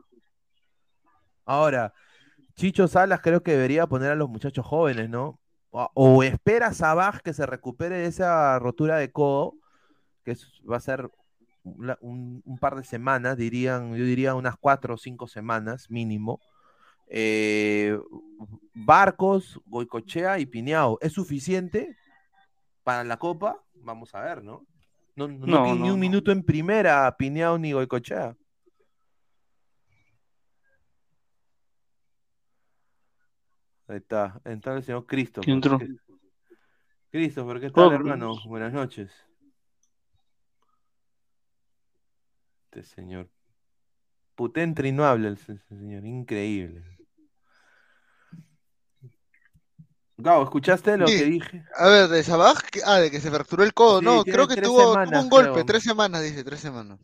[1.44, 1.92] Ahora,
[2.54, 5.38] Chicho Salas creo que debería poner a los muchachos jóvenes, ¿no?
[5.70, 9.54] O, o espera Sabaj que se recupere de esa rotura de codo,
[10.24, 10.36] que
[10.68, 11.10] va a ser
[12.00, 16.40] un par de semanas, dirían, yo diría unas cuatro o cinco semanas mínimo.
[17.08, 17.98] Eh,
[18.74, 21.96] Barcos, Goicochea y Piñao, ¿es suficiente
[22.82, 23.62] para la Copa?
[23.86, 24.66] Vamos a ver, ¿no?
[25.14, 26.06] No, no No, tiene ni no, un no.
[26.06, 28.36] minuto en primera Piñao ni Goicochea.
[33.88, 35.40] Ahí está, entra el señor Cristo.
[35.40, 35.78] ¿Quién entró?
[37.12, 38.34] Christopher, ¿qué tal, Oh, hermano?
[38.46, 39.12] Buenas noches.
[42.64, 43.30] Este señor.
[44.34, 46.95] Putentre y no habla el señor, increíble.
[50.18, 51.18] Gabo, ¿escuchaste lo Sí.
[51.18, 51.62] que dije?
[51.76, 54.56] A ver, de Sabaj, ah, de que se fracturó el codo, Sí, no, creo que
[54.56, 55.64] tuvo, un golpe, creo.
[55.66, 56.98] tres semanas, dice, tres semanas.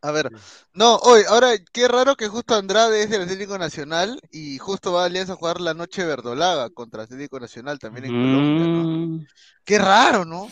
[0.00, 0.30] A ver,
[0.74, 5.02] no, hoy, ahora, qué raro que justo Andrade es del Atlético Nacional y justo va
[5.02, 8.84] a Alianza a jugar la noche verdolaga contra Atlético Nacional también en Colombia, ¿no?
[8.84, 9.26] Mm,
[9.64, 10.48] Qué raro, ¿no?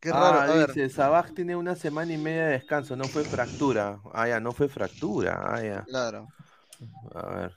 [0.00, 3.04] Qué raro, Ah, a ver, dice, Sabaj tiene una semana y media de descanso, no
[3.04, 4.00] fue fractura.
[4.12, 5.40] Ah, ya, no fue fractura.
[5.42, 5.84] Ah, ya.
[5.86, 6.28] claro.
[7.14, 7.56] A ver.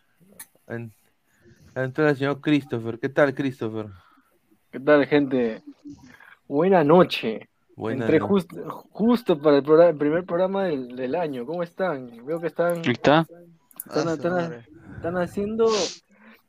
[0.67, 0.93] En-
[1.83, 2.99] Entró el señor Christopher.
[2.99, 3.87] ¿Qué tal, Christopher?
[4.71, 5.63] ¿Qué tal, gente?
[6.47, 7.47] Buena noche.
[7.75, 11.45] Buenas Entré justo, justo para el, programa- el primer programa del, del año.
[11.45, 12.25] ¿Cómo están?
[12.25, 13.25] Veo que están, está.
[13.85, 14.65] están, Ah, están-
[14.95, 15.67] están haciendo.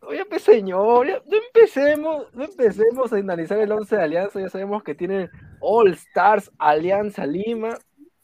[0.03, 4.41] Oye, pues señor, ya- no empecemos, no empecemos a analizar el 11 de Alianza.
[4.41, 5.29] Ya sabemos que tiene
[5.61, 7.77] All Stars Alianza Lima.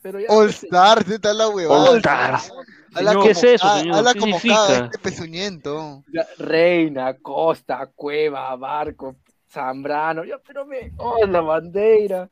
[0.07, 1.91] Pero ya, All Stars, ¿qué tal la huevada?
[1.91, 2.53] All Stars.
[2.95, 3.97] Habla Señor, ¿Qué es como eso, señor?
[3.97, 4.55] Habla ¿Qué como significa?
[4.67, 6.05] cada este pezuñento.
[6.13, 9.17] ya, Reina, Costa, Cueva, Barco,
[9.51, 10.25] Zambrano.
[10.25, 10.93] Ya, pero me.
[10.97, 12.31] Oh, la bandera.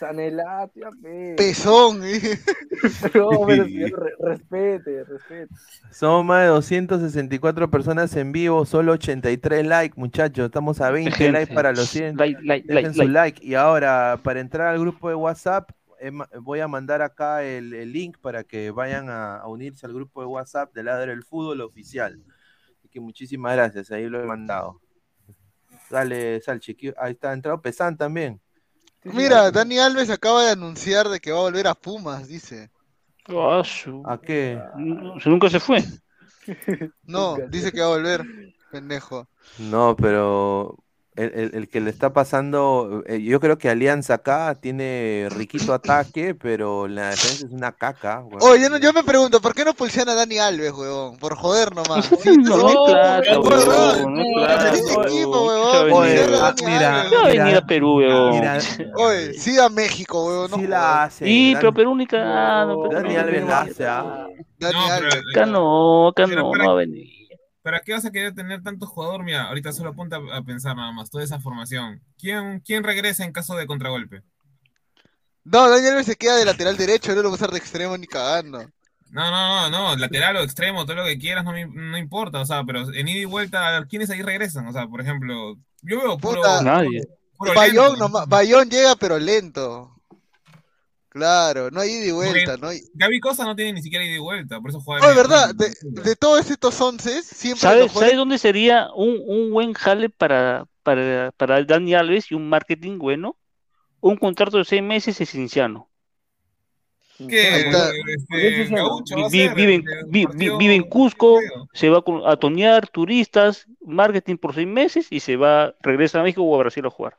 [0.00, 1.34] Sanelato, ya ve.
[1.36, 2.18] Pezón, ¿eh?
[3.14, 5.54] No, pero señor, re- respete, respete.
[5.92, 10.46] Somos más de 264 personas en vivo, solo 83 likes, muchachos.
[10.46, 12.16] Estamos a 20 Gente, likes para los 100.
[12.16, 13.12] Like, like, Dejen like, su like.
[13.12, 13.46] like.
[13.46, 15.70] Y ahora, para entrar al grupo de WhatsApp,
[16.40, 20.20] voy a mandar acá el, el link para que vayan a, a unirse al grupo
[20.20, 22.20] de WhatsApp de Ladre del Fútbol Oficial.
[22.90, 24.80] que muchísimas gracias, ahí lo he mandado.
[25.90, 28.40] Dale, Salchi, ahí está, ha entrado Pesan también.
[29.04, 32.70] Mira, Dani Alves acaba de anunciar de que va a volver a Pumas, dice.
[33.26, 34.58] Ah, su- ¿A qué?
[35.26, 35.82] nunca se fue.
[37.06, 38.24] No, dice que va a volver,
[38.70, 39.28] pendejo.
[39.58, 40.76] No, pero
[41.14, 45.74] el, el- el que le está pasando, eh, yo creo que Alianza acá tiene riquito
[45.74, 48.20] ataque, pero la defensa es una caca.
[48.20, 48.38] weón.
[48.42, 51.18] Oye, yo, no- yo me pregunto, ¿por qué no pulsean a Dani Alves, huevón?
[51.18, 52.08] Por joder nomás.
[52.22, 53.44] Sí, No, plata, no,
[57.20, 57.96] a Dani mira, a Perú,
[58.32, 58.58] mira,
[58.96, 60.70] Oye, sí a México, huevón, no sí jodas.
[60.70, 61.24] la hace.
[61.26, 62.88] Sí, Dan- pero Perú ni cagando.
[62.88, 64.26] pero Dani Alves la hace, ¿ah?
[64.58, 65.14] Dani Alves.
[65.34, 67.21] Acá no, acá no va a venir.
[67.62, 69.24] ¿Para qué vas a querer tener tantos jugadores?
[69.24, 72.02] Mira, ahorita solo apunta a pensar nada más, toda esa formación.
[72.18, 74.22] ¿Quién, quién regresa en caso de contragolpe?
[75.44, 77.96] No, Dani Alves se queda de lateral derecho, no lo va a usar de extremo
[77.96, 78.68] ni cagando.
[79.10, 82.40] No, no, no, no, lateral o extremo, todo lo que quieras, no, me- no importa,
[82.40, 84.66] o sea, pero en ida y vuelta, ¿quiénes ahí regresan?
[84.68, 86.62] O sea, por ejemplo, yo veo puro, Puta.
[86.62, 87.02] Nadie.
[87.36, 88.08] puro Bayón, lento.
[88.08, 89.91] nomás- Bayón llega pero lento.
[91.12, 92.80] Claro, no hay ida y vuelta, no hay...
[92.94, 95.06] Gaby Cosa no tiene ni siquiera ida y vuelta, por eso juega.
[95.06, 98.88] Oh, es verdad, de, de todos estos once, siempre ¿Sabes, los ¿Sabes jugadores- dónde sería
[98.96, 103.36] un, un buen jale para, para, para Dani Alves y un marketing bueno?
[104.00, 105.90] Un contrato de seis meses es Cinciano.
[107.28, 107.46] ¿Qué?
[107.46, 107.90] Ahí está.
[108.08, 111.40] Este, vive, en, vive Cusco,
[111.74, 116.42] se va a tonear turistas, marketing por seis meses y se va, regresa a México
[116.42, 117.18] o a Brasil a jugar.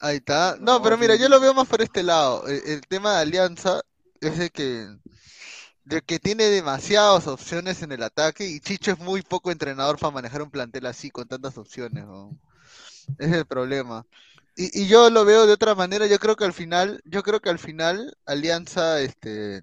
[0.00, 0.56] Ahí está.
[0.60, 2.46] No, pero mira, yo lo veo más por este lado.
[2.46, 3.80] El, el tema de Alianza
[4.20, 4.86] es de que,
[5.84, 10.12] de que tiene demasiadas opciones en el ataque y Chicho es muy poco entrenador para
[10.12, 12.04] manejar un plantel así con tantas opciones.
[13.18, 14.04] es el problema.
[14.56, 16.06] Y, y yo lo veo de otra manera.
[16.06, 19.62] Yo creo que al final, yo creo que al final Alianza, este,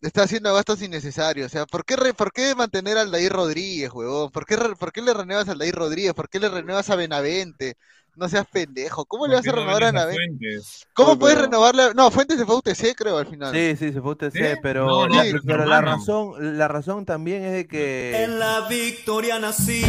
[0.00, 1.46] está haciendo gastos innecesarios.
[1.46, 4.30] O sea, ¿por qué, re- por qué mantener a Aldair Rodríguez, huevón?
[4.30, 6.14] ¿Por qué, re- por qué le renuevas a Aldair Rodríguez?
[6.14, 7.76] ¿Por qué le renuevas a Benavente?
[8.16, 9.04] No seas pendejo.
[9.06, 10.12] ¿Cómo le ¿Por vas a renovar a a?
[10.12, 10.86] Fuentes?
[10.94, 11.94] ¿Cómo Oye, puedes pero- renovarle?
[11.94, 13.52] No, Fuentes se fue a UTC, creo, al final.
[13.52, 14.40] Sí, sí, se fue usted, ¿Sí?
[14.62, 18.38] pero, No, no, la, pero pero la razón, la razón también es de que En
[18.38, 19.82] la victoria nací,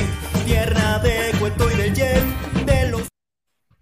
[0.46, 2.24] tierra de cuento y del jet,
[2.66, 3.02] de los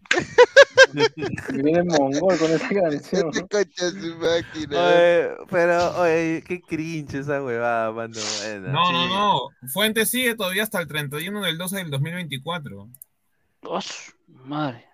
[1.53, 3.29] Viene mongol con esa canción.
[3.33, 4.85] Este concha de su máquina.
[4.87, 8.13] Oye, pero, oye, qué cringe esa huevada, mano.
[8.43, 8.93] Bueno, No, sí.
[8.93, 9.39] no, no.
[9.73, 12.87] Fuentes sigue todavía hasta el 31 del 12 del 2024.
[13.71, 14.11] ¡Ah, su
[14.45, 14.85] madre!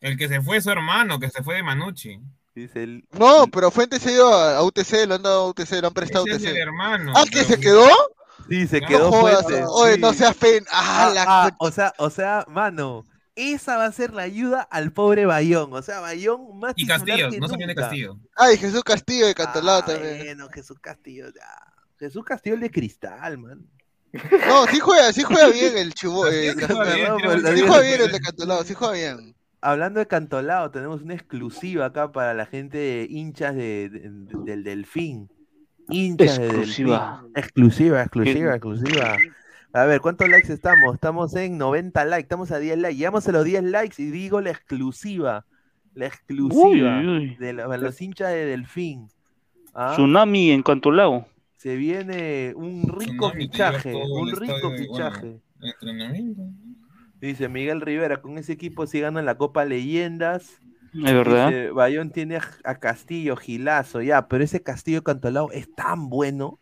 [0.00, 2.20] El que se fue es su hermano, que se fue de Manucci.
[2.54, 5.80] Dice el- No, pero Fuentes se ido a a UTC, lo han dado a UTC,
[5.80, 6.60] lo han prestado a Ese es el UTC.
[6.62, 7.12] hermano.
[7.16, 7.88] Ah, ¿que pero- se quedó?
[8.48, 10.00] Sí, se No quedó jodas, oye, sí.
[10.00, 10.64] no seas pen.
[10.70, 14.60] Ah, Ah, la ah, o sea, o sea, mano, esa va a ser la ayuda
[14.60, 15.72] al pobre Bayón.
[15.72, 17.74] O sea, Bayón más Y Castillo, que no se viene.
[17.74, 18.18] Castillo.
[18.36, 20.18] Ay, Jesús Castillo de Cantolao Ah, también.
[20.18, 21.46] Bueno, Jesús Castillo, ya.
[21.98, 23.66] Jesús Castillo el de cristal, man.
[24.48, 26.26] No, sí juega, sí juega bien el chubo.
[26.28, 29.34] eh, Sí, juega bien, Sí juega bien el de Cantolao, sí juega bien.
[29.60, 34.44] Hablando de Cantolao, tenemos una exclusiva acá para la gente de hinchas de, de- de-
[34.44, 35.28] del Delfín.
[35.88, 37.20] Hinchas de Exclusiva.
[37.22, 37.32] Delfín.
[37.42, 39.16] Exclusiva, exclusiva, exclusiva.
[39.72, 40.94] A ver, ¿cuántos likes estamos?
[40.94, 42.96] Estamos en 90 likes, estamos a 10 likes.
[42.96, 45.44] Llegamos a los 10 likes y digo la exclusiva.
[45.94, 47.36] La exclusiva Uy, uy.
[47.36, 49.08] de la- los hinchas de Delfín.
[49.74, 49.92] ¿Ah?
[49.94, 51.26] Tsunami en Cantolao.
[51.64, 55.40] Se viene un rico fichaje, un rico estadio bueno, fichaje.
[55.62, 56.42] Entrenamiento.
[57.22, 60.60] Dice Miguel Rivera, con ese equipo sí ganan la Copa Leyendas.
[60.92, 61.48] Es verdad.
[61.48, 66.60] Dice, Bayón tiene a, a Castillo, Gilazo, ya, pero ese Castillo Cantolao es tan bueno.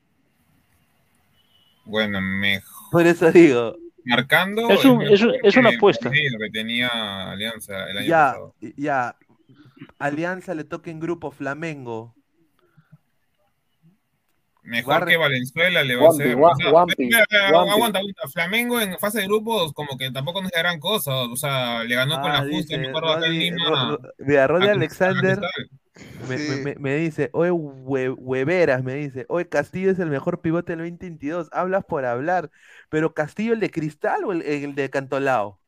[1.85, 2.91] Bueno, mejor.
[2.93, 3.75] Por eso digo,
[4.05, 4.71] Marcando.
[4.71, 6.13] Es un- mejor es un- es una el apuesta.
[6.13, 8.55] que tenía Alianza el año ya, pasado.
[8.77, 9.17] ya.
[9.99, 12.15] Alianza le toca en grupo Flamengo.
[14.65, 16.37] Mejor Barre- que Valenzuela le va a hacer.
[16.37, 17.11] O sea, Wampi,
[17.49, 18.01] aguanta, aguanta.
[18.33, 21.13] Flamengo en fase de grupos, como que tampoco no es gran cosa.
[21.23, 23.99] O sea, le ganó con Ah, la justa, dice, me acuerdo acá en Lima.
[24.19, 25.41] Mira, a Alexander
[26.29, 26.51] me, Sí.
[26.51, 30.73] me- me- me dice, oye, hue- hueveras, me dice, oye, Castillo es el mejor pivote
[30.77, 32.51] del 2022, hablas por hablar,
[32.89, 35.59] pero Castillo el de Cristal o el, el de Cantolao?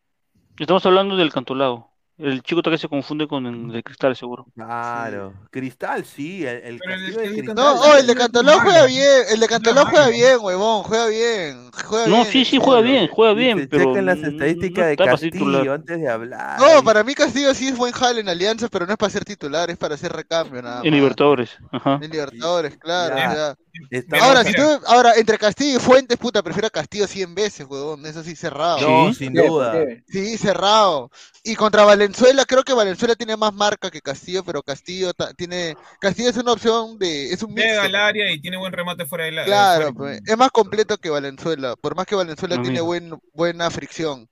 [0.58, 1.90] Estamos hablando del Cantolao.
[2.16, 4.46] El chico que se confunde con el de Cristal, seguro.
[4.54, 7.54] Claro, Cristal sí, el, el Pero el- Castillo de Cristal.
[7.56, 9.96] No, oh, el de Cantolao juega bien, el de Cantolao malo.
[9.96, 11.70] juega bien, huevón, juega bien.
[11.84, 14.96] Juega No, bien, sí, sí, juega bien, juega bien, pero chequen las estadísticas no de
[14.96, 15.68] Castillo titular.
[15.70, 16.60] antes de hablar.
[16.60, 19.24] No, para mí Castillo sí es buen jale en Alianza, pero no es para ser
[19.24, 20.94] titular, es para hacer recambio nada En.
[20.94, 21.50] Libertadores.
[21.72, 21.98] Ajá.
[22.00, 23.16] En Libertadores, claro.
[23.16, 23.28] Ya.
[23.30, 23.54] o sea.
[23.90, 27.66] Estamos- Ahora, si tú, ahora, entre Castillo y Fuentes, puta, prefiero a Castillo 100 veces,
[27.68, 28.06] huevón.
[28.06, 28.80] Eso sí, cerrado.
[28.80, 29.24] No, Sí.
[29.24, 29.74] sin duda.
[30.06, 31.10] Sí, cerrado.
[31.42, 32.03] Y contra Valenzuela.
[32.04, 35.76] Valenzuela, creo que Valenzuela tiene más marca que Castillo, pero Castillo ta- tiene.
[36.00, 37.32] Castillo es una opción de.
[37.32, 37.82] Es un Llega mixto.
[37.82, 39.46] al área y tiene buen remate fuera del área.
[39.46, 39.94] Claro, fuera.
[39.94, 41.76] pues, es más completo que Valenzuela.
[41.76, 44.28] Por más que Valenzuela No, tiene buen, buena fricción.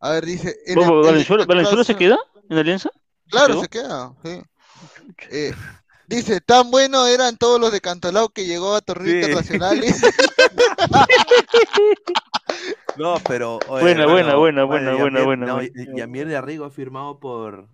[0.00, 0.56] A ver, dice.
[0.66, 2.18] en Bueno, el- en el ¿Valenzuela, ¿Valenzuela se queda
[2.48, 2.90] en alianza?
[3.28, 4.12] Claro, se queda.
[4.24, 4.40] sí.
[5.30, 5.52] Eh,
[6.06, 9.16] dice, tan bueno eran todos los de Cantolao que llegó a torneos Sí.
[9.30, 10.00] internacionales.
[12.96, 13.58] No, pero.
[13.68, 15.96] oye, Buena, hermano, buena, buena, bueno, buena, buena, no, buena.
[15.96, 17.68] Yamir de Arrigo firmado por.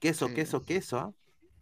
[0.00, 1.12] Queso, queso, queso, ¿ah?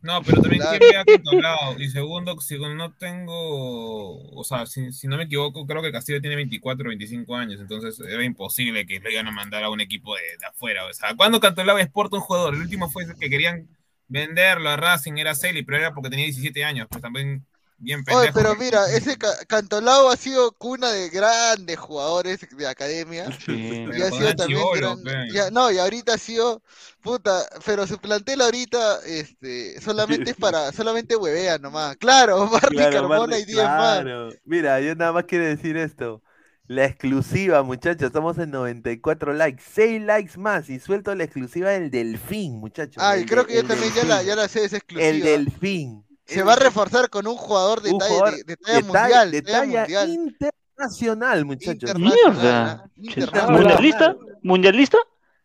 [0.02, 1.04] No, pero también Claro.
[1.06, 1.78] Cantolao.
[1.78, 6.20] Y segundo, si no tengo, o sea, si, si no me equivoco, creo que Castillo
[6.20, 9.80] tiene 24 o 25 años, entonces era imposible que le iban a mandar a un
[9.80, 10.84] equipo de, de afuera.
[10.86, 12.54] O sea, ¿cuándo Cantolao exporta un jugador?
[12.54, 13.68] El último fue que querían
[14.08, 17.44] venderlo a Racing, era Celi, pero era porque tenía 17 años, pues también
[17.78, 18.20] bien pendejo.
[18.22, 23.26] Oye, pero mira, ese Ca- Cantolao ha sido cuna de grandes jugadores de academia.
[23.46, 23.86] Sí.
[23.96, 26.62] Y ha sido el también chibolo, gran- ya- no, y ahorita ha sido
[27.02, 31.96] puta, pero su plantel ahorita este solamente es para solamente huevea nomás.
[31.96, 34.00] Claro, Barney Claro, Carmona y 10 más.
[34.02, 34.30] claro.
[34.44, 36.22] Mira, yo nada más quiero decir esto.
[36.68, 41.92] La exclusiva, muchachos, estamos en 94 likes, 6 likes más y suelto la exclusiva del
[41.92, 43.00] Delfín, muchachos.
[43.00, 45.26] Ay, el creo que yo el también ya la, ya la sé, es El exclusiva.
[45.28, 46.05] Delfín.
[46.26, 48.82] Se va a reforzar con un jugador de Un talla, jugador de, de talla de
[48.82, 51.90] talla- mundial, de talla talla mundial, internacional, muchachos.
[51.90, 52.90] internacional, Mierda.
[52.96, 53.52] Internacional.
[53.60, 54.16] ¿Mundialista?
[54.42, 54.98] ¿Mundialista?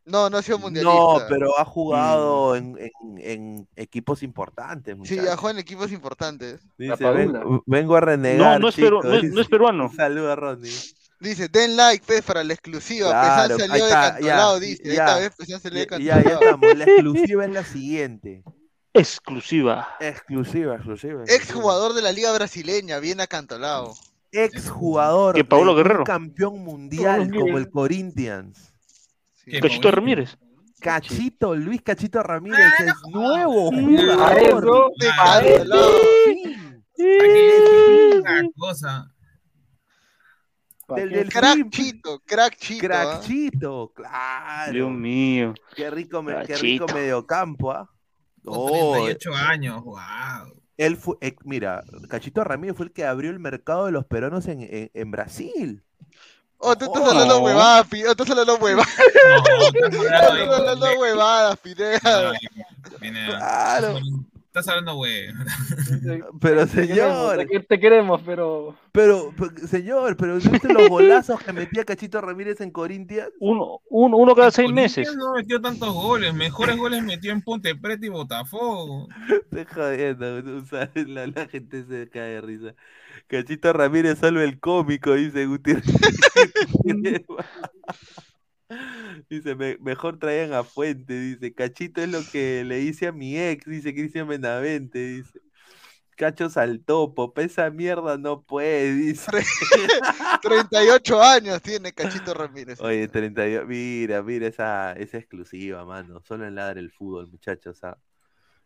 [0.04, 0.96] No, no ha sido mundialista.
[0.98, 5.28] No, pero ha jugado en, en- en equipos importantes, Sí, muchachos.
[5.30, 6.60] ha jugado en equipos importantes.
[6.78, 7.44] Dice, Padula.
[7.46, 9.86] "Ven- vengo a renegar, No, no es, peru- chicos", no es- no es peruano.
[9.86, 10.72] Un saludo a Ronnie.
[11.20, 13.10] Dice, den like, pues, para la exclusiva.
[13.10, 14.84] Claro, Pesán salió de está, Cantolao, ya, dice.
[14.86, 14.92] ya.
[14.92, 16.42] Esta vez Pesán salió de Ya, ya, ya Cantolao.
[16.56, 16.78] estamos.
[16.80, 18.44] La exclusiva es la siguiente.
[18.94, 19.88] Exclusiva.
[20.00, 21.24] Exclusiva, exclusiva.
[21.28, 23.96] Ex jugador de la Liga Brasileña, viene a Cantolao.
[24.32, 25.36] Ex jugador.
[25.36, 25.44] Que
[25.76, 26.04] Guerrero.
[26.04, 28.74] campeón mundial como el Corinthians.
[29.62, 29.92] Cachito.
[29.92, 30.38] Ramírez.
[30.80, 34.92] Cachito, Luis Cachito Ramírez es nuevo A jugador.
[35.18, 35.42] Ah.
[36.96, 39.08] Sí, Aquí una cosa.
[40.96, 41.16] Del ¿Qué?
[41.18, 41.70] del Crack Film.
[41.70, 42.86] Chito, crack Chito.
[42.86, 42.88] ¿ah?
[42.88, 44.72] Crackchito, claro.
[44.74, 45.54] Dios mío.
[45.76, 47.90] Qué rico, me- qué rico mediocampo, ¿ah?
[48.44, 50.00] Con Oh, 38 años, wow.
[50.78, 54.48] él fue, eh, mira, Cachito Ramírez fue el que abrió el mercado de los peruanos
[54.48, 55.84] en, en, en Brasil.
[56.58, 57.10] Oh, tú estás Oh.
[57.12, 60.98] hablando huevadas, Pi- oh, tú estás hablando huevadas, No, estás tú hablando estás hablando de-
[60.98, 62.34] huevadas, Pineda.
[63.00, 64.00] Claro.
[64.52, 65.28] Estás hablando, güey.
[66.42, 69.34] Pero Te queremos, señor, te, te queremos, pero pero,
[69.70, 73.30] señor, pero ¿no viste los golazos que metía Cachito Ramírez en Corinthians?
[73.40, 75.16] Uno, uno, uno cada seis Corinthians meses.
[75.16, 76.34] No metió tantos goles.
[76.34, 79.08] Mejores goles metió en Ponte Preta y Botafogo.
[79.30, 82.76] Estoy jodiendo, sabes, la, la gente se cae de risa.
[83.28, 85.86] Cachito Ramírez salve el cómico, dice Gutiérrez.
[89.30, 91.54] Dice, "Me- mejor traían a Fuente, dice.
[91.54, 95.40] Cachito es lo que le hice a mi ex, dice Cristian Benavente, dice.
[96.18, 99.32] Cacho saltó, popa, esa mierda no puede, dice.
[100.42, 102.80] 38 años tiene Cachito Ramírez.
[102.82, 106.22] Oye, 32, mira, mira esa, esa exclusiva, mano.
[106.24, 107.84] Solo en Ladra el fútbol, muchachos.
[107.84, 107.98] ah.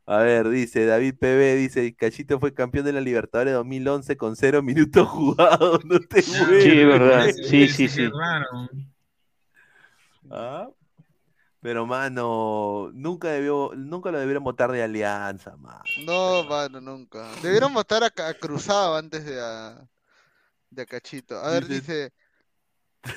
[0.07, 4.61] A ver, dice David PB, dice, Cachito fue campeón de la Libertadores 2011 con cero
[4.61, 5.83] minutos jugados.
[5.85, 6.65] No te Sí, hueves.
[6.65, 7.29] es verdad.
[7.31, 8.09] Sí, sí, que sí.
[10.31, 10.69] Ah,
[11.61, 15.83] Pero, mano, nunca debió, nunca lo debieron votar de alianza, mano.
[16.05, 17.27] No, mano, nunca.
[17.41, 19.87] Debieron votar a, Cruzado antes de a,
[20.69, 21.39] de a Cachito.
[21.39, 22.13] A ver, Dice- dice.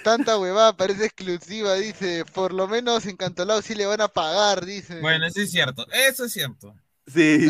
[0.05, 2.25] Tanta huevada parece exclusiva, dice.
[2.35, 5.01] Por lo menos en Cantolao sí le van a pagar, dice.
[5.01, 5.87] Bueno, eso es cierto.
[5.91, 6.75] Eso es cierto.
[7.13, 7.49] Sí.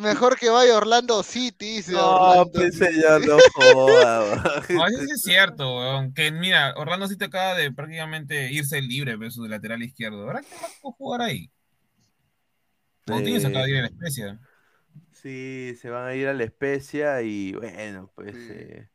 [0.00, 1.92] Mejor que vaya Orlando City, dice.
[1.92, 2.86] No, Orlando pues City.
[2.86, 4.42] señor, no joda.
[4.70, 6.12] No, eso sí es cierto, weón.
[6.12, 10.22] Que mira, Orlando te acaba de prácticamente irse libre de su lateral izquierdo.
[10.22, 11.50] ¿Ahora qué más puedo jugar ahí?
[13.06, 14.40] Moutinho se acaba de ir a la especia.
[15.12, 18.34] Sí, se van a ir a la especia y bueno, pues.
[18.34, 18.52] Sí.
[18.52, 18.88] eh,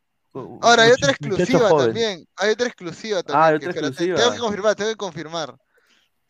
[0.62, 2.26] Ahora, hay otra exclusiva también.
[2.38, 3.44] Hay otra exclusiva Ah, también.
[3.54, 4.18] hay que, otra exclusiva.
[4.18, 5.56] Tengo que confirmar, tengo que confirmar.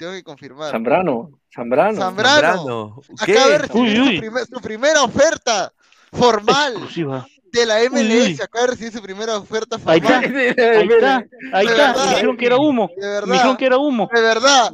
[0.01, 0.71] Tengo que confirmar.
[0.71, 1.95] Zambrano, Zambrano.
[2.01, 3.01] Zambrano.
[3.19, 4.17] Acaba de recibir Uy, su, uy.
[4.19, 5.71] primer- su primera oferta
[6.11, 7.27] formal Exclusiva.
[7.51, 7.89] de la uy.
[7.91, 8.41] MLS.
[8.41, 10.23] Acaba de recibir su primera oferta Ahí formal.
[10.35, 10.63] está.
[10.71, 11.25] Ahí está.
[11.53, 11.93] Ahí está.
[11.93, 12.05] verdad.
[12.05, 12.87] Me dijeron que era humo.
[12.87, 14.09] De Me dijeron verdad, que era humo.
[14.11, 14.71] de verdad,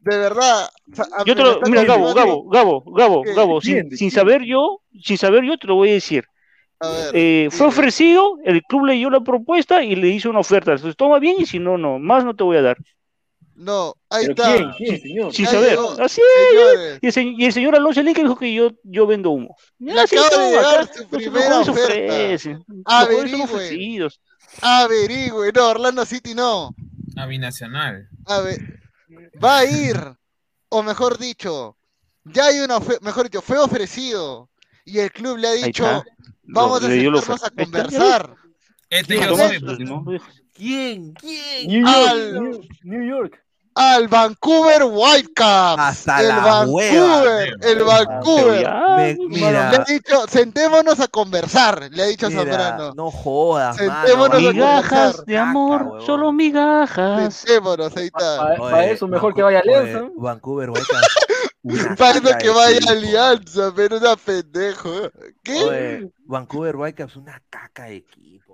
[0.00, 0.68] de verdad.
[1.24, 3.34] Yo te lo, mira, Gabo, Gabo, Gabo, Gabo, ¿Qué?
[3.34, 6.24] Gabo, sin, saber yo, sin saber yo te lo voy a decir.
[6.80, 10.72] A ver, Eh, fue ofrecido, el club leyó la propuesta y le hizo una oferta.
[10.72, 12.76] Entonces toma bien y si no, no, más no te voy a dar.
[13.58, 14.54] No, ahí ¿Pero está.
[14.54, 14.70] quién?
[14.76, 15.32] ¿Quién, señor?
[15.32, 15.70] Sin saber.
[15.70, 16.20] llegó, Así
[17.00, 19.56] y el, se- y el señor Alonso Enrique dijo que yo, yo vendo humo.
[19.78, 22.38] Le acaba de llegar acá su primera oferta.
[22.38, 23.40] son Averigüen.
[23.42, 24.20] ofrecidos.
[24.60, 25.52] averigüe.
[25.52, 26.74] No, Orlando City no.
[27.16, 28.08] A binacional.
[28.26, 28.60] A ver,
[29.42, 29.96] va a ir
[30.68, 31.78] o mejor dicho,
[32.24, 34.50] ya hay una, ofe- mejor dicho, fue ofrecido
[34.84, 36.04] y el club le ha dicho,
[36.42, 37.46] vamos Lo- a sentarnos a oferta.
[37.46, 38.34] Está, conversar.
[38.90, 40.02] Este ¿Quién yo es?
[40.04, 40.22] pues.
[40.52, 41.12] ¿Quién?
[41.14, 41.66] ¿Quién?
[41.68, 43.42] New York, Al- New, New York.
[43.78, 45.78] Al Vancouver Whitecaps.
[45.82, 47.70] Hasta el la Vancouver, hueva.
[47.70, 48.68] el Vancouver.
[48.96, 52.94] Me- mira, Le ha dicho, sentémonos a conversar, le ha dicho mira, Zambrano.
[52.94, 54.48] no jodas, Sentémonos mano.
[54.48, 55.24] a Migajas conversar.
[55.26, 57.34] de amor, solo migajas.
[57.34, 58.56] Sentémonos, ahí está.
[58.56, 60.08] Para Oye, eso mejor que vaya oye, Alianza.
[60.16, 61.14] Vancouver Whitecaps.
[61.62, 62.92] una Parece caca que vaya equipo.
[62.92, 64.90] Alianza, pero una pendejo.
[65.42, 65.62] ¿Qué?
[65.64, 68.45] Oye, Vancouver Whitecaps una caca de equipo.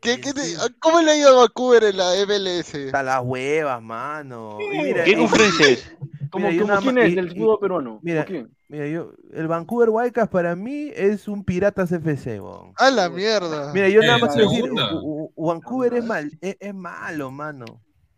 [0.00, 2.86] ¿Qué, qué te- Sí, ¿Cómo le ha ido a Vancouver en la MLS?
[2.86, 4.58] Hasta las huevas, mano.
[4.60, 5.90] Y mira, ¿Qué conferencia es?
[6.30, 8.00] ¿Cómo, Mira, quién es y- del fútbol peruano?
[8.02, 8.26] mira.
[8.70, 12.74] Mira, yo, el Vancouver Whitecaps para mí es un Piratas FC, weón.
[12.76, 13.72] A la mierda.
[13.72, 14.92] Mira, yo nada más quiero decir, segunda.
[14.92, 17.64] u- u- Vancouver es, mal, es, es malo, mano.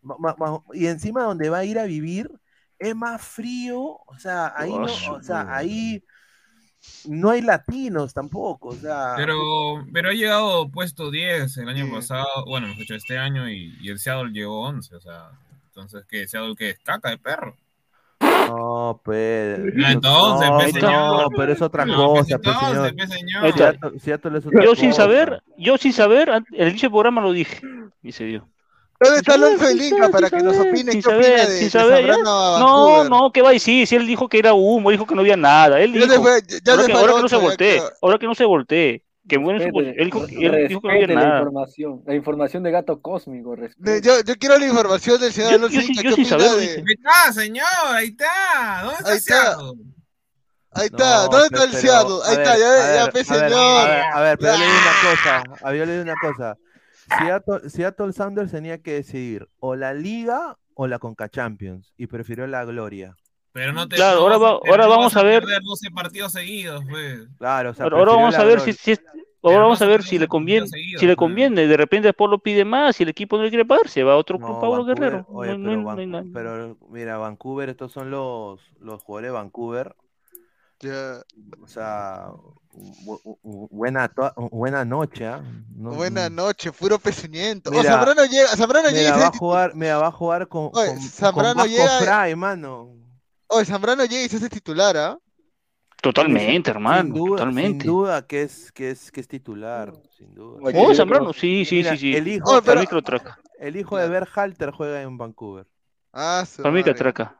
[0.02, 2.30] Ma- ma- ma- y encima donde va a ir a vivir
[2.80, 6.02] es más frío, o sea, ahí no, o sea, ahí
[7.08, 9.36] no hay latinos tampoco, o sea, Pero,
[9.92, 11.92] pero ha llegado puesto 10 el año Sí.
[11.92, 15.30] pasado, bueno, dicho, este año, y, y el Seattle llegó 11, o sea,
[15.66, 16.26] entonces, ¿qué?
[16.26, 16.78] ¿Seattle qué es?
[16.80, 17.56] ¿Caca de perro?
[18.20, 21.28] no, pues, Ah, entonces, no, pues, no, señor.
[21.36, 22.96] pero es otra No, pues, cosa, pues, entonces, señor.
[22.96, 23.44] pues, señor.
[23.44, 23.70] Ahí está.
[23.72, 25.02] Seattle, Seattle es otra Yo sin cosa.
[25.02, 27.60] saber, yo sin saber, el inicio del programa lo dije.
[28.02, 28.48] Y se dio.
[29.00, 31.70] ¿Dónde está Alonso de Linca para que nos opine qué opina de.
[31.70, 35.14] Zambrano No, no, que va a decir, si él dijo que era humo, dijo que
[35.14, 39.04] no había nada, él dijo, ahora que, no se voltee, ahora que no se voltee,
[39.26, 39.72] que bueno él
[40.04, 40.34] dijo, que-
[40.82, 41.38] no había nada.
[41.38, 43.56] información, la información de gato cósmico.
[44.02, 46.44] Yo, yo quiero la información del señor Alonso Linca, ¿qué opina de-.
[46.62, 48.82] Ahí está, señor, ahí está.
[48.82, 49.42] ¿Dónde está Ahí está.
[49.54, 49.72] Seattle?
[50.72, 52.16] Ahí está, No, ¿dónde está el Seattle?
[52.26, 53.44] Ahí está, ya, ya, señor.
[53.54, 54.90] A ver, a ver, pero yo le digo Ah.
[54.92, 55.64] una cosa.
[55.66, 56.58] A ver, yo le digo una cosa.
[57.18, 62.46] Seattle, Seattle Sounders tenía que decidir o la Liga o la Conca Champions y prefirió
[62.46, 63.14] la Gloria.
[63.52, 65.26] Pero no te Claro, no ahora vas a- va- pero ahora no vamos vas a
[65.26, 65.42] ver.
[65.42, 67.28] perder 12 partidos seguidos, pues.
[67.38, 69.02] Claro, o sea, Ahora, vamos a ver si, si es-
[69.42, 71.26] ahora vamos a ver si le conviene, seguidos, si le pues.
[71.26, 74.04] conviene, de repente después lo pide más y el equipo no le quiere pagar, se
[74.04, 75.26] va a otro club No, Pablo Vancouver, Guerrero.
[75.30, 76.24] oye, pero, no hay Van- nada.
[76.32, 79.96] pero mira, Vancouver, estos son los, los jugadores de Vancouver.
[81.60, 82.28] O sea,
[82.72, 84.10] buena,
[84.50, 85.26] buena noche.
[85.26, 85.42] ¿ah?
[85.74, 87.70] No- Buena noche, puro pezuñento.
[87.70, 90.70] O Mira, Zambrano llega, Zambrano llega Mira, va a jugar, mira, va a jugar con,
[90.72, 92.94] Oye, con, con Zambrano Vasco llega- Fray, mano.
[93.48, 95.18] Oye, Zambrano llega y se hace titular, ¿ah?
[96.02, 97.84] Totalmente, hermano, sin duda, totalmente.
[97.84, 100.60] Sin duda que es, que es, que es titular, sin duda.
[100.62, 102.16] Oye, Oh, Zambrano, sí, sí, Mira, sí, sí.
[102.16, 102.80] El hijo, Para pero-
[103.58, 105.66] el hijo de Berhalter juega en Vancouver.
[106.12, 107.36] Ah, su Para mí que atraca.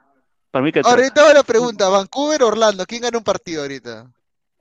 [0.51, 0.94] Para mí que atraca.
[0.97, 4.11] ahorita va la pregunta, Vancouver, Orlando, ¿quién gana un partido ahorita?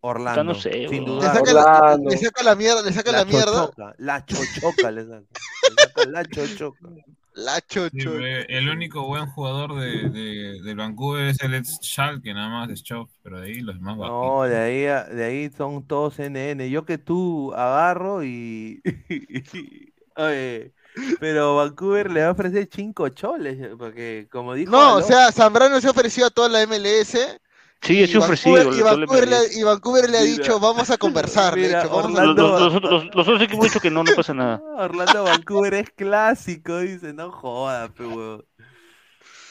[0.02, 0.44] Orlando.
[0.44, 1.06] no sé, sin.
[1.06, 1.34] Le duda.
[1.34, 2.10] saca, la, Orlando.
[2.10, 3.66] le saca la mierda, le saca la, mierda.
[3.66, 5.20] chochoca, la chochoca le saca.
[5.22, 6.90] Le saca la chochoca.
[7.36, 8.18] La chocho.
[8.20, 12.76] el único buen jugador de, de, del Vancouver es el ex Schalke, nada más de
[12.76, 14.22] Schoff, pero de ahí los demás bajitos.
[14.22, 16.68] No, de ahí, de ahí son todos NN.
[16.70, 18.82] Yo que tú agarro y.
[20.18, 20.74] Oye,
[21.20, 24.72] pero Vancouver le va a ofrecer cinco choles, porque como dijo.
[24.72, 27.40] No, o sea, Zambrano se ha ofrecido a toda la MLS.
[27.82, 28.56] Sí, es ofrecido.
[28.56, 30.34] Vancouver, y, Vancouver le, y Vancouver le ha Mira.
[30.36, 31.56] dicho, vamos a conversar.
[31.56, 33.90] Mira, dicho, vamos a- Los, Orlando- los- los otros- los otros equipos han dicho que
[33.90, 34.62] no, no pasa nada.
[34.78, 38.46] Orlando Vancouver es clásico, dice, no joda, pe huevón.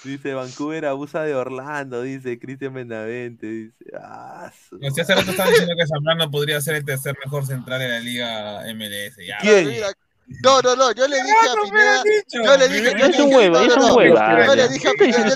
[0.05, 5.31] Dice, Vancouver abusa de Orlando, dice Cristian Benavente, dice, ah, su- O sea, hace rato
[5.33, 9.17] estaban diciendo que Zambrano podría ser el tercer mejor central de la liga MLS.
[9.27, 9.39] Ya.
[9.39, 9.71] ¿Quién?
[10.45, 12.03] No, no, no, yo le dije a Pineda.
[12.05, 12.45] dicho.
[12.45, 14.47] Yo le dije, yo le Es un dije, hueva, no, es no, un no, hueva.
[14.47, 15.35] Yo le dije a ¿Qué dices Pineda,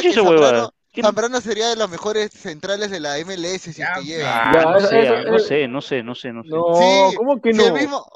[0.00, 0.70] yo le hueva?
[0.94, 1.08] Pineda.
[1.08, 4.04] Zambrano, ¿Qué- Zambrano sería de los mejores centrales de la MLS si es Ya, que
[4.04, 4.50] llega.
[4.50, 6.42] Ah, no sé, ah, no sé, no sé, no sé, no
[7.16, 7.64] ¿cómo que no?
[7.64, 8.06] oye, mismo.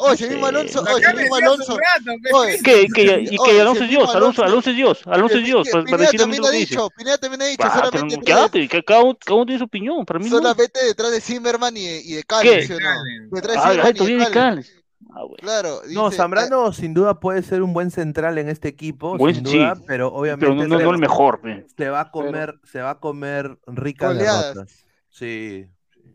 [0.46, 1.76] Alonso, oye, mismo Alonso,
[2.64, 5.68] ¿Qué, que, y que Alonso es Dios, Alonso, Alonso- Alonso es Dios, Alonso es Dios,
[5.84, 8.24] Pineda también ha dicho, Pineda también ha dicho, Ah, solamente que
[8.84, 10.36] cada, uno- tiene su opinión, para mí no.
[10.36, 12.26] solamente detrás de Zimmerman y de, y de ¿Qué?
[12.26, 12.90] Callens, ¿sí o no?
[13.30, 14.16] Detrás de Ah, Zimmerman y
[14.62, 14.77] de.
[15.10, 15.36] Ah, bueno.
[15.38, 19.46] Claro, No, Zambrano sin duda puede ser un buen central en este equipo, Buen- sin
[19.46, 21.40] sí, duda, pero obviamente Pero no, no, el mejor.
[21.76, 24.84] se va a comer, se va a comer ricas derrotas.
[25.08, 25.66] Sí,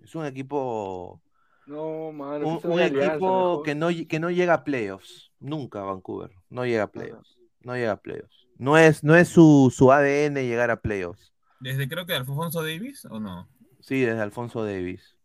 [0.03, 1.21] es un equipo,
[1.65, 2.59] No, mano.
[2.63, 7.37] un, equipo que no, que no llega a playoffs, nunca Vancouver, no llega a playoffs,
[7.61, 8.47] no llega a playoffs.
[8.59, 11.33] No es, no es su, su ADN llegar a playoffs.
[11.59, 13.49] Desde creo que Alfonso Davis, ¿o no?
[13.79, 15.17] Sí, desde Alfonso Davis.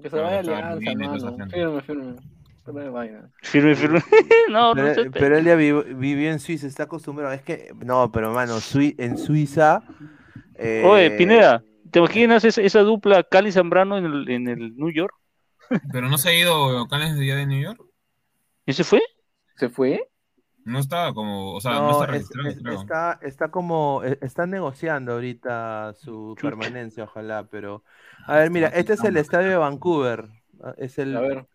[0.00, 1.50] Que se vaya Estaba Alianza, mano.
[1.50, 2.16] Firme, firme.
[2.64, 3.30] Vaina.
[3.42, 4.00] Firme, firme.
[4.50, 5.10] no, no Pero, sé.
[5.10, 7.32] pero él ya vivió, vivió en Suiza, está acostumbrado.
[7.32, 9.82] Es que, no, pero mano, Sui- en Suiza.
[10.54, 14.90] eh, Oye, Pineda, ¿te imaginas esa, esa dupla Cali Zambrano en el, en el New
[14.90, 15.14] York?
[15.92, 17.80] Pero no se ha ido de día de New York.
[18.66, 19.02] ¿Ese fue?
[19.56, 20.08] ¿Se fue?
[20.64, 22.80] No estaba como, o sea, no, No, está es- registrado, es- creo.
[22.80, 27.82] está, está como, e- está negociando ahorita su permanencia, ojalá, pero...
[28.28, 30.26] A ver, mira, este es el estadio de Vancouver.
[30.62, 31.46] ah, Es el, A ver.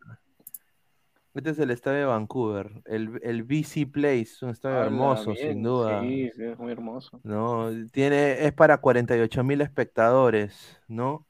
[1.39, 5.63] Este es el estadio de Vancouver, el, el BC Place, un estadio hermoso, bien, sin
[5.63, 6.01] duda.
[6.01, 7.19] Sí, sí, es muy hermoso.
[7.23, 7.69] ¿no?
[7.91, 11.25] Tiene, es para 48 mil espectadores, ¿no?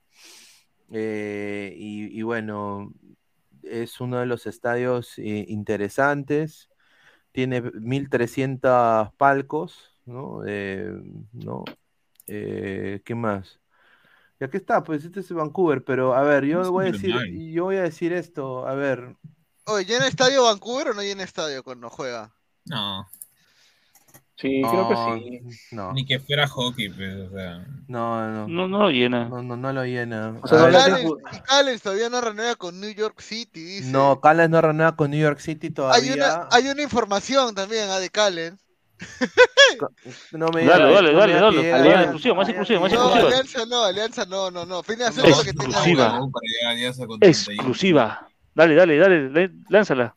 [0.92, 2.92] Eh, y, y bueno,
[3.64, 6.70] es uno de los estadios eh, interesantes.
[7.32, 10.42] Tiene 1300 palcos, ¿no?
[10.46, 10.92] Eh,
[11.34, 11.64] ¿no?
[12.28, 13.60] Eh, ¿qué más?
[14.40, 17.16] Y aquí está, pues este es Vancouver, pero a ver, yo voy a decir,
[17.52, 19.16] yo voy a decir esto, a ver,
[19.68, 22.32] Oye, ¿llena estadio Vancouver o no llena estadio cuando juega?
[22.66, 23.08] No,
[24.40, 25.60] Sí, creo que sí.
[25.72, 27.66] no, ni que fuera hockey, pues, o sea.
[27.88, 29.26] no, no, No, no lo llena.
[29.26, 30.38] no, no, no lo llena.
[30.44, 33.90] O sea, A no Callens, y Callens todavía no renueva con New York City, dice.
[33.90, 36.14] No, Callens no renueva con New York City hay todavía.
[36.14, 38.60] una, hay una información también ah, de Callens.
[40.32, 41.62] No me Dale, digas- dale, no dale, dale.
[41.62, 43.28] que Más exclusiva, más exclusiva, más No, exclusiva.
[43.28, 44.84] Alianza no, Alianza no, no, no.
[44.84, 45.50] Fines, haz Es lo que
[47.22, 48.27] exclusiva.
[48.58, 49.30] Para llegar a Alianza con 31.
[49.30, 49.30] Exclusiva.
[49.30, 50.16] Dale, dale, dale, lánzala.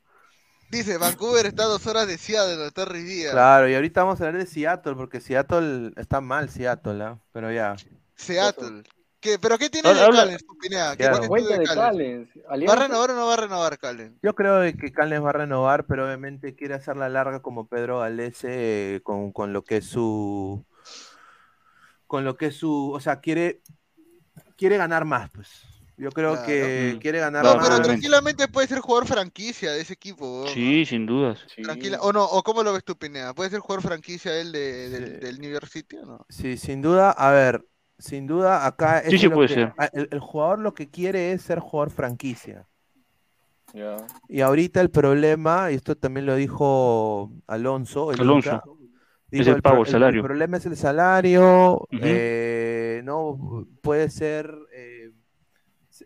[0.70, 3.32] Dice, Vancouver está a dos horas de Seattle, está Ruiz Díaz.
[3.32, 7.18] Claro, y ahorita vamos a hablar de Seattle, porque Seattle está mal, Seattle, ¿ah?
[7.32, 7.74] Pero ya.
[8.14, 8.84] Seattle.
[9.20, 10.96] ¿Qué, ¿Pero qué tiene de Callens, tu Pineda?
[10.96, 11.18] ¿Qué Claro.
[11.20, 11.74] de de Callens?
[11.74, 12.28] Callens.
[12.68, 14.18] ¿Va a renovar o no va a renovar Callens?
[14.22, 17.98] Yo creo de que Callens va a renovar, pero obviamente quiere hacerla larga como Pedro
[17.98, 20.64] Galese eh, con, con lo que es su.
[22.06, 22.92] Con lo que es su.
[22.92, 23.60] O sea, quiere.
[24.56, 25.69] Quiere ganar más, pues.
[26.00, 26.46] Yo creo Claro.
[26.46, 26.98] que Mm.
[26.98, 27.68] quiere ganar No, más.
[27.68, 30.46] pero tranquilamente puede ser jugador franquicia de ese equipo.
[30.48, 31.38] Sí, sin dudas.
[31.54, 31.60] Sí.
[31.60, 31.98] Tranquila.
[32.00, 32.24] ¿O no?
[32.24, 33.34] ¿O cómo lo ves tú, Pineda?
[33.34, 35.16] ¿Puede ser jugador franquicia él de, del, Sí.
[35.26, 36.26] del New York City o no?
[36.30, 37.62] Sí, sin duda, a ver,
[37.98, 39.72] sin duda acá Sí, sí puede que- ser.
[39.92, 42.66] el, el jugador lo que quiere es ser jugador franquicia.
[43.74, 43.98] Ya.
[44.26, 48.62] Y ahorita el problema, y esto también lo dijo Alonso, el Alonso.
[49.30, 50.24] Es el pago, el salario.
[50.24, 54.52] problema es el salario, eh, no puede ser,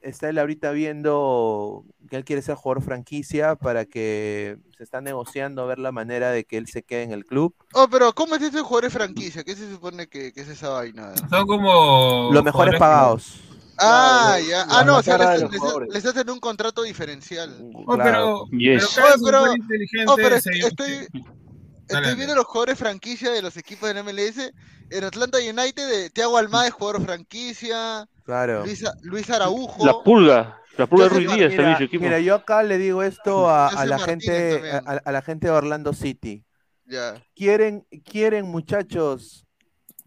[0.02, 5.62] está él ahorita viendo que él quiere ser jugador franquicia para que se está negociando
[5.62, 7.54] a ver la manera de que él se quede en el club.
[7.72, 9.44] Oh, pero ¿cómo es ese jugador de franquicia?
[9.44, 11.14] ¿Qué se supone que, que es esa vaina?
[11.30, 12.30] Son como.
[12.32, 13.40] Los mejores pagados.
[13.78, 14.66] Ah, Claro, ya.
[14.70, 15.60] Ah, no, o sea, les, les-
[15.90, 17.56] les hacen un contrato diferencial.
[17.56, 18.46] que- Oh, Claro.
[18.50, 18.58] pero.
[18.58, 18.92] Yes.
[18.94, 23.98] Pero, Oh, pero- inteligente Oh, pero estoy, viendo los jugadores franquicia de los equipos del
[24.04, 24.52] MLS.
[24.90, 28.08] En Atlanta United, de Thiago Almada es jugador franquicia.
[28.24, 28.64] Claro.
[28.64, 29.84] Luis, Luis Araujo.
[29.86, 30.58] La pulga.
[30.76, 32.02] La pulga Ruiz que- Díaz Mira, también su equipo.
[32.04, 34.24] mira, yo acá le digo esto a, la Martínez
[34.62, 36.44] gente, a, a la gente de Orlando City.
[36.86, 37.14] Ya.
[37.34, 39.46] Quieren, quieren muchachos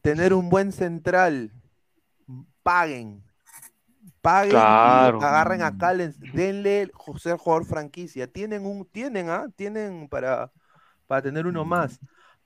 [0.01, 1.51] tener un buen central,
[2.63, 3.23] paguen,
[4.21, 5.19] paguen Claro.
[5.21, 8.27] y agarren a Callens, denle ser jugador franquicia.
[8.27, 10.51] Tienen un, tienen, ah, tienen para,
[11.07, 11.99] para tener uno más.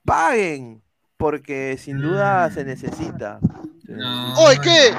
[0.05, 0.81] Paguen,
[1.17, 3.39] porque sin duda se necesita.
[3.97, 4.33] No.
[4.43, 4.93] Oye, ¿qué?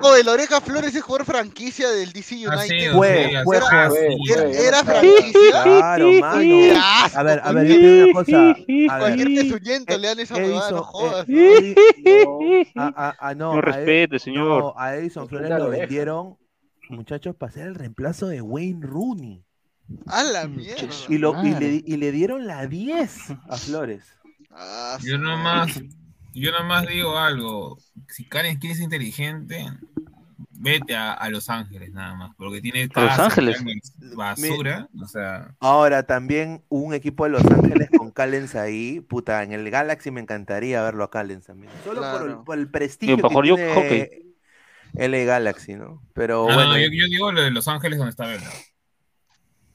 [0.00, 2.92] Oye, la oreja Flores es jugador franquicia del DC Ha United.
[2.92, 3.44] Fue, fue, sido.
[3.44, 4.08] fue, Ah, fue.
[4.30, 4.66] Era, fue.
[4.68, 5.62] era franquicia.
[5.62, 6.54] Claro, mano.
[7.14, 8.38] A ver, a ver, yo te digo una cosa.
[8.38, 11.26] A ver, Cualquier pezuñento eh, le dan esa ¿qué huevada, no jodas.
[11.28, 12.38] Eh, ¿no?
[12.38, 14.60] Edi- a- a- a- no, No a respete, señor.
[14.62, 16.36] no, a Edison Flores lo vendieron,
[16.90, 19.44] muchachos, para ser el reemplazo de Wayne Rooney.
[20.06, 20.86] A la mierda.
[21.08, 24.04] Y, lo, y, le, y le dieron la 10 a Flores.
[24.52, 25.80] Ah, Yo nomás,
[26.40, 27.78] yo nomás digo algo.
[28.08, 29.66] Si Karen quiere ser inteligente,
[30.50, 32.34] vete a, a Los Ángeles nada más.
[32.36, 33.62] Porque tiene ¿A Los Ángeles?
[34.14, 34.88] basura.
[35.00, 39.00] O sea, Ahora, también un equipo de Los Ángeles con Callens ahí.
[39.00, 41.72] Puta, en el Galaxy me encantaría verlo a Callens también.
[41.84, 44.28] Solo por, el, por el prestigio que yo tiene hockey.
[44.94, 46.02] LA Galaxy, ¿no?
[46.14, 48.50] Pero no, bueno, no, yo, yo digo lo de Los Ángeles donde está Vela.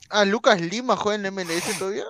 [0.09, 2.03] Ah, Lucas Lima juega en MLS todavía.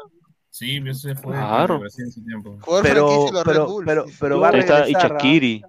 [0.54, 1.80] Sí, eso se fue Claro.
[1.80, 2.60] Brasil hace tiempo.
[2.84, 4.84] Pero, pero, pero, pero Yo- va a está.
[4.84, 4.88] ¿ah?
[4.88, 5.64] Ichakiri.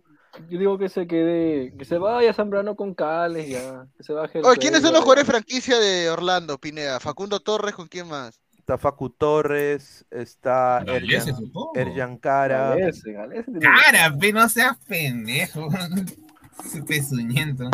[0.51, 4.13] Yo digo que se quede, que se vaya a Zambrano con Cales ya, que se
[4.13, 7.01] baje el Oye, ¿quiénes son los jugadores franquicia de Orlando, Pineda?
[7.01, 8.39] Facundo Torres, ¿con quién más?
[8.59, 11.33] Está Facu Torres, está Galese,
[11.75, 12.71] Erjan, Cara.
[12.71, 15.69] Galese, Galese tiene- Cara, no seas pendejo.
[16.65, 17.71] Ese pezuñento.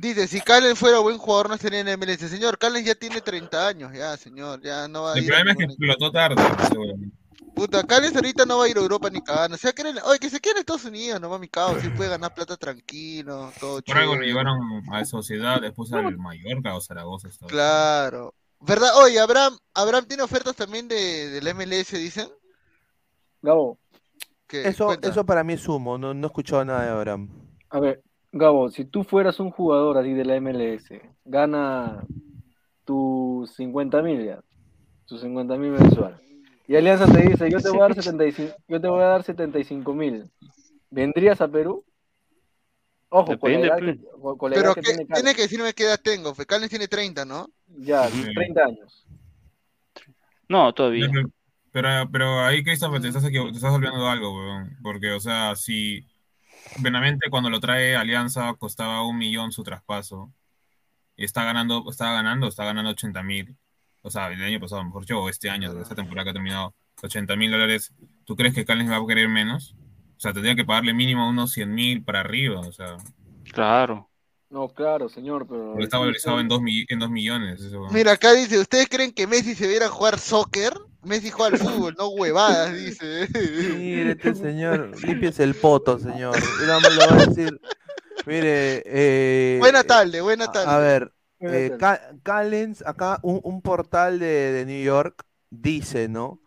[0.00, 2.20] Dice, si Calen fuera buen jugador no estaría en la MLS.
[2.30, 5.36] Señor, Calen ya tiene 30 años, ya, señor, ya no va a El ir a
[5.36, 7.16] problema es que explotó tarde, seguramente.
[7.54, 9.56] Puta, Callens ahorita no va a ir a Europa ni cagando.
[9.56, 11.82] O sea, que en el- Oye, que se quede en Estados Unidos, nomás mi cabrón.
[11.82, 14.58] Sí puede ganar plata tranquilo, todo Por algo lo llevaron
[14.90, 17.28] a Sociedad, después al Mallorca o Zaragoza.
[17.28, 17.50] estaba.
[17.50, 18.34] Claro.
[18.60, 18.90] ¿Verdad?
[19.02, 22.28] Oye, Abraham, Abraham tiene ofertas también de, del MLS, dicen.
[23.42, 23.78] Gabo,
[24.46, 24.66] ¿Qué?
[24.66, 25.08] Eso, Cuenta.
[25.08, 27.28] eso para mí es humo, no, no he escuchado nada de Abraham.
[27.70, 32.04] a ver, Gabo, si tú fueras un jugador así de la MLS, gana
[32.84, 34.40] tus 50 mil ya.
[35.04, 36.20] sus 50 mil mensual.
[36.68, 39.22] Y Alianza te dice, yo te voy a dar 75, yo te voy a dar
[39.24, 40.30] 75 mil.
[40.88, 41.84] ¿Vendrías a Perú?
[43.08, 43.98] Ojo, con la Depende, edad pues.
[43.98, 45.34] que, con- con la edad Pero que que- tiene tiene Carlos.
[45.34, 46.32] que decirme qué edad tengo.
[46.32, 47.48] Fecales tiene 30, ¿no?
[47.66, 48.22] Ya, Sí.
[48.32, 49.04] 30 años.
[50.48, 51.08] No, todavía.
[51.12, 51.28] Pero,
[51.72, 54.76] pero, pero ahí, Christopher, te estás, te estás olvidando de algo, weón.
[54.80, 56.04] Porque, o sea, si
[56.78, 60.32] Benavente cuando lo trae Alianza costaba un millón su traspaso,
[61.16, 63.56] y está ganando, está ganando, está ganando 80 mil.
[64.02, 66.74] O sea, el año pasado, mejor yo, o este año, esta temporada que ha terminado,
[67.02, 67.92] 80 mil dólares.
[68.24, 69.74] ¿Tú crees que Callens va a querer menos?
[70.16, 72.96] O sea, tendría que pagarle mínimo unos 100 mil para arriba, o sea,
[73.52, 74.08] Claro.
[74.48, 75.72] No, claro, señor, pero...
[75.72, 77.60] porque está valorizado en 2 en dos millones.
[77.60, 77.86] Eso.
[77.92, 80.72] Mira, acá dice, ¿ustedes creen que Messi se viera a jugar soccer?
[81.02, 83.28] Messi juega al fútbol, no huevadas, dice.
[83.78, 86.36] Mire, este señor, límpiese el poto, señor.
[86.38, 87.60] Voy a decir.
[88.26, 90.70] Mire, eh, Buena tarde, buena tarde.
[90.70, 91.74] A ver, eh.
[91.78, 96.40] Ca- Callens, acá un, un portal de, de New York dice, ¿no?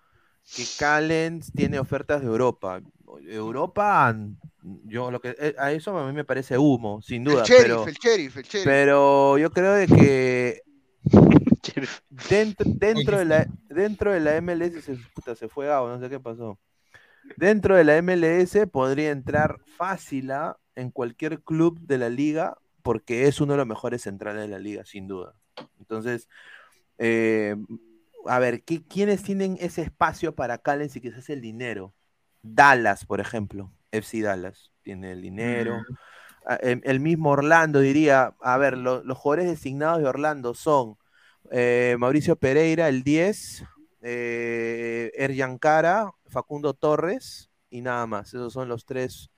[0.56, 2.80] Que Callens tiene ofertas de Europa.
[3.28, 4.16] Europa,
[4.86, 7.64] yo lo que eh, a eso a mí me parece humo, sin el duda, sheriff,
[7.66, 8.66] pero, el sheriff, el sheriff.
[8.66, 10.62] pero yo creo de que
[12.30, 16.10] dentro, dentro de la dentro de la MLS se, puta, se fue Gabo, no sé
[16.10, 16.60] qué pasó.
[17.38, 20.58] Dentro de la MLS podría entrar fácil ¿ah?
[20.76, 24.60] en cualquier club de la liga porque es uno de los mejores centrales de la
[24.60, 25.34] liga, sin duda.
[25.80, 26.28] Entonces,
[26.98, 27.56] eh,
[28.28, 31.94] a ver, ¿qué- ¿quiénes tienen ese espacio para Callens y quizás el dinero?
[32.42, 35.82] Dallas, por ejemplo, FC Dallas tiene el dinero.
[36.46, 40.98] Ah, El, el mismo Orlando diría, a ver, lo- los jugadores designados de Orlando son
[41.52, 43.64] eh, Mauricio Pereira, el 10,
[44.02, 48.30] eh, Erjan Cara, Facundo Torres y nada más.
[48.34, 49.32] Esos son los tres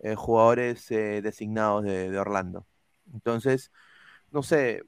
[0.00, 2.66] eh, jugadores eh, designados de, Orlando.
[3.12, 3.70] Entonces,
[4.30, 4.82] no sé,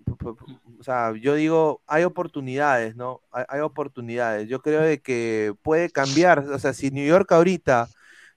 [0.78, 3.22] o sea, yo digo, hay oportunidades, ¿no?
[3.30, 4.48] Hay, hay oportunidades.
[4.48, 7.88] Yo creo de que puede cambiar, o sea, si New York ahorita,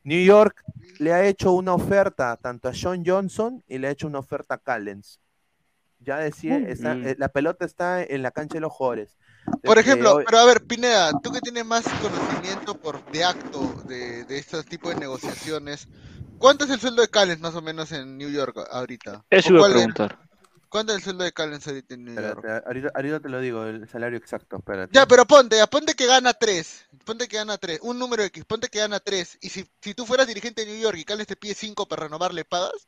[0.03, 0.63] New York
[0.99, 4.55] le ha hecho una oferta tanto a Sean Johnson y le ha hecho una oferta
[4.55, 5.19] a Callens.
[6.03, 7.07] Ya decía, está- Mm.
[7.07, 9.17] eh, la pelota está en la cancha de los jugadores.
[9.63, 13.23] Por Desde ejemplo, hoy- pero a ver, Pineda, tú que tienes más conocimiento por de
[13.23, 15.87] acto de, de estos tipos de negociaciones,
[16.39, 19.25] ¿cuánto es el sueldo de Callens más o menos en New York ahorita?
[19.29, 20.19] Eso ¿O iba a es- preguntar.
[20.69, 22.37] ¿Cuánto es el sueldo de Callens ahorita en New York?
[22.37, 24.93] Espérate, ahorita, ahorita te lo digo, el salario exacto, espérate.
[24.93, 26.85] Ya, pero ponte, ya, ponte que gana 3.
[27.05, 27.79] Ponte que gana 3.
[27.83, 29.37] Un número X, ponte que gana 3.
[29.41, 32.03] Y si, si tú fueras dirigente de New York y Callens te pide 5 para
[32.03, 32.87] renovar, ¿le pagas?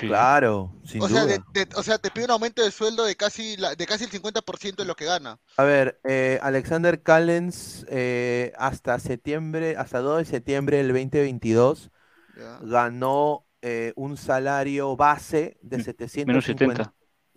[0.00, 0.08] Sí.
[0.08, 1.38] Claro, sin O sea, duda.
[1.52, 4.04] de- de- o sea, te pide un aumento de sueldo de casi, la- de casi
[4.04, 5.38] el 50% de lo que gana.
[5.56, 11.90] A ver, eh, Alexander Callens eh, hasta septiembre, hasta 2 de septiembre del 2022
[12.36, 12.58] Ya.
[12.62, 16.94] ganó eh, un salario base de Menos 750 70.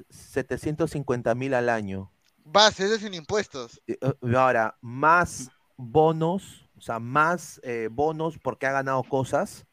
[0.09, 2.11] 750 mil al año.
[2.43, 3.79] Base, eso es sin impuestos.
[3.87, 3.97] Eh,
[4.35, 9.66] Ahora, más bonos, o sea, más eh, bonos porque ha ganado cosas.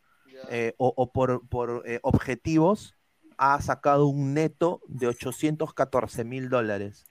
[0.51, 2.95] Eh, o, o por, por, eh, objetivos,
[3.39, 7.05] ha sacado un neto de 814 mil dólares.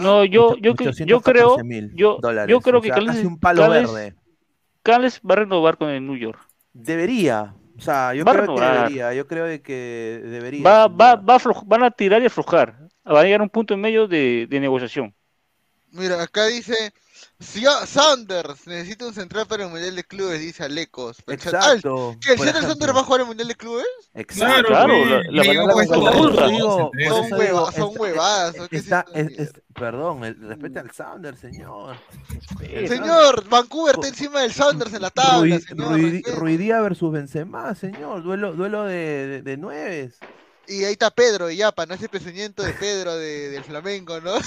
[0.00, 0.74] No, yo, yo,
[1.06, 4.14] yo creo, 814.000 yo, dólares, yo creo o que sea, Callens, casi un palo verde.
[4.82, 6.38] Callens va a renovar con el New York.
[6.72, 8.76] Debería, o sea, yo Va a creo que renovar.
[8.82, 10.62] debería, yo creo de que debería.
[10.62, 12.88] Va, va, va a van a tirar y aflojar.
[13.06, 15.14] Va a llegar a un punto en medio de, de negociación.
[15.92, 16.92] Mira, acá dice,
[17.40, 21.18] Sanders necesita un central para el Mundial de Clubes, dice Alecos.
[21.28, 22.16] Exacto.
[22.20, 22.62] ¿Que el Seattle.
[22.68, 23.86] Sanders va a jugar el Mundial de Clubes?
[24.14, 24.66] Exacto.
[24.66, 24.94] Claro,
[26.66, 28.54] Son, eso hueva- digo, son huevadas.
[29.74, 31.96] perdón, respete al Sanders, señor.
[32.88, 35.92] Señor, Vancouver está encima del Sanders en la tabla, señor.
[35.92, 36.36] Rui- respete.
[36.36, 38.22] Rui Díaz versus Benzema, señor.
[38.24, 38.94] Duelo, duelo de,
[39.28, 40.18] de, de nueves.
[40.68, 41.94] Y ahí está Pedro de Yapa, ¿no?
[41.94, 44.34] Ese pezuñento de Pedro de- del Flamengo, ¿no?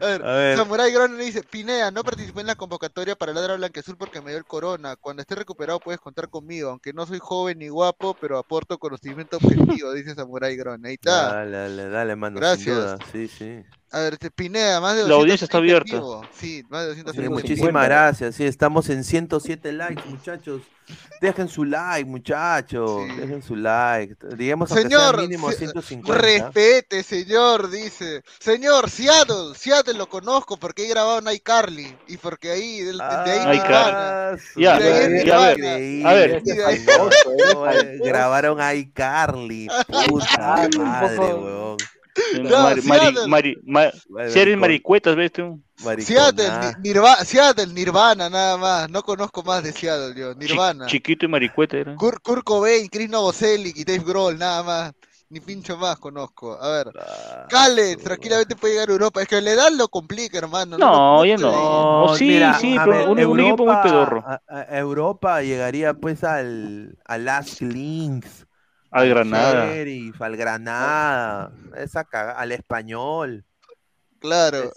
[0.00, 0.56] A ver, A ver.
[0.56, 4.38] Samurai Groner dice, Pinea, no participé en la convocatoria para Ladra Blanqueazul porque me dio
[4.38, 4.96] el corona.
[4.96, 9.36] Cuando esté recuperado puedes contar conmigo, aunque no soy joven ni guapo, pero aporto conocimiento
[9.36, 10.88] objetivo, dice Samurai Groner.
[10.88, 11.34] Ahí está.
[11.34, 12.40] Dale, dale, dale, mano.
[12.40, 12.64] Gracias.
[12.64, 12.98] Sin duda.
[13.12, 13.62] Sí, sí.
[13.94, 16.28] A ver, este, Pinea, más de La audiencia está 230 abierta.
[16.34, 17.12] Sí, más de 230.
[17.12, 17.30] Sí, 150.
[17.30, 18.34] muchísimas gracias.
[18.34, 20.62] Sí, estamos en 107 likes, muchachos.
[21.20, 23.02] Dejen su like, muchachos.
[23.06, 23.16] Sí.
[23.20, 24.16] Dejen su like.
[24.36, 26.20] Digamos Señor, sea mínimo se- 150.
[26.20, 28.22] Respete, señor, dice.
[28.40, 33.04] Señor, Seattle, Seattle lo conozco porque he grabado en iCarly y porque ahí, del- de,
[33.04, 36.30] ahí Ah, Ya, madre, ya, a ver, a ver.
[36.44, 39.68] Este famoso, eh, Grabaron a iCarly.
[40.08, 41.76] Puta madre, weón.
[42.42, 43.26] No, Mari- mari- Seattle.
[43.26, 43.90] mari- ma-
[44.28, 45.60] si eres maricuetas, ¿ves tú?
[45.98, 46.50] Seattle,
[47.24, 48.90] Seattle, Nirvana, nada más.
[48.90, 50.34] No conozco más de Seattle, yo.
[50.34, 50.86] Nirvana.
[50.86, 51.96] chiquito y maricueta era.
[51.96, 54.92] Kurt, Kurt Cobain, Chris Novoselic y Dave Grohl, nada más.
[55.30, 56.58] ni pincho más conozco.
[56.60, 59.22] A ver, Ah, Cale, su- tranquilamente puede llegar a Europa.
[59.22, 60.76] Es que la edad lo complica, hermano.
[60.76, 62.14] No, ya te- no.
[62.18, 64.22] Sí, mira, sí, pero ver, un, un equipo muy pedorro.
[64.26, 68.46] a- a- Europa llegaría pues al, al Las Links,
[68.92, 69.66] Al Granada.
[69.66, 73.44] Sheriff, al Granada, esa caga- al Español.
[74.20, 74.72] Claro.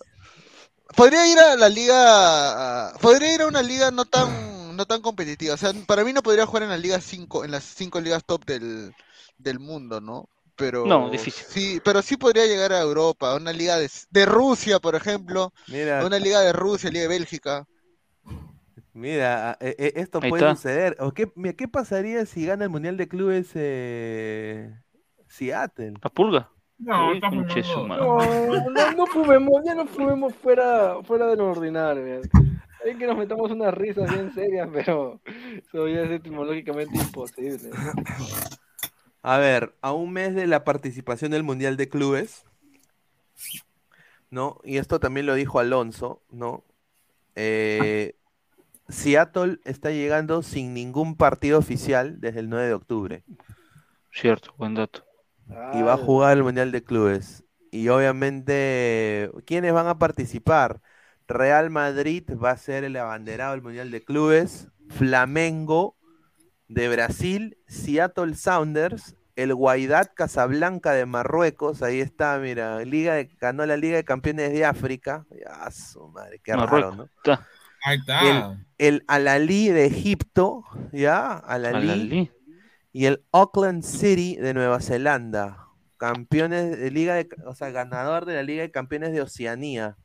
[0.95, 5.55] Podría ir a la liga, podría ir a una liga no tan, no tan competitiva.
[5.55, 8.23] O sea, para mí no podría jugar en la liga 5, en las cinco ligas
[8.25, 8.93] top del,
[9.37, 10.29] del mundo, ¿no?
[10.55, 11.45] Pero No, difícil.
[11.49, 15.53] sí, pero sí podría llegar a Europa, a una liga de, de Rusia, por ejemplo,
[15.67, 17.65] Mira, a una liga de Rusia, liga de Bélgica.
[18.95, 20.55] Mira, eh, eh, esto Ahí puede está.
[20.55, 20.97] suceder.
[20.99, 24.73] ¿O qué, mira, ¿qué pasaría si gana el Mundial de Clubes eh,
[25.27, 25.93] Seattle?
[26.01, 26.49] La pulga.
[26.77, 28.15] No, Uy, está conche su fumando.
[28.15, 28.47] madre.
[28.47, 32.21] No, no, no fumemos, ya no fumemos fuera, fuera de lo ordinario.
[32.85, 35.21] Hay que nos metamos unas risas bien serias, pero
[35.57, 37.69] eso ya es etimológicamente imposible.
[39.23, 42.45] A ver, a un mes de la participación del Mundial de Clubes,
[44.29, 44.59] ¿no?
[44.63, 46.63] Y esto también lo dijo Alonso, ¿no?
[47.35, 48.15] Eh,
[48.87, 53.23] Seattle está llegando sin ningún partido oficial desde el 9 de octubre
[54.11, 55.03] Cierto, buen dato.
[55.73, 57.43] y va a Ah, jugar el Mundial de Clubes.
[57.71, 60.81] Y obviamente, ¿quiénes van a participar?
[61.27, 65.97] Real Madrid va a ser el abanderado del Mundial de Clubes, Flamengo
[66.67, 73.65] de Brasil, Seattle Sounders, el Wydad Casablanca de Marruecos, ahí está, mira, Liga de- ganó
[73.65, 75.25] la Liga de Campeones de África.
[75.31, 76.97] Ya, su madre, qué raro, Marruecos.
[76.97, 77.03] ¿no?
[77.17, 77.45] Está.
[77.85, 78.57] Ahí está.
[78.77, 81.33] El Al-Ali de Egipto, ¿ya?
[81.33, 82.31] Al-Ali Al-Ahly.
[82.91, 85.67] y el Auckland City de Nueva Zelanda.
[85.97, 89.97] Campeones de Liga de, o sea, ganador de la Liga de Campeones de Oceanía.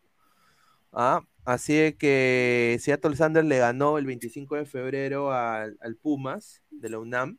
[0.93, 6.63] Ah, Así de que Seattle Sanders le ganó el 25 de febrero al, al Pumas
[6.71, 7.39] de la UNAM.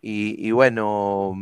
[0.00, 1.34] Y, y bueno,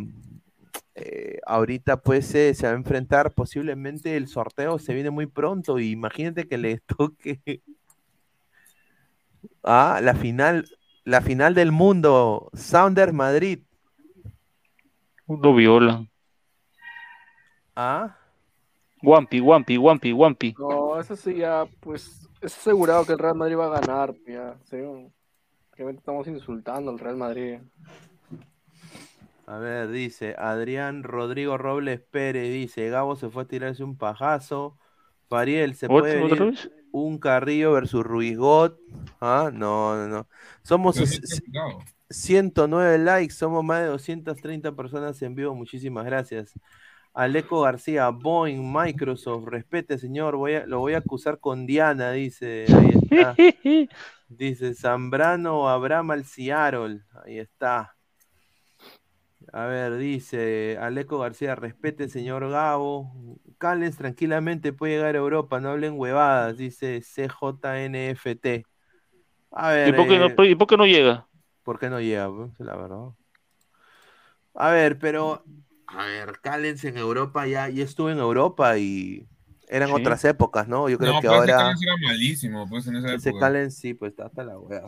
[0.94, 5.78] eh, ahorita pues eh, se va a enfrentar posiblemente el sorteo se viene muy pronto.
[5.78, 7.62] Y imagínate que le toque
[9.64, 10.68] ah, la final,
[11.04, 13.60] la final del mundo, Sounders Madrid.
[15.28, 16.08] Lo violan.
[17.74, 18.16] Ah,
[19.02, 20.54] Wampi, Wampi, Wampi, Wampi.
[20.58, 24.56] No, eso sí ya, pues, es asegurado que el Real Madrid va a ganar, ya.
[24.64, 27.58] Sí, obviamente estamos insultando al Real Madrid.
[29.46, 34.76] A ver, dice Adrián Rodrigo Robles Pérez, dice, Gabo se fue a tirarse un pajazo.
[35.28, 36.70] Fariel, ¿se ¿Otra- puede otra venir vez?
[37.02, 38.78] Un Carrillo versus Ruigot?
[39.20, 40.28] Ah, no, no, no.
[40.62, 41.84] Somos Pero ses- no está picado.
[42.10, 46.56] 109 likes, somos más de 230 personas en vivo, muchísimas gracias.
[47.14, 52.72] Aleco García, Boeing, Microsoft, respete señor, voy a, lo voy a acusar con Diana, dice,
[52.76, 53.38] ahí está.
[54.28, 57.04] Dice Zambrano Abraham Alciarol.
[57.24, 57.95] Ahí está.
[59.52, 63.12] A ver, dice Aleco García, respete, señor Gabo.
[63.58, 68.66] Callens tranquilamente puede llegar a Europa, no hablen huevadas, dice CJNFT.
[69.52, 71.28] A ver, ¿Y por, qué eh, no, ¿Y por qué no llega?
[71.62, 72.30] ¿por qué no llega?
[72.30, 73.10] pues, La verdad.
[74.54, 75.44] A ver, pero.
[75.88, 79.28] A ver, Callens en Europa ya, ya estuvo en Europa y
[79.68, 79.94] eran Sí.
[79.94, 80.88] otras épocas, ¿no?
[80.88, 81.56] Yo creo no, que pero ese ahora.
[81.56, 83.40] Callens era malísimo, pues, en esa Ese época.
[83.40, 84.82] Callens sí, pues está hasta la wea.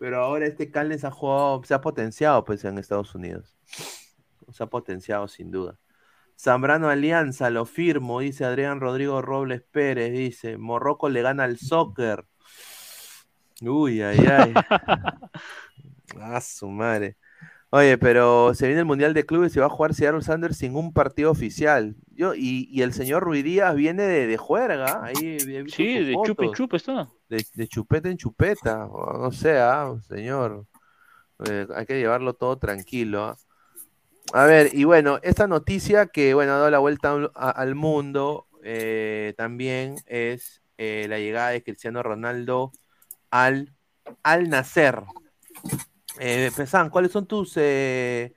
[0.00, 3.54] Pero ahora este Callens ha jugado, se ha potenciado pues en Estados Unidos.
[4.50, 5.76] Se ha potenciado sin duda.
[6.38, 12.24] Zambrano Alianza, lo firmo, dice Adrián Rodrigo Robles Pérez, dice, Morroco le gana al soccer.
[13.60, 14.54] Uy, ay, ay.
[16.18, 17.16] Ah, su madre.
[17.68, 20.74] Oye, pero se viene el Mundial de Clubes y va a jugar Seattle Sanders sin
[20.74, 21.94] un partido oficial.
[22.08, 26.56] Yo, y, y el señor Ruidías viene de, de juerga, ahí Sí, de chupe fotos
[26.56, 27.08] chupe está.
[27.30, 30.66] De, de chupeta en chupeta, o no sé, ah, señor.
[31.46, 33.38] Eh, hay que llevarlo todo tranquilo.
[34.34, 37.74] A ver, y bueno, esta noticia que, bueno, ha dado la vuelta al- a- al
[37.74, 42.72] mundo eh, también es eh, la llegada de Cristiano Ronaldo
[43.30, 43.72] al,
[44.22, 45.02] al nacer.
[46.18, 47.54] Eh, Pesan, ¿cuáles son tus...
[47.56, 48.34] eh,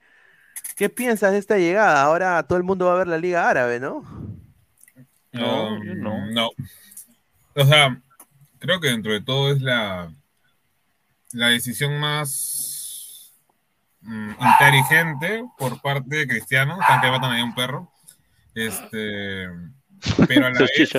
[0.76, 2.02] ¿Qué piensas de esta llegada?
[2.02, 4.02] Ahora todo el mundo va a ver la Liga Árabe, ¿no?
[5.32, 6.26] No, Um, yo no.
[6.30, 6.50] no.
[7.56, 8.00] O sea,
[8.64, 10.10] creo que dentro de todo es la,
[11.32, 13.34] la decisión más
[14.00, 16.80] mm, inteligente por parte de Cristiano.
[16.80, 17.92] Están que matan ahí a un perro.
[18.54, 19.48] Este,
[20.26, 20.92] pero a la vez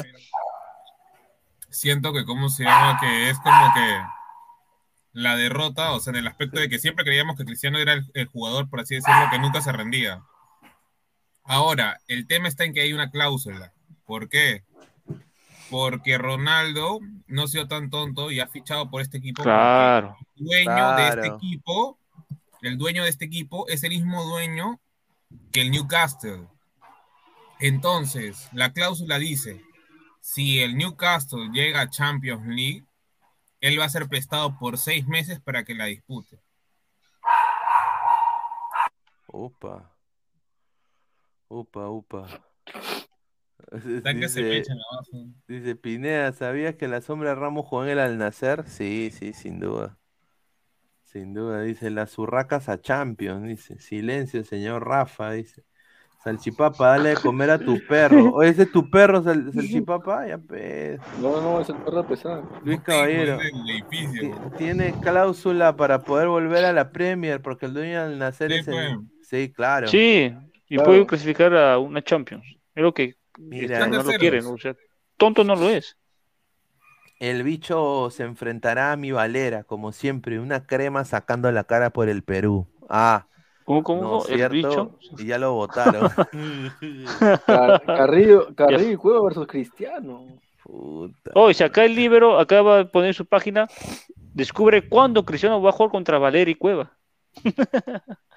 [1.71, 2.99] siento que, ¿cómo se llama?
[3.01, 3.99] Que es como que
[5.13, 8.05] la derrota, o sea, en el aspecto de que siempre creíamos que Cristiano era el,
[8.13, 10.21] el jugador, por así decirlo, que nunca se rendía.
[11.43, 13.73] Ahora, el tema está en que hay una cláusula.
[14.05, 14.63] ¿Por qué?
[15.76, 19.43] Porque Ronaldo no ha sido tan tonto y ha fichado por este equipo.
[19.43, 20.15] Claro.
[20.38, 21.99] El dueño de este equipo,
[22.61, 24.80] el dueño de este equipo es el mismo dueño
[25.52, 26.47] que el Newcastle.
[27.60, 29.65] Entonces, la cláusula dice,
[30.22, 32.85] si el Newcastle llega a Champions League,
[33.60, 36.39] él va a ser prestado por seis meses para que la dispute.
[39.27, 39.91] Upa.
[41.49, 42.27] Upa, upa.
[43.82, 45.27] Se Dice, abajo.
[45.48, 48.68] dice Pineda, ¿sabías que la sombra de Ramos jugó en el al nacer?
[48.68, 49.98] Sí, sí, sin duda.
[51.03, 53.80] Sin duda, dice, las urracas a Champions, dice.
[53.80, 55.64] Silencio, señor Rafa, dice.
[56.23, 58.32] Salchipapa, dale de comer a tu perro.
[58.34, 60.99] Oye, ese es tu perro, Sal- Salchipapa, ya pues.
[61.22, 62.44] No, no, es el perro pesado.
[62.64, 63.38] Luis Caballero.
[64.57, 68.68] Tiene cláusula para poder volver a la Premier, porque el dueño al nacer Sí, es
[68.68, 68.73] el...
[68.76, 68.98] pues.
[69.22, 69.88] Sí, claro.
[69.88, 70.34] Sí,
[70.68, 70.84] y Claro.
[70.90, 72.44] puede clasificar a una Champions.
[72.73, 74.76] Es lo que Mira, no lo quieren, o sea,
[75.18, 75.98] tonto no lo es.
[77.20, 82.10] El bicho se enfrentará a mi Valera, como siempre, una crema sacando la cara por
[82.10, 82.68] el Perú.
[82.90, 83.26] Ah,
[83.64, 84.02] ¿Cómo, cómo?
[84.02, 84.53] no, el cierto.
[84.53, 84.99] bicho.
[85.18, 86.10] Y ya lo votaron.
[87.48, 90.26] Car- Carrillo, Carrillo y Cueva versus Cristiano.
[90.64, 91.32] Puta.
[91.36, 93.68] Oh, y si acá el libro acaba de poner su página,
[94.34, 96.91] descubre cuándo Cristiano va a jugar contra Valer y Cueva.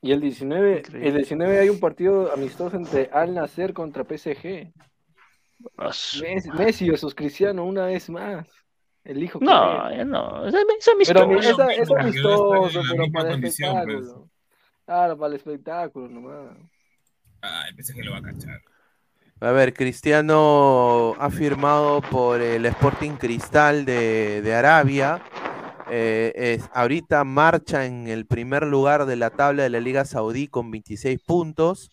[0.00, 1.08] Y el 19, Increíble.
[1.08, 4.72] el 19 hay un partido amistoso entre Al Nacer contra PSG.
[5.76, 8.46] Ah, Messi, Messi versus Cristiano una vez más.
[9.02, 11.26] El hijo que No, no, es, amistoso.
[11.26, 13.58] Pero es que amistoso, pero para el pues.
[13.58, 14.28] espectáculo.
[14.84, 16.56] Claro, para el espectáculo nomás.
[17.42, 18.60] Ah, el PSG lo va a cachar.
[19.40, 25.22] A ver, Cristiano ha firmado por el Sporting Cristal de, de Arabia.
[25.90, 30.48] Eh, es, ahorita marcha en el primer lugar de la tabla de la Liga Saudí
[30.48, 31.90] con 26 puntos.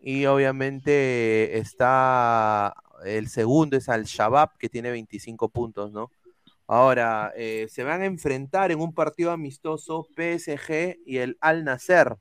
[0.00, 6.10] Y obviamente está el segundo es Al Shabab que tiene 25 puntos, ¿no?
[6.66, 12.16] Ahora, eh, se van a enfrentar en un partido amistoso PSG y el Al Nasser.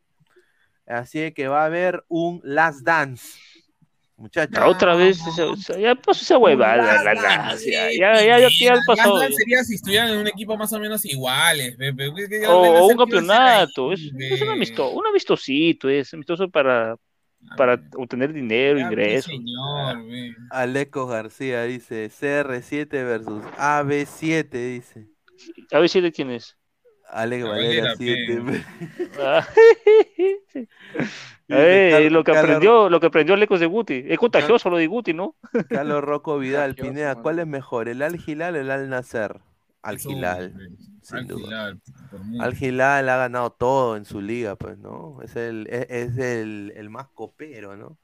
[0.86, 3.38] Así que va a haber un Last Dance.
[4.24, 4.58] Muchachos.
[4.58, 7.04] Ah, Otra vez, esa- esa- ya pasó esa huevada.
[7.04, 9.20] la- la- ya, ya, ya, ya, ya pasó.
[9.36, 11.76] Sería si estuvieran en un equipo más o menos iguales.
[11.78, 16.96] ya O, un campeonato, es, es un, amistoso, un amistosito, es amistoso para,
[17.58, 19.26] para obtener dinero, ingresos.
[19.26, 19.98] señor.
[20.52, 25.08] Aleco García dice CR7 versus AB7, dice.
[25.74, 26.56] A ver si de quién es.
[27.10, 28.64] Alex Valera, 7.
[31.56, 34.04] Eh, Carlos- lo que Carlos- aprendió, lo que aprendió Lecos de Guti.
[34.08, 35.36] Es contagioso lo de Guti, ¿no?
[35.70, 37.16] Carlos Rocco Vidal, Pineda.
[37.16, 37.88] ¿cuál es mejor?
[37.90, 39.40] ¿El Al Hilal o el Al Nasser?
[39.82, 40.52] Al ve.
[41.02, 41.78] sin Al duda.
[42.40, 45.18] Al Hilal ha ganado todo en su liga, pues, ¿no?
[45.22, 47.98] Es el, es, es el, el más copero, ¿no?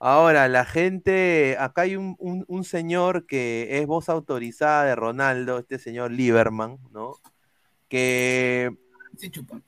[0.00, 5.58] Ahora, la gente, acá hay un, un- un señor que es voz autorizada de Ronaldo,
[5.58, 7.14] este señor Lieberman, ¿no?
[7.88, 8.70] Que
[9.16, 9.60] Se chupa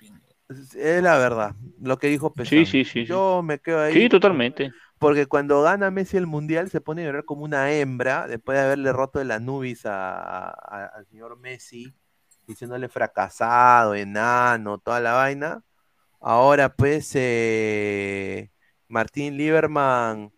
[0.49, 2.65] es la verdad, lo que dijo Pesán.
[2.65, 3.07] Sí, sí, sí, sí.
[3.07, 3.95] Yo me quedo ahí.
[3.95, 4.73] Sí, totalmente.
[4.99, 8.65] Porque cuando gana Messi el mundial se pone a llorar como una hembra después de
[8.65, 11.93] haberle roto el Anubis a- a- al señor Messi,
[12.47, 15.63] diciéndole fracasado, enano, toda la vaina.
[16.21, 18.51] Ahora, pues, eh,
[18.89, 20.33] Martín Lieberman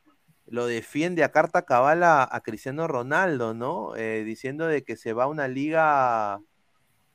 [0.47, 3.95] lo defiende a carta cabal a, a Cristiano Ronaldo, ¿no?
[3.97, 6.41] Eh, diciendo de que se va a una liga,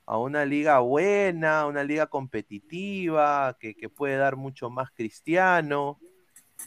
[0.06, 6.00] a una liga buena, una liga competitiva, que, que puede dar mucho más Cristiano.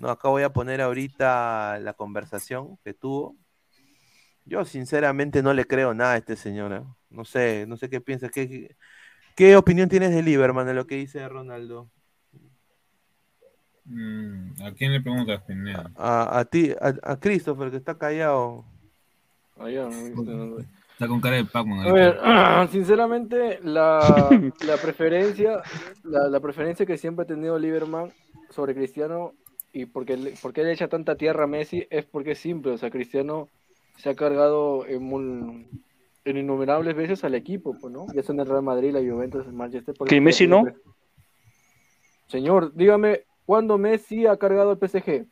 [0.01, 3.37] No, acá voy a poner ahorita la conversación que tuvo.
[4.45, 6.73] Yo sinceramente no le creo nada a este señor.
[6.73, 6.83] ¿eh?
[7.11, 8.31] No sé, no sé qué piensas.
[8.31, 8.77] ¿Qué, qué,
[9.35, 11.91] qué opinión tienes de Lieberman, de lo que dice Ronaldo?
[13.85, 15.91] Mm, ¿A quién le preguntas, Pineda?
[15.97, 18.65] A, a ti, a, a Christopher, que está callado.
[19.57, 20.76] No, no.
[20.97, 21.87] Está con cara de Pac-Man.
[21.87, 22.19] A ver,
[22.71, 24.31] sinceramente, la,
[24.67, 25.63] la preferencia,
[26.05, 28.13] la, la preferencia que siempre ha tenido Lieberman
[28.49, 29.35] sobre Cristiano
[29.75, 32.79] y porque, le- porque le echa tanta tierra a Messi es porque es simple, o
[32.79, 33.51] sea, Cristiano
[33.99, 35.67] se ha cargado en, mul-
[36.25, 38.07] en innumerables veces al equipo, pues, ¿no?
[38.15, 39.95] Ya sea en el Real Madrid, la Juventus, el Manchester.
[39.95, 40.65] por ¿Que Messi no?
[42.29, 45.27] Señor, dígame, ¿cuándo Messi ha cargado al PSG?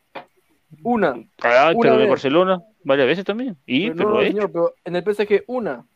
[0.83, 1.15] Una.
[1.43, 2.07] Ah, Una pero de.
[2.07, 3.57] Barcelona, varias veces también.
[3.65, 4.39] Y, Pero pero no, lo no, he hecho.
[4.39, 5.87] señor, pero en el PSG, una.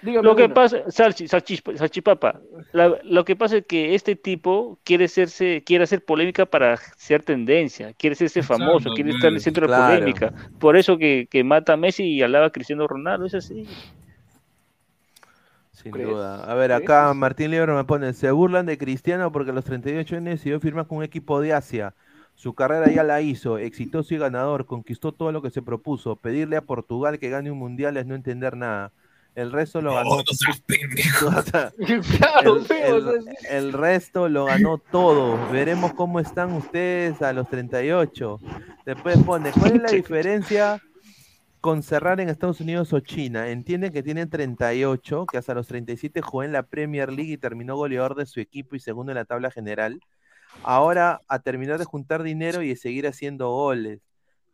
[0.00, 0.58] Dígame Lo que una.
[0.58, 2.40] pasa, salchi, salchipapa,
[2.72, 7.22] la- lo que pasa es que este tipo quiere hacerse, quiere hacer polémica para ser
[7.24, 9.72] tendencia, quiere hacerse Exacto, famoso, quiere estar en el centro de claro.
[9.74, 10.34] polémica.
[10.58, 13.70] Por eso que, que mata a Messi y alaba a Cristiano Ronaldo, es así.
[15.72, 16.00] Sin ¿Crees?
[16.00, 16.44] duda.
[16.50, 16.92] A ver, ¿Crees?
[16.96, 20.58] acá Martín Lieberman me pone, se burlan de Cristiano porque a los 38 años decidió
[20.60, 21.94] firmar con un equipo de Asia.
[22.36, 26.16] Su carrera ya la hizo, exitoso y ganador, conquistó todo lo que se propuso.
[26.16, 28.92] Pedirle a Portugal que gane un mundial es no entender nada.
[29.34, 30.22] El resto lo ganó.
[33.50, 35.50] El resto lo ganó todo.
[35.50, 38.40] Veremos cómo están ustedes a los 38.
[38.84, 40.82] Después pone, ¿cuál es la diferencia
[41.62, 43.48] con cerrar en Estados Unidos o China?
[43.48, 47.76] Entienden que tienen 38, que hasta los 37 jugó en la Premier League y terminó
[47.76, 50.00] goleador de su equipo y segundo en la tabla general.
[50.62, 54.00] Ahora a terminar de juntar dinero y de seguir haciendo goles.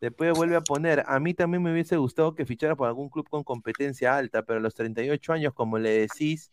[0.01, 3.29] Después vuelve a poner, a mí también me hubiese gustado que fichara por algún club
[3.29, 6.51] con competencia alta, pero a los 38 años, como le decís,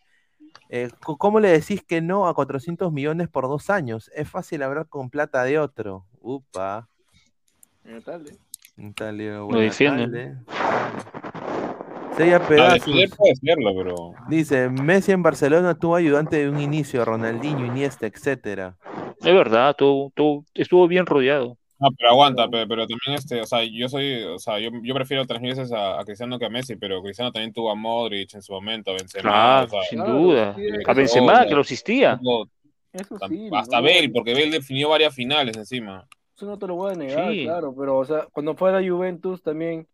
[0.68, 4.08] eh, ¿cómo le decís que no a 400 millones por dos años?
[4.14, 6.06] Es fácil hablar con plata de otro.
[6.20, 6.88] Upa.
[8.04, 8.92] Tal, eh.
[8.94, 10.36] Tal, Leo, Lo tarde.
[12.22, 12.84] Ah, Pedazos.
[13.16, 14.12] puede serlo, pero.
[14.28, 18.76] Dice, Messi en Barcelona tuvo ayudante de un inicio, Ronaldinho, Iniesta, etcétera.
[19.20, 21.56] Es verdad, tú, tú, estuvo bien rodeado.
[21.78, 24.94] No, pero aguanta, pero, pero también este, o sea, yo soy, o sea, yo, yo
[24.94, 27.74] prefiero tres mil veces a, a Cristiano que a Messi, pero Cristiano también tuvo a
[27.74, 30.56] Modric en su momento, a Benzema, Claro, o sea, sin duda.
[30.86, 32.20] A Benzema, que lo asistía.
[32.92, 33.48] Eso sí.
[33.52, 36.06] hasta no, Bale, porque Bale definió varias finales encima.
[36.36, 37.44] Eso no te lo voy a negar, Sí.
[37.44, 39.86] claro, pero o sea, cuando fue a la Juventus también.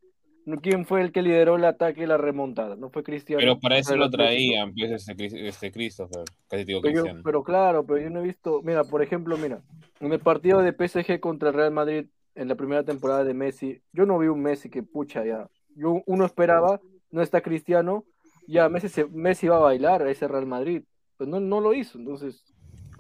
[0.63, 2.77] ¿Quién fue el que lideró el ataque y la remontada?
[2.77, 3.41] No fue Cristiano.
[3.41, 7.21] Pero para eso lo traían, pues, este, este Christopher, casi digo Pero, yo- Cristiano.
[7.25, 9.61] pero claro, pero yo no he visto, mira, por ejemplo, mira,
[10.01, 13.81] en el partido de PSG contra el Real Madrid en la primera temporada de Messi,
[13.93, 15.49] yo no vi un Messi que pucha ya.
[15.75, 18.05] Yo uno esperaba, no está Cristiano,
[18.47, 20.83] ya Messi se, Messi va a bailar a ese Real Madrid,
[21.17, 22.45] pues no, no lo hizo, entonces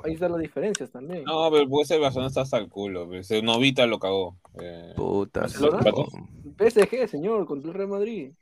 [0.07, 1.24] ahí están las diferencias también.
[1.24, 4.37] No, pero pues ese Barcelona está hasta el culo, pues, ese Novita lo cagó.
[4.61, 5.47] eh, Puta.
[5.49, 8.33] PSG, señor, contra el Real Madrid.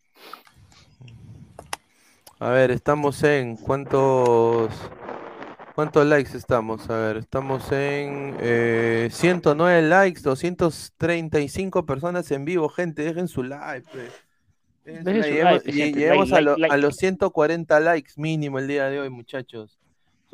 [2.39, 4.70] A ver, estamos en cuántos
[5.74, 6.89] cuántos likes estamos.
[6.91, 13.86] A ver, estamos en eh, 109 likes, 235 personas en vivo, gente, dejen su like.
[14.85, 15.31] Dejen su like.
[15.31, 18.69] Llegamos, like, lle- gente, llegamos like, a, lo- like, a los 140 likes mínimo el
[18.69, 19.78] día de hoy, muchachos.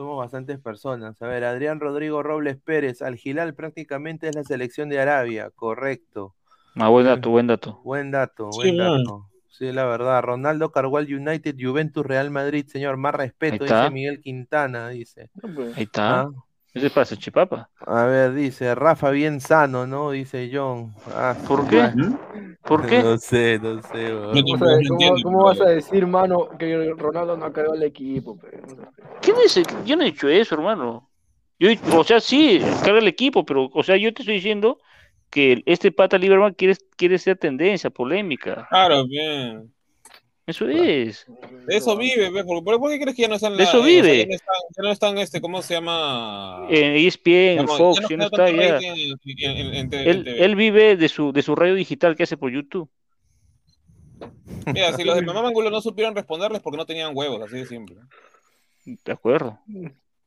[0.01, 1.21] Somos bastantes personas.
[1.21, 6.35] A ver, Adrián Rodrigo Robles Pérez, Al Hilal prácticamente es la selección de Arabia, correcto.
[6.77, 7.79] Ah, buen dato, buen dato.
[7.85, 9.05] Buen dato, Sí, buen man.
[9.05, 9.27] dato.
[9.51, 10.23] Sí, la verdad.
[10.23, 15.29] Ronaldo Cargual United, Juventus Real Madrid, señor, más respeto, dice Miguel Quintana, dice.
[15.77, 16.21] Ahí está.
[16.21, 16.31] Ah,
[16.73, 17.69] Ese pasa, chipapa.
[17.85, 20.13] A ver, dice, Rafa bien sano, ¿no?
[20.13, 20.95] Dice John.
[21.15, 21.91] Ah, ¿Por qué?
[22.63, 23.03] ¿Por qué?
[23.03, 24.33] No sé, no sé, weón.
[24.35, 26.95] No, ¿Cómo, no, vas a- no cómo- entiendo, cómo pero- vas a decir, mano, que
[26.97, 28.39] Ronaldo no ha cargado el equipo?
[28.39, 28.61] pe?
[28.63, 28.77] No sé.
[29.21, 29.63] ¿Quién dice?
[29.85, 31.11] Yo no he dicho eso, hermano.
[31.59, 34.79] Yo, o sea, sí, carga el equipo, pero, o sea, yo te estoy diciendo
[35.29, 38.67] que este pata Lieberman quiere, quiere ser tendencia, polémica.
[38.71, 39.73] Claro, bien.
[40.51, 41.27] Eso es.
[41.67, 42.45] De eso vive, ¿ves?
[42.45, 44.19] ¿Por, qué crees que ya no están De eso eh, vive.
[44.19, 46.67] ya, no están, ya no están, este, ¿cómo se llama?
[46.71, 48.93] En ESPN, en Ya no- Fox, ya ya no no genera está ya.
[48.95, 50.45] en- en- en- en en Él, TV.
[50.45, 52.89] él vive de su, de su radio digital que hace por YouTube.
[54.67, 57.67] Mira, si los de Mamá Angulo no supieron responderles porque no tenían huevos, así de
[57.67, 57.97] simple.
[58.85, 59.59] De acuerdo.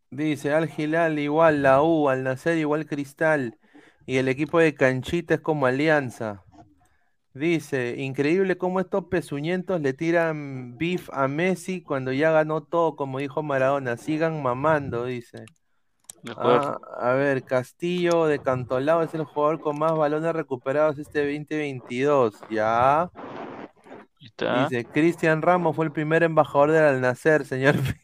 [0.09, 3.57] Dice Al Hilal igual, la U, Al Nacer igual Cristal.
[4.05, 6.43] Y el equipo de Canchita es como Alianza.
[7.33, 13.17] Dice, increíble cómo estos pezuñentos le tiran beef a Messi cuando ya ganó todo, como
[13.17, 13.97] dijo Maradona.
[13.97, 15.45] Sigan mamando, dice.
[16.37, 22.35] Ah, a ver, Castillo de Cantolao es el jugador con más balones recuperados este 2022.
[22.51, 23.09] Ya.
[24.21, 24.69] Está.
[24.69, 27.75] Dice, Cristian Ramos fue el primer embajador del Al Nacer, señor.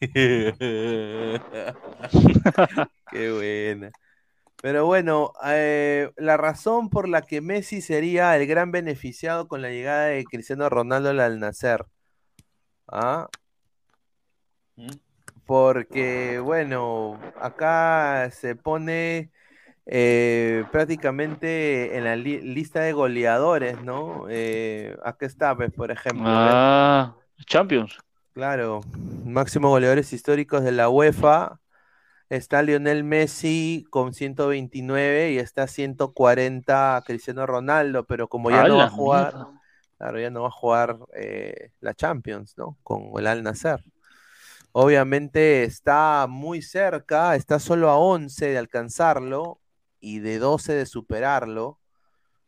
[3.10, 3.92] Qué buena.
[4.62, 9.70] Pero bueno, eh, la razón por la que Messi sería el gran beneficiado con la
[9.70, 11.86] llegada de Cristiano Ronaldo al Nacer.
[12.86, 13.28] ¿Ah?
[14.76, 14.90] ¿Mm?
[15.46, 19.30] Porque, bueno, acá se pone
[19.86, 24.26] eh, prácticamente en la li- lista de goleadores, ¿no?
[24.28, 26.24] Eh, acá está, pues, por ejemplo.
[26.26, 27.16] Ah,
[27.46, 27.98] Champions.
[28.34, 28.82] Claro,
[29.24, 31.58] máximo goleadores históricos de la UEFA.
[32.30, 38.76] Está Lionel Messi con 129 y está 140 Cristiano Ronaldo, pero como ya ¡A no
[38.76, 39.60] va a jugar, mierda!
[39.98, 42.78] claro, ya no va a jugar eh, la Champions, ¿no?
[42.82, 43.84] Con el Al Nassr.
[44.72, 49.60] Obviamente está muy cerca, está solo a 11 de alcanzarlo
[49.98, 51.80] y de 12 de superarlo.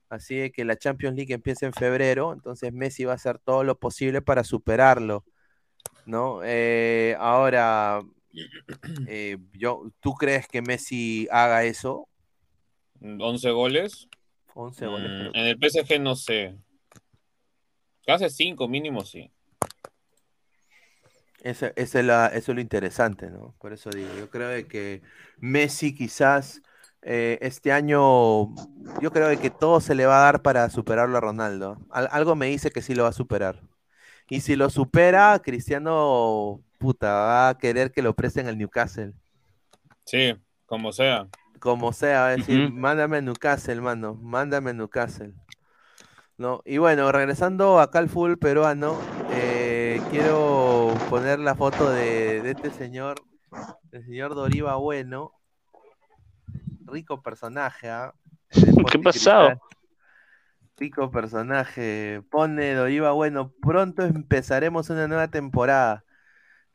[0.08, 3.64] Así de que la Champions League empieza en febrero, entonces Messi va a hacer todo
[3.64, 5.24] lo posible para superarlo.
[6.06, 6.40] ¿no?
[6.44, 8.00] Eh, ahora,
[9.06, 12.08] eh, yo, ¿tú crees que Messi haga eso?
[13.00, 14.08] 11 goles.
[14.54, 15.10] 11 goles.
[15.10, 16.56] Mm, en el PSG no sé.
[18.06, 19.30] Casi 5 mínimo, sí.
[21.42, 23.54] Ese- ese es la- eso es lo interesante, ¿no?
[23.58, 25.02] Por eso digo, yo creo que
[25.38, 26.62] Messi quizás
[27.04, 28.54] eh, este año,
[29.00, 31.78] yo creo que todo se le va a dar para superarlo a Ronaldo.
[31.90, 33.60] Al- algo me dice que sí lo va a superar.
[34.28, 39.12] Y si lo supera, Cristiano, puta, va a querer que lo presten al Newcastle.
[40.04, 40.36] Sí,
[40.66, 41.28] como sea.
[41.60, 45.32] Como sea, va a decir, mándame a Newcastle, mano, mándame a Newcastle.
[46.36, 46.60] ¿No?
[46.64, 48.98] Y bueno, regresando acá al fútbol peruano,
[49.30, 53.22] eh, quiero poner la foto de, de este señor,
[53.92, 55.32] el señor Doriva Bueno.
[56.84, 58.12] Rico personaje, ¿ah?
[58.50, 59.60] El ¿Qué pasado?
[60.76, 62.22] Rico personaje.
[62.28, 66.04] Pone Doriva Bueno, pronto empezaremos una nueva temporada.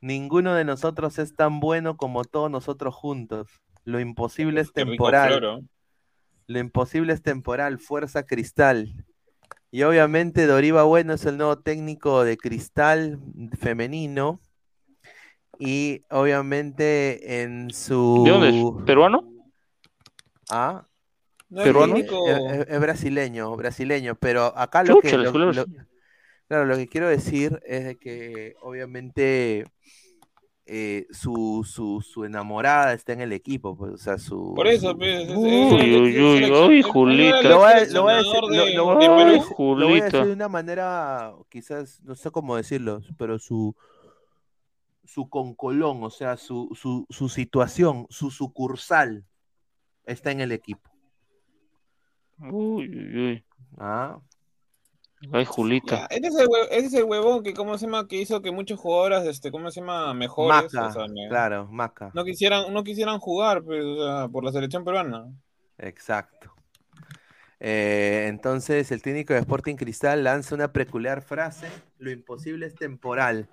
[0.02, 3.48] Ninguno de nosotros es tan bueno como todos nosotros juntos.
[3.84, 5.64] Lo imposible es temporal.
[6.48, 9.06] Lo imposible es temporal, fuerza cristal.
[9.72, 13.19] Y obviamente Doriva Bueno es el nuevo técnico de cristal
[13.60, 14.40] femenino.
[15.60, 18.24] Y obviamente en su.
[18.26, 18.86] ¿De dónde es?
[18.86, 19.28] ¿Peruano?
[20.49, 20.86] Ah,
[21.49, 21.95] No es ¿Peruano?
[21.98, 24.15] es, es- es brasileño, brasileño.
[24.15, 25.10] Pero acá lo que.
[25.18, 25.65] Lo- lo-
[26.48, 29.65] claro, lo que quiero decir es de que obviamente.
[30.69, 34.98] eh, su, su, su enamorada está en el equipo, pues, o sea, su, Por eso,
[34.98, 37.41] pues, es- es- Uy, uy, uy, uy, Julita.
[37.41, 37.86] Lo voy a-
[40.03, 43.74] decir de una manera, quizás, no sé cómo decirlo, pero su,
[45.06, 49.24] su concolón, o sea, su, su, su situación, su sucursal,
[50.06, 50.90] está en el equipo.
[52.40, 53.45] Uy, uy, uy.
[53.78, 54.19] ¿ah?
[55.31, 56.07] Ay, Ya, Julita.
[56.10, 58.07] ese, es el hue- ese es el huevón que, ¿cómo se llama?
[58.07, 60.14] Que hizo que muchos jugadores, este, ¿cómo se llama?
[60.14, 64.27] Mejores, Maca, o sea, me- claro, Maca, no quisieran, no quisieran jugar, pues, o sea,
[64.27, 65.26] por la selección peruana.
[65.77, 66.53] exacto.
[67.60, 71.68] Eh, entonces, el técnico de Sporting Cristal lanza una peculiar frase:
[71.98, 73.49] Lo imposible es temporal.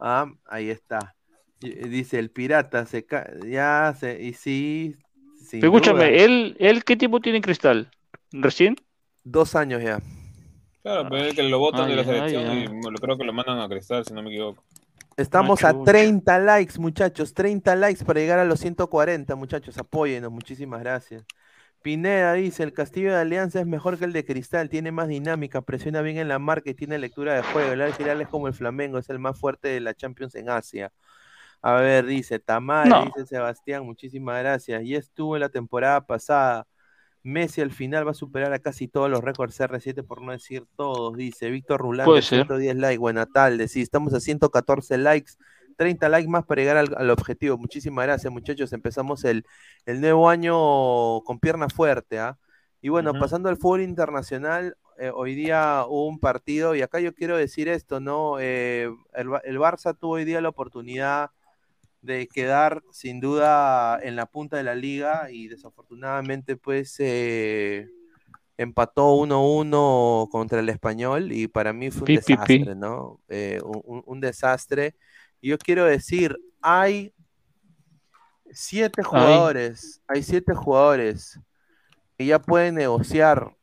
[0.00, 1.14] Ah, ahí está.
[1.60, 4.94] Dice el pirata, se ca- ya se, y sí,
[5.52, 7.90] escúchame, duda, ¿él, ¿él qué tiempo tiene en Cristal?
[8.32, 8.76] ¿Recién?
[9.24, 10.00] dos años ya.
[10.86, 13.68] Claro, pero es que lo votan Ah, de la y creo que lo mandan a
[13.68, 14.62] Cristal, si no me equivoco.
[15.16, 15.84] Estamos Ah, a chucha.
[15.92, 17.34] 30 likes, muchachos.
[17.34, 19.76] 30 likes para llegar a los 140, muchachos.
[19.78, 21.24] Apóyenos, muchísimas gracias.
[21.82, 25.60] Pineda dice: El Castillo de Alianza es mejor que el de Cristal, tiene más dinámica,
[25.60, 27.72] presiona bien en la marca y tiene lectura de juego.
[27.72, 30.92] El Al es como el Flamengo, es el más fuerte de la Champions en Asia.
[31.62, 33.06] A ver, dice Tamar, No.
[33.06, 34.82] dice Sebastián, muchísimas gracias.
[34.84, 36.64] Ya estuvo en la temporada pasada.
[37.26, 40.64] Messi al final va a superar a casi todos los récords CR7, por no decir
[40.76, 42.38] todos, dice Víctor Rulán, Puede de ser.
[42.46, 42.98] 110 likes.
[42.98, 45.32] Buena tarde, sí, estamos a 114 likes,
[45.76, 47.58] 30 likes más para llegar al, al objetivo.
[47.58, 48.72] Muchísimas gracias, muchachos.
[48.72, 49.44] Empezamos el,
[49.86, 52.38] el nuevo año con pierna fuerte, ¿ah?
[52.80, 57.12] Y bueno, pasando al fútbol internacional, eh, hoy día hubo un partido, y acá yo
[57.12, 58.38] quiero decir esto, ¿no?
[58.38, 58.84] Eh,
[59.14, 61.30] el, el Barça tuvo hoy día la oportunidad
[62.06, 67.88] de quedar sin duda en la punta de la liga y desafortunadamente pues eh,
[68.56, 72.58] empató 1-1 contra el español y para mí fue un Pi, pi, pi.
[72.58, 73.20] desastre, ¿no?
[73.28, 74.94] Eh, un, desastre.
[75.42, 77.12] Yo quiero decir, hay
[78.50, 81.38] siete jugadores, hay siete jugadores
[82.16, 83.54] que ya pueden negociar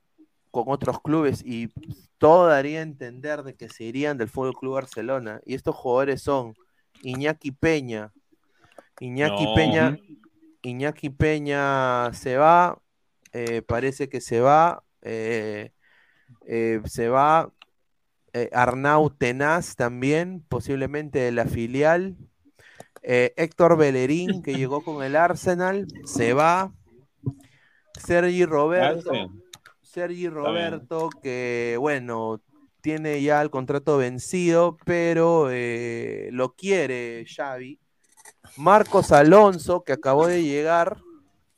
[0.51, 1.73] con otros clubes y
[2.19, 5.41] todo daría a entender de que se irían del Fútbol Club Barcelona.
[5.45, 6.53] Y estos jugadores son
[7.01, 8.13] Iñaki Peña,
[9.03, 9.53] Iñaki No.
[9.53, 9.97] Peña,
[10.61, 12.79] Iñaki Peña se va,
[13.33, 15.71] eh, parece que se va, eh,
[16.47, 17.51] eh, se va
[18.31, 22.15] eh, Arnau Tenaz también, posiblemente de la filial.
[23.01, 26.73] Eh, Héctor Bellerín, que llegó con el Arsenal, se va.
[27.99, 29.11] Sergi Roberto.
[29.81, 30.29] Sergi.
[30.29, 32.41] Roberto, que bueno,
[32.81, 37.82] tiene ya el contrato vencido, pero eh, lo quiere Xavi.
[38.57, 40.97] Marcos Alonso, que acabó de llegar,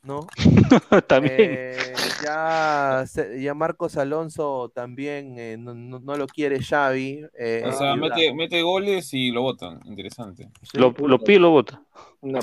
[0.02, 0.26] ¿no?
[1.08, 1.34] También.
[1.38, 1.94] Eh,
[2.24, 7.26] ya, Marcos Alonso también eh, no, no- no lo quiere Xavi.
[7.38, 9.80] eh, O sea, mete, mete goles y lo votan.
[9.84, 10.48] Interesante.
[10.62, 11.82] sí, lo, lo pide y lo vota.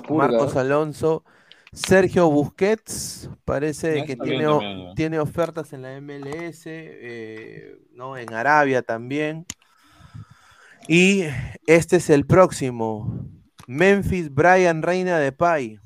[0.10, 1.24] Marcos Alonso.
[1.72, 8.16] Sergio Busquets, parece Ya que tiene, también, tiene ofertas en la MLS, eh, ¿no?
[8.16, 9.48] en Arabia también.
[10.88, 11.24] Y
[11.66, 13.26] este es el próximo.
[13.68, 15.80] Memphis Brian Reina de Pay.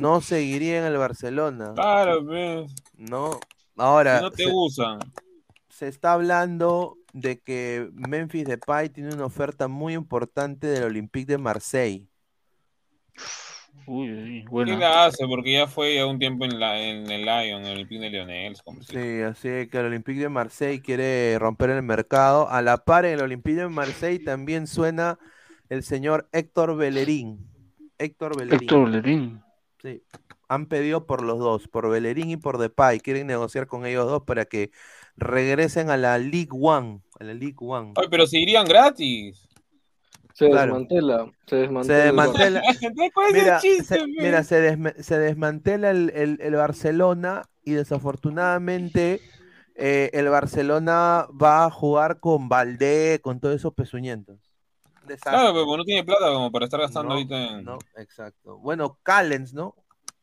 [0.00, 1.72] No seguiría en el Barcelona.
[1.74, 2.72] Claro, pues.
[2.96, 3.38] ¿no?
[3.76, 4.98] Ahora, Si no te se, usan.
[5.68, 11.38] se está hablando de que Memphis Depay tiene una oferta muy importante del Olympique de
[11.38, 12.06] Marseille.
[13.86, 14.76] Uy, uy, ¿Qué bueno.
[14.78, 15.26] la hace?
[15.26, 18.10] Porque ya fue ya un tiempo en, la, en el Lion, en el pin de
[18.10, 18.56] Lionel.
[18.80, 22.48] Sí, así que el Olympique de Marseille quiere romper el mercado.
[22.50, 25.18] A la par en el Olympique de Marseille también suena
[25.68, 27.46] el señor Héctor Bellerín.
[27.98, 28.62] Héctor Bellerín.
[28.62, 29.42] Héctor Bellerín.
[29.82, 30.02] Sí.
[30.48, 33.00] Han pedido por los dos, por Bellerín y por Depay.
[33.00, 34.70] Quieren negociar con ellos dos para que
[35.16, 37.00] regresen a la League One.
[37.18, 37.92] A la League One.
[37.96, 39.42] Ay, pero si irían gratis.
[40.34, 40.74] Se Claro.
[40.74, 41.24] desmantela.
[41.46, 41.98] Se Se desmantela.
[41.98, 42.62] el desmantela.
[42.68, 47.42] Entonces, ¿cuál es el Mira, chiste, se, mira, se, se desmantela el, el- el Barcelona
[47.64, 49.20] y desafortunadamente
[49.74, 54.45] eh, el Barcelona va a jugar con Valdé, con todos esos pezuñentos.
[55.06, 55.32] Desastre.
[55.32, 57.64] Claro, pero no tiene plata como para estar gastando No, ahorita en.
[57.64, 58.58] No, exacto.
[58.58, 59.74] Bueno, Callens, ¿no?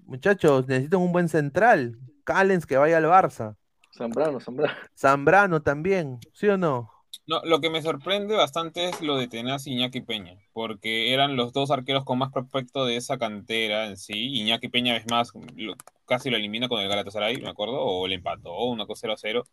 [0.06, 1.98] Muchachos, necesitan un buen central.
[2.24, 3.56] Callens que vaya al Barça.
[3.96, 4.74] Zambrano, Zambrano.
[4.98, 6.90] Zambrano también, ¿sí o no?
[7.26, 11.38] No, lo que me sorprende bastante es lo de Tenaz y Iñaki Peña, porque eran
[11.38, 14.14] los dos arqueros con más prospecto de esa cantera en sí.
[14.42, 18.16] Iñaki Peña, es más, lo- casi lo elimina con el Galatasaray, me acuerdo, o le
[18.16, 19.44] empató, una cosa 0 a 0,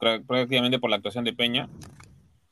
[0.00, 1.68] prá- prácticamente por la actuación de Peña.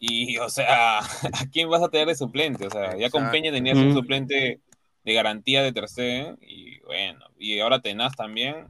[0.02, 2.66] Y, o sea, ¿a quién vas a tener de suplente?
[2.66, 3.30] O sea, ya con.
[3.30, 4.60] Peña tenías un suplente
[5.04, 8.66] de garantía de tercer, y bueno, y ahora Tenaz también.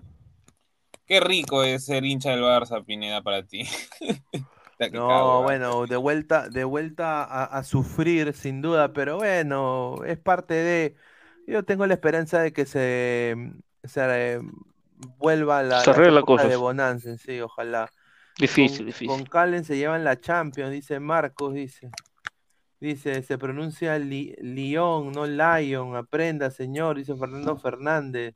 [1.06, 3.62] Qué rico es ser hincha del Barça, Pineda, para ti.
[4.78, 10.02] La No, cago, bueno, de vuelta, de vuelta a, a sufrir, sin duda, pero bueno,
[10.06, 10.96] es parte de.
[11.46, 13.36] Yo tengo la esperanza de que se,
[13.84, 14.00] se
[14.36, 14.40] eh,
[15.18, 16.56] vuelva la, Se las arregla épocas de.
[16.56, 17.90] Bonanza, sí, ojalá.
[18.40, 19.06] Difícil, Con, difícil.
[19.08, 21.90] con Calen se llevan la Champions, dice Marcos, dice.
[22.80, 28.34] Dice, se pronuncia Li- Lyon, no Lion, aprenda, señor, dice Fernando Fernández.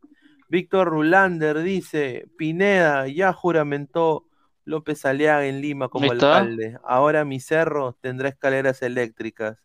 [0.49, 4.27] Víctor Rulander dice, Pineda ya juramentó
[4.67, 6.77] López Aliaga en Lima como alcalde.
[6.85, 9.57] Ahora mi cerro tendrá escaleras eléctricas.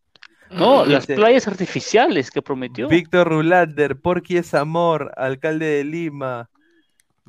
[0.51, 2.87] No, las Dice- playas artificiales que prometió.
[2.87, 6.49] Víctor Rulander, Porqui es amor, alcalde de Lima.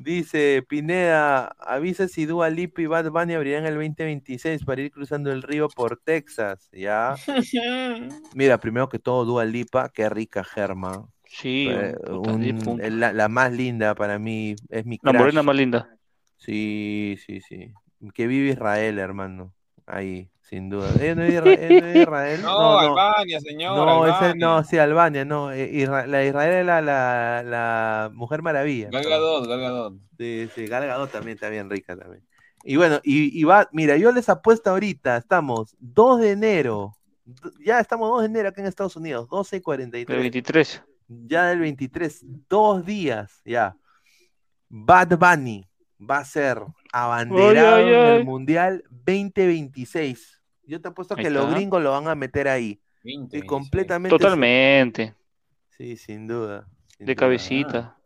[0.03, 5.31] Dice Pineda, avisa si Dua Lipa y Bad Bunny abrirán el 2026 para ir cruzando
[5.31, 7.15] el río por Texas, ¿ya?
[8.33, 11.07] Mira, primero que todo, Dua Lipa, qué rica Germa.
[11.25, 12.91] Sí, Eh, puta, un- 10 puntos.
[12.91, 15.45] la, la más linda para mí, es mi La morena crush.
[15.45, 15.89] más linda.
[16.37, 17.71] Sí, sí, sí.
[18.15, 19.53] Que vive Israel, hermano.
[19.85, 20.91] Ahí, sin duda.
[20.99, 21.41] ¿Ella no es ella
[21.81, 22.41] no Israel?
[22.43, 23.75] No, Albania, señor.
[23.77, 25.51] No, ese- no, sí, Albania, no.
[25.51, 28.89] eh, Isra- la Israel es la, la, la Mujer Maravilla.
[28.91, 29.93] Gal Gadot, Gal Gadot.
[30.17, 32.23] Sí, sí, Gal Gadot también está bien rica también.
[32.65, 36.97] Y bueno, y, y va, mira, yo les apuesto ahorita, estamos 2 de enero,
[37.65, 40.83] ya estamos 2 de enero acá en Estados Unidos, 12 y El 43, 23.
[41.07, 43.73] ya del 23, dos días, ya.
[44.67, 45.65] Bad Bunny
[45.99, 46.61] va a ser
[46.91, 48.25] abanderado Ay, ay, en el.
[48.25, 50.40] Mundial 2026.
[50.71, 52.79] Yo te apuesto Ahí que los gringos lo van a meter ahí.
[53.03, 53.43] 20, Y 26.
[53.45, 54.17] completamente.
[54.17, 55.13] Totalmente.
[55.69, 56.65] Sí, sin duda.
[56.97, 57.19] sin De duda.
[57.19, 57.97] cabecita.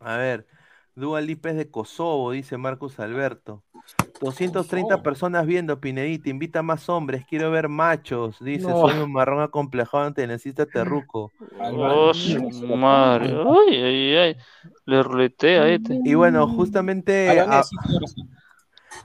[0.00, 0.46] A ver,
[0.94, 3.64] Dua Lipa es de Kosovo, dice Marcus Alberto.
[4.20, 5.02] 230 Kosovo.
[5.02, 8.86] personas viendo, Pinedita, invita más hombres, quiero ver machos, dice, No.
[8.86, 11.32] soy un marrón acomplejado ante necesita terruco.
[11.60, 13.28] Oh, su madre.
[13.70, 14.36] Ay, ay, ay.
[14.84, 15.98] Le ruletea a este.
[16.04, 17.62] Y bueno, justamente a-.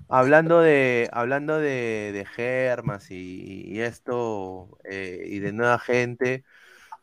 [0.09, 6.43] hablando de hablando de, de germas y, y esto eh, y de nueva gente,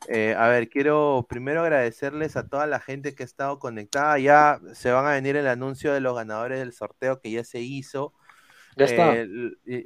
[0.09, 4.19] eh, a ver, quiero primero agradecerles a toda la gente que ha estado conectada.
[4.19, 7.61] Ya se van a venir el anuncio de los ganadores del sorteo que ya se
[7.61, 8.13] hizo.
[8.77, 9.15] Ya está.
[9.17, 9.27] Eh,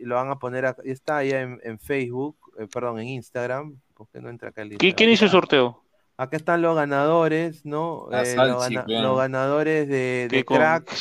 [0.02, 3.80] lo van a poner acá, está allá en, en Facebook, eh, perdón, en Instagram.
[3.94, 4.76] ¿Por qué no entra acá el.
[4.78, 5.82] ¿Quién hizo el sorteo?
[6.16, 8.08] Acá están los ganadores, ¿no?
[8.12, 8.84] Eh, los, gana-
[9.16, 10.92] ganadores de, de ¿Qué con Crack.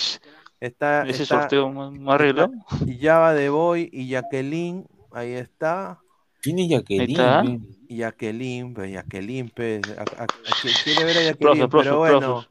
[0.63, 2.53] Está, ese está sorteo más, arreglado?
[3.01, 5.99] Java de Boy y Jacqueline, ahí está.
[6.41, 7.09] ¿Quién es Jacqueline?
[7.11, 7.43] está.
[7.89, 12.45] Y Jacqueline, pues Jacqueline, pues, a- a- a- qui- quiere ver a Jacqueline, pero bueno,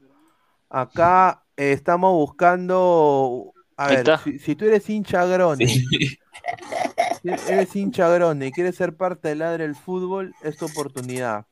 [0.69, 5.83] acá eh, estamos buscando, a Ahí ver, si, si tú eres hincha Grone, Sí.
[7.23, 11.45] si eres hincha Grone y quieres ser parte del ladre del fútbol, es tu oportunidad.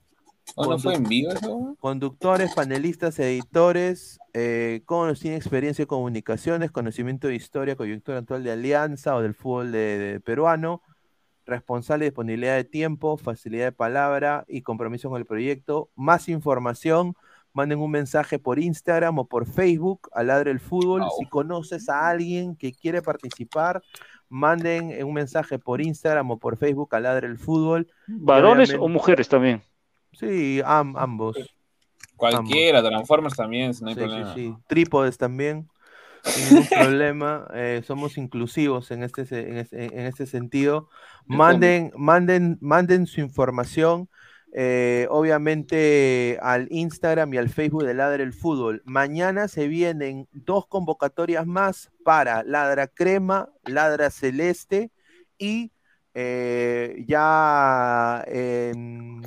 [0.56, 1.76] ¿O no fue en vivo eso?
[1.80, 8.44] Conductores, panelistas, editores, eh, con o sin experiencia en comunicaciones, conocimiento de historia, coyuntura actual
[8.44, 10.82] de Alianza o del fútbol de, de peruano,
[11.46, 15.90] responsable de disponibilidad de tiempo, facilidad de palabra y compromiso con el proyecto.
[15.96, 17.16] Más información,
[17.54, 21.04] manden un mensaje por Instagram o por Facebook a Ladre el Fútbol.
[21.20, 23.82] Si conoces a alguien que quiere participar,
[24.30, 27.88] manden un mensaje por Instagram o por Facebook a Ladre el Fútbol.
[28.08, 29.62] ¿Varones obviamente- o mujeres también?
[30.14, 31.38] Sí, am- ambos.
[32.16, 34.34] Cualquiera, Transformers también, no hay Sí, sí, problema.
[34.34, 34.56] sí.
[34.68, 35.68] Trípodes también.
[36.24, 37.48] Sin ningún problema.
[37.54, 40.90] eh, somos inclusivos en este, en este, en este sentido.
[41.26, 44.08] Manden, manden, manden su información.
[44.54, 48.82] eh, obviamente al Instagram y al Facebook de Ladra el Fútbol.
[48.84, 54.92] Mañana se vienen dos convocatorias más para Ladra Crema, Ladra Celeste
[55.38, 55.72] y
[56.14, 59.22] eh, ya en,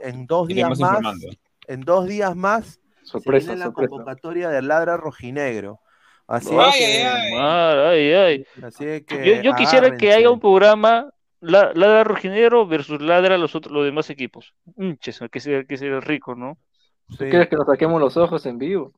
[0.00, 1.26] en dos días más informando.
[1.68, 3.88] en dos días más Sorpresa, se viene la sorpresa.
[3.90, 5.80] convocatoria del Ladra Rojinegro.
[6.26, 10.38] Así Ay, es que, ay, ay, así es que Yo, yo quisiera que haya un
[10.38, 11.10] programa
[11.40, 14.54] la- Ladra Rojinegro versus Ladra los otros los demás equipos.
[14.76, 16.56] Hinches, que sea, que sea rico, ¿no?
[17.08, 17.30] ¿Tú Sí.
[17.30, 18.92] quieres que nos saquemos los ojos en vivo?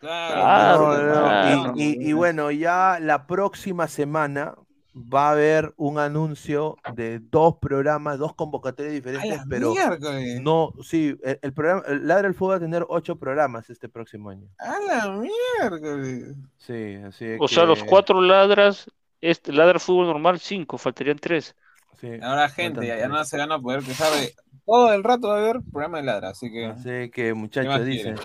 [0.00, 1.72] Claro, Claro, No, no, claro.
[1.76, 4.54] Y, y- y bueno, ya la próxima semana
[4.98, 10.42] va a haber un anuncio de dos programas, dos convocatorias A diferentes, la pero miércoles.
[10.42, 13.88] no, sí, el, el programa, el Ladra el Fútbol va a tener ocho programas este
[13.88, 14.48] próximo año.
[14.58, 16.36] A la miércoles.
[16.56, 21.54] Sí, así es O sea, los cuatro ladras, este, ladra fútbol normal, cinco, faltarían tres.
[22.00, 24.34] sí, Ahora, gente, ya, ya no se van a poder quejar de.
[24.64, 26.66] Todo el rato va a haber programa de ladra, así que.
[26.66, 28.14] Así que, muchachos, más dice.
[28.14, 28.18] quieren?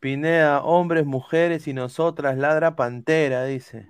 [0.00, 3.88] Pineda, hombres, mujeres y nosotras, ladra pantera, dice.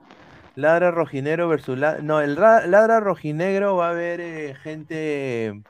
[0.54, 2.02] Ladra rojinegro versus ladra.
[2.02, 5.62] No, el ra- ladra rojinegro va a haber eh, gente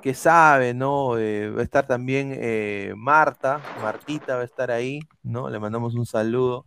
[0.00, 1.18] que sabe, ¿no?
[1.18, 5.50] Eh, va a estar también eh, Marta, Martita va a estar ahí, ¿no?
[5.50, 6.66] Le mandamos un saludo.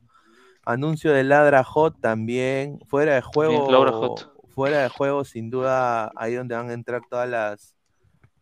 [0.64, 2.80] Anuncio de Ladra Hot también.
[2.88, 3.66] Fuera de juego.
[3.92, 4.32] Hot.
[4.50, 7.76] Fuera de juego, sin duda, ahí donde van a entrar todas las,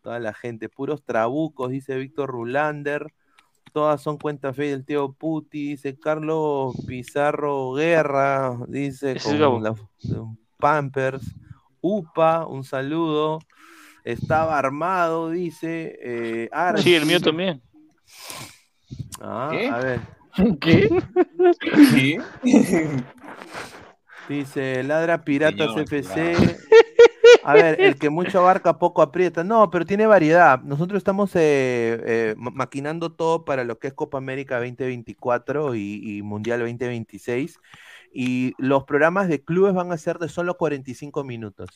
[0.02, 0.70] toda la gente.
[0.70, 3.08] Puros trabucos, dice Víctor Rulander.
[3.74, 9.74] Todas son cuentas fe del tío Puti, dice Carlos Pizarro Guerra, dice con la-
[10.60, 11.24] Pampers.
[11.82, 13.40] Upa, un saludo.
[14.04, 15.98] Estaba armado, dice.
[16.02, 17.62] Eh, Sí, el mío también.
[19.20, 19.68] Ah, ¿Qué?
[19.70, 20.00] a ver.
[20.62, 20.90] ¿Qué?
[24.30, 26.58] Dice Ladra Piratas Señor, FC.
[27.45, 29.44] A ver, el que mucho abarca, poco aprieta.
[29.44, 30.61] No, pero tiene variedad.
[30.61, 36.02] Nosotros estamos eh, eh, ma- maquinando todo para lo que es Copa América 2024 y,
[36.18, 37.57] y Mundial 2026.
[38.14, 41.70] Y los programas de clubes van a ser de solo 45 minutos.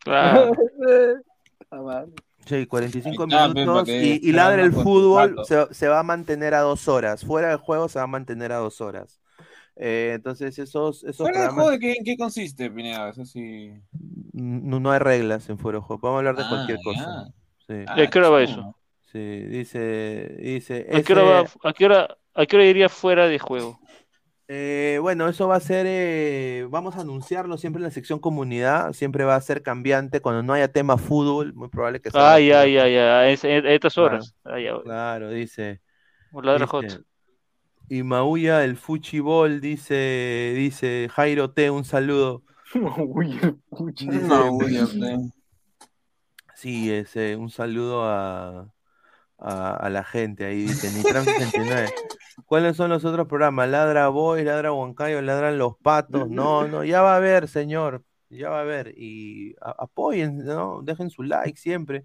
[0.00, 0.52] Claro.
[1.70, 2.06] Ah.
[2.46, 3.88] Sí, 45 Ahí está, pe, minutos.
[3.90, 7.24] Y, y Ladra el fútbol se, se va a mantener a dos horas.
[7.26, 9.20] Fuera del juego se va a mantener a dos horas.
[9.78, 11.54] Eh, entonces, esos, esos ¿Fuera programas.
[11.54, 13.10] juego de qué, en qué consiste, Pineda?
[13.10, 13.72] Eso sí.
[14.32, 16.00] No, no hay reglas en fuera de juego.
[16.00, 16.82] Podemos hablar de Ah, cualquier ya.
[16.82, 17.28] cosa.
[17.66, 18.74] Sí, ¿Y a qué hora va eso?
[19.12, 20.86] sí, dice, dice.
[20.90, 23.80] ¿A qué hora, va- a qué hora, a qué hora iría fuera de juego?
[24.48, 28.92] eh, bueno, eso va a ser, eh, vamos a anunciarlo siempre en la sección comunidad,
[28.92, 32.38] siempre va a ser cambiante, cuando no haya tema fútbol, muy probable que salga Ah,
[32.38, 33.98] ya, ya, ya, a, es- a estas Claro.
[33.98, 34.34] horas.
[34.44, 34.74] Ah, ya.
[34.82, 35.82] Claro, dice,
[37.88, 42.42] y Maulla, el Fuchibol, dice, dice Jairo T, un saludo.
[44.50, 45.30] William, eh.
[46.54, 48.72] Sí, ese, un saludo a,
[49.38, 51.88] a, a la gente ahí, dice Nitram 69.
[52.46, 53.68] ¿Cuáles son los otros programas?
[53.68, 56.28] Ladra Boy, Ladra Huancayo, Ladran los patos.
[56.28, 58.02] No, no, ya va a haber, señor.
[58.30, 58.94] Ya va a haber.
[58.96, 60.80] Y a- apoyen, ¿no?
[60.82, 62.04] Dejen su like siempre.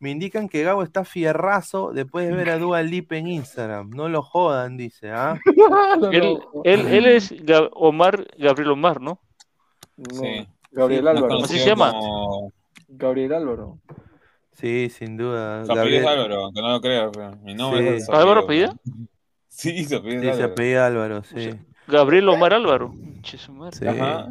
[0.00, 3.90] Me indican que Gabo está fierrazo después de ver a Dua Lipa en Instagram.
[3.90, 5.38] No lo jodan, dice, ¿ah?
[5.98, 6.62] No, Él, no.
[6.64, 9.20] él, él es Gab- Omar, Gabriel Omar, ¿no?
[9.96, 10.46] No, Sí.
[10.72, 11.28] Gabriel Álvaro.
[11.28, 11.92] ¿Cómo se llama?
[11.92, 12.52] como-
[12.88, 13.78] Gabriel Álvaro.
[14.52, 15.64] Sí, sin duda.
[15.64, 17.10] Su Gabriel- Álvaro, aunque no lo creo.
[17.12, 17.96] pero Mi nombre Sí.
[18.02, 18.74] es ¿Álvaro apellida?
[19.48, 20.52] Sí, su apellido Sí, es se Álvaro.
[20.52, 21.50] apellida Álvaro, sí.
[21.86, 22.92] Gabriel Omar Álvaro.
[23.22, 23.86] Sí.
[23.86, 24.26] Ajá.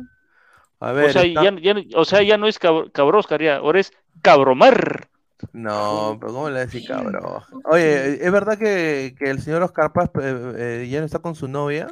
[0.81, 3.55] A ver, o, sea, está- ya, ya- o sea, ya no es cab Cabroscar, ya,
[3.57, 5.07] ahora es Cabromar.
[5.51, 7.41] No, pero ¿cómo le decís cabrón?
[7.65, 10.53] Oye, ¿es verdad que, que el señor Oscar Paz eh,
[10.83, 11.87] eh, ya no está con su novia?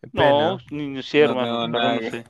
[0.00, 2.24] Qué pena, No, ni, sé, No no sé.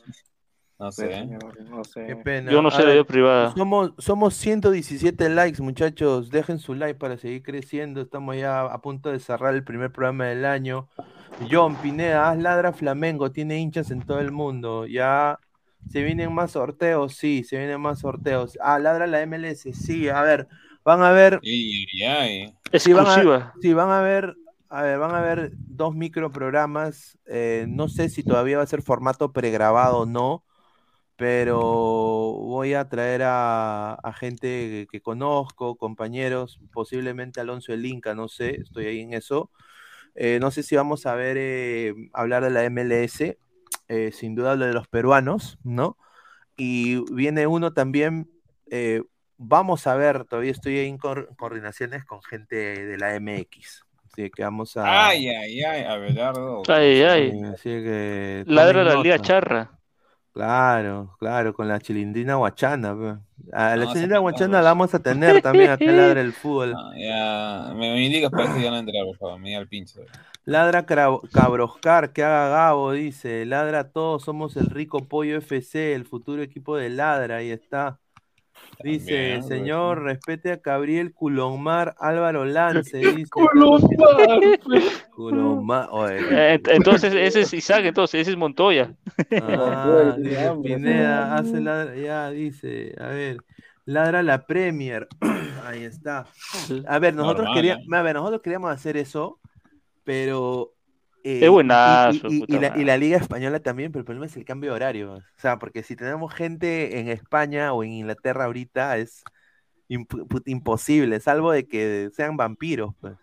[0.79, 1.13] No Sí, sé.
[1.13, 2.07] señor, no sé.
[2.07, 2.53] qué pena.
[2.53, 3.55] Yo no sé ver, vida privada.
[3.55, 6.31] somos, somos 117 likes, muchachos.
[6.31, 8.01] Dejen su like para seguir creciendo.
[8.01, 10.89] Estamos ya a punto de cerrar el primer programa del año.
[11.51, 14.87] John Pineda, haz ladra Flamengo, tiene hinchas en todo el mundo.
[14.87, 15.39] Ya
[15.89, 18.59] se vienen más sorteos, sí, se vienen más sorteos.
[18.61, 20.49] Ah, ladra la MLS, sí, a ver,
[20.85, 21.41] van a ver.
[21.43, 23.55] Sí, van a- Exclusiva.
[23.61, 24.37] Sí, van a ver,
[24.69, 27.19] a ver, van a ver dos microprogramas.
[27.27, 30.45] eh, no sé si todavía va a ser formato pregrabado o no,
[31.17, 38.15] pero voy a traer a, a gente que, que conozco, compañeros, posiblemente Alonso el Inca,
[38.15, 39.51] no sé, estoy ahí en eso.
[40.15, 43.39] Eh, no sé si vamos a ver eh, hablar de la MLS,
[43.89, 45.97] eh, sin duda lo de los peruanos, ¿no?
[46.57, 48.31] Y viene uno también,
[48.71, 49.03] eh,
[49.37, 53.85] vamos a ver, todavía estoy ahí en coordinaciones con gente de la MX.
[54.05, 55.09] Así que vamos a.
[55.09, 56.63] Ay, ay, ay, Abelardo.
[56.69, 57.31] Ay, ay.
[57.31, 59.78] Sí, así que Ladra la liga charra.
[60.39, 62.97] Claro, claro, con la chilindrina guachana.
[62.97, 63.19] pe.
[63.53, 66.71] A la No, chilindrina guachana la vamos a tener también acá en Ladra el Fútbol.
[66.71, 69.67] No, ya, me, me indicas para eso ya no entrar, por favor, me da el
[69.69, 70.01] pinche.
[70.45, 73.47] Ladra Cabroscar, que haga Gabo, dice.
[73.47, 77.99] Ladra todos, somos el rico pollo FC, el futuro equipo de Ladra, ahí está.
[78.83, 82.97] Dice, Bien, señor, respete a Gabriel Culomar Álvaro Lance.
[83.17, 84.41] Dice, Culomar.
[85.15, 85.89] Culomar.
[86.13, 88.95] Eh, ent- Entonces, ese es Isaac, entonces, ese es Montoya.
[89.43, 93.39] Ah, dice Pineda, hace ladra, ya dice, a ver,
[93.85, 95.09] ladra la Premier.
[95.65, 96.27] Ahí está.
[96.87, 99.41] A ver, nosotros queríamos, a ver, nosotros queríamos hacer eso,
[100.05, 100.73] pero
[101.25, 101.51] eh, Es
[101.85, 102.85] y- buenazo, y, y- y puta la, y madre.
[102.85, 105.15] la Liga Española también, pero el problema es el cambio de horario.
[105.17, 109.23] O sea, porque si tenemos gente en España o en Inglaterra ahorita es
[109.89, 113.17] imp- imposible, salvo de que sean vampiros, pues.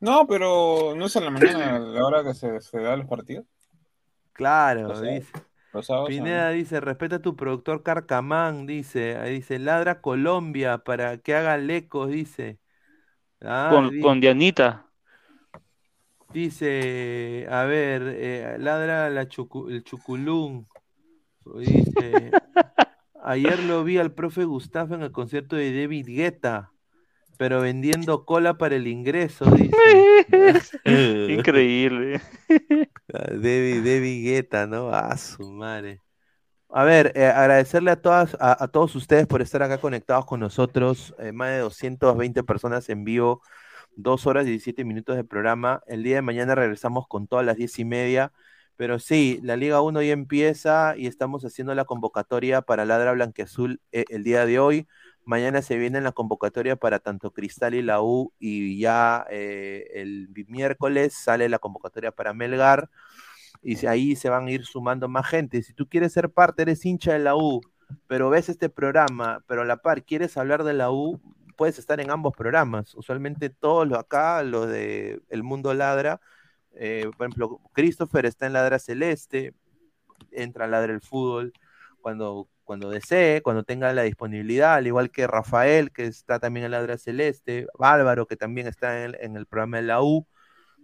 [0.00, 3.46] No, pero no es a la mañana la hora que se, se da los partidos.
[4.32, 5.36] Claro, dice.
[6.04, 11.56] Pineda dice, respeta a tu productor Carcamán, dice, ahí dice, ladra Colombia para que haga
[11.58, 12.60] lecos, dice.
[13.42, 14.90] Ah, con Dianita.
[16.34, 20.66] Dice, a ver, eh, ladra la chucu- el chuculún.
[21.56, 22.30] Dice,
[23.22, 26.72] ayer lo vi al profe Gustavo en el concierto de David Guetta,
[27.38, 29.72] pero vendiendo cola para el ingreso, dice.
[31.30, 32.20] Increíble.
[33.08, 34.88] David, David Guetta, ¿no?
[34.90, 36.00] A su madre.
[36.70, 40.40] A ver, eh, agradecerle a todas, a, a todos ustedes por estar acá conectados con
[40.40, 41.14] nosotros.
[41.18, 43.42] eh, más de 220 personas en vivo,
[43.96, 45.82] dos horas y 17 minutos de programa.
[45.86, 48.32] El día de mañana regresamos con todas las diez y media.
[48.76, 53.80] Pero sí, la Liga 1 ya empieza y estamos haciendo la convocatoria para Ladra Blanqueazul
[53.92, 54.88] eh, el día de hoy.
[55.24, 60.28] Mañana se viene la convocatoria para tanto Cristal y la U y ya eh, el
[60.48, 62.90] miércoles sale la convocatoria para Melgar
[63.62, 65.62] y ahí se van a ir sumando más gente.
[65.62, 67.62] Si tú quieres ser parte, eres hincha de la U,
[68.06, 71.20] pero ves este programa, pero a la par quieres hablar de la U,
[71.56, 72.94] puedes estar en ambos programas.
[72.94, 76.20] Usualmente todos los acá, los de El Mundo Ladra,
[76.72, 79.54] eh, por ejemplo, Christopher está en Ladra Celeste,
[80.30, 81.52] entra a Ladra el Fútbol
[82.00, 86.72] cuando, cuando desee, cuando tenga la disponibilidad, al igual que Rafael, que está también en
[86.72, 90.26] Ladra Celeste, Álvaro, que también está en en el programa de la U,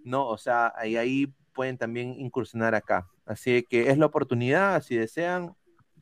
[0.05, 0.27] ¿no?
[0.29, 3.09] O sea, ahí, ahí pueden también incursionar acá.
[3.27, 5.55] Así que es la oportunidad, si desean,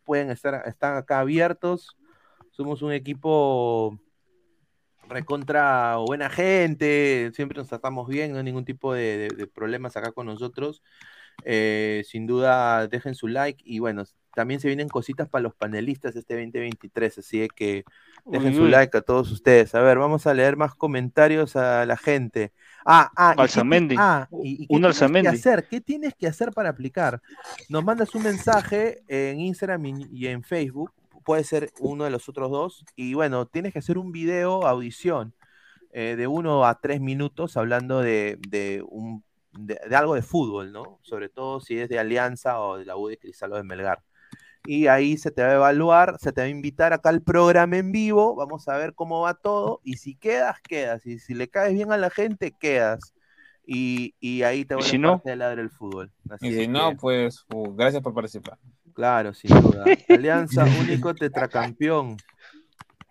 [0.05, 1.97] pueden estar, están acá abiertos.
[2.51, 3.99] Somos un equipo
[5.09, 9.97] recontra buena gente, siempre nos tratamos bien, no hay ningún tipo de, de- de problemas
[9.97, 10.83] acá con nosotros.
[11.45, 14.03] Eh, sin duda, dejen su like y bueno,
[14.35, 17.85] también se vienen cositas para los panelistas este 2023, así que
[18.25, 18.71] dejen Uy, su uy.
[18.71, 19.75] like a todos ustedes.
[19.75, 22.53] A ver, vamos a leer más comentarios a la gente.
[22.85, 23.97] Ah, ah, y qué Alzamendi.
[23.99, 25.69] ah, y- y qué Un tienes que hacer?
[25.69, 27.21] ¿Qué tienes que hacer para aplicar?
[27.69, 30.93] Nos mandas un mensaje en Instagram y y en Facebook,
[31.25, 35.35] puede ser uno de los otros dos, y bueno, tienes que hacer un video audición
[35.93, 40.73] eh, de uno a tres minutos hablando de, de un, de, de algo de fútbol,
[40.73, 40.99] ¿no?
[41.03, 44.03] Sobre todo si es de Alianza o de la U de Cristal o de Melgar.
[44.67, 47.79] Y ahí se te va a evaluar, se te va a invitar acá al programa
[47.79, 51.49] en vivo, vamos a ver cómo va todo, y si quedas, quedas, y si le
[51.49, 53.15] caes bien a la gente, quedas.
[53.71, 55.23] Y, y ahí te ¿Y vuelves si no?
[55.23, 56.11] parte fútbol.
[56.31, 58.59] Así Y si es no, que- pues uh, gracias por participar.
[58.99, 59.85] Claro, sin duda.
[60.09, 62.17] Alianza, único tetracampeón.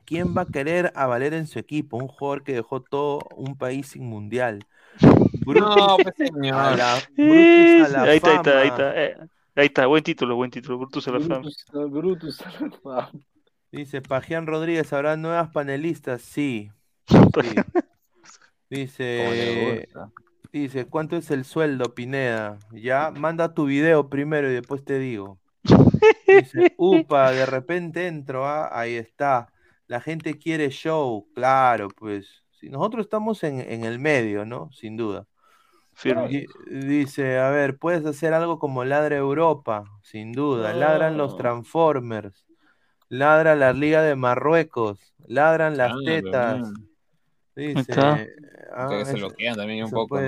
[0.04, 1.96] ¿Quién va a querer a Valer en su equipo?
[1.96, 4.68] Un jugador que dejó todo un país sin mundial.
[5.46, 6.76] Brutus No, pues a señor.
[6.76, 8.84] la, Brutus a la ahí está, ahí está, ahí fama.
[8.90, 9.02] está.
[9.02, 9.18] eh,
[9.56, 10.78] ahí está, buen título, buen título.
[10.78, 11.40] Brutus a la fama.
[11.40, 13.12] Brutus, no, Brutus a la fama.
[13.72, 16.22] Dice Pajián Rodríguez, ¿habrá nuevas panelistas?
[16.22, 16.70] Sí.
[17.08, 17.56] sí.
[18.70, 19.88] Dice,
[20.52, 22.60] dice, ¿cuánto es el sueldo, Pineda?
[22.72, 25.40] Ya, manda tu video primero y después te digo.
[26.28, 29.52] Dice, upa, de repente entro, ah, ahí está.
[29.88, 32.44] La gente quiere show, claro, pues.
[32.52, 34.72] Si nosotros estamos en, en el medio, ¿no?
[34.72, 35.26] Sin duda.
[35.94, 36.46] Firme.
[36.70, 40.74] Dice, a ver, puedes hacer algo como Ladra Europa, sin duda.
[40.74, 41.38] Ladran los No.
[41.38, 42.46] Transformers.
[43.10, 45.14] Ladra la Liga de Marruecos.
[45.28, 46.74] Ladran las Ah, tetas.
[47.56, 47.76] bien.
[47.76, 47.94] Dice,
[48.76, 50.20] ah, Que se bloquean también un poco,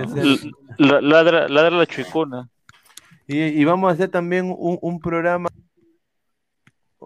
[0.77, 2.49] Ladra, ladra la chuecona.
[3.27, 5.49] Y, y vamos a hacer también un, un programa.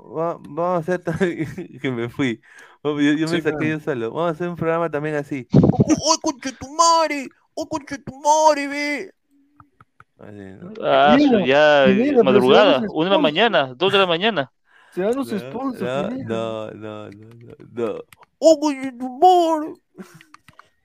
[0.03, 1.47] Va- vamos a hacer también.
[1.81, 2.41] que me fui.
[2.83, 3.63] Yo, yo me Sí, saqué claro.
[3.65, 4.11] yo solo.
[4.11, 5.47] Vamos a hacer un programa también así.
[5.53, 7.29] ¡Oh, conchetumare!
[7.53, 9.13] ¡Oh, conchetumare, ve!
[10.19, 10.73] Así, ¿no?
[10.81, 14.51] Ah, su- ya pero madrugada, una de la mañana, dos de la mañana.
[14.91, 17.95] Se dan los No, sponsors, no, no, no, no, no, no.
[18.39, 19.73] ¡Oh, conchetumare!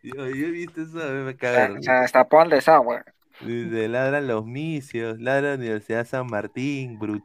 [0.02, 1.74] Yo, yo he visto eso, a mí me caga.
[1.76, 3.02] Se, se destapó el desagüe.
[3.40, 7.22] Dice, ladran los misios, ladra la Universidad San Martín, brut-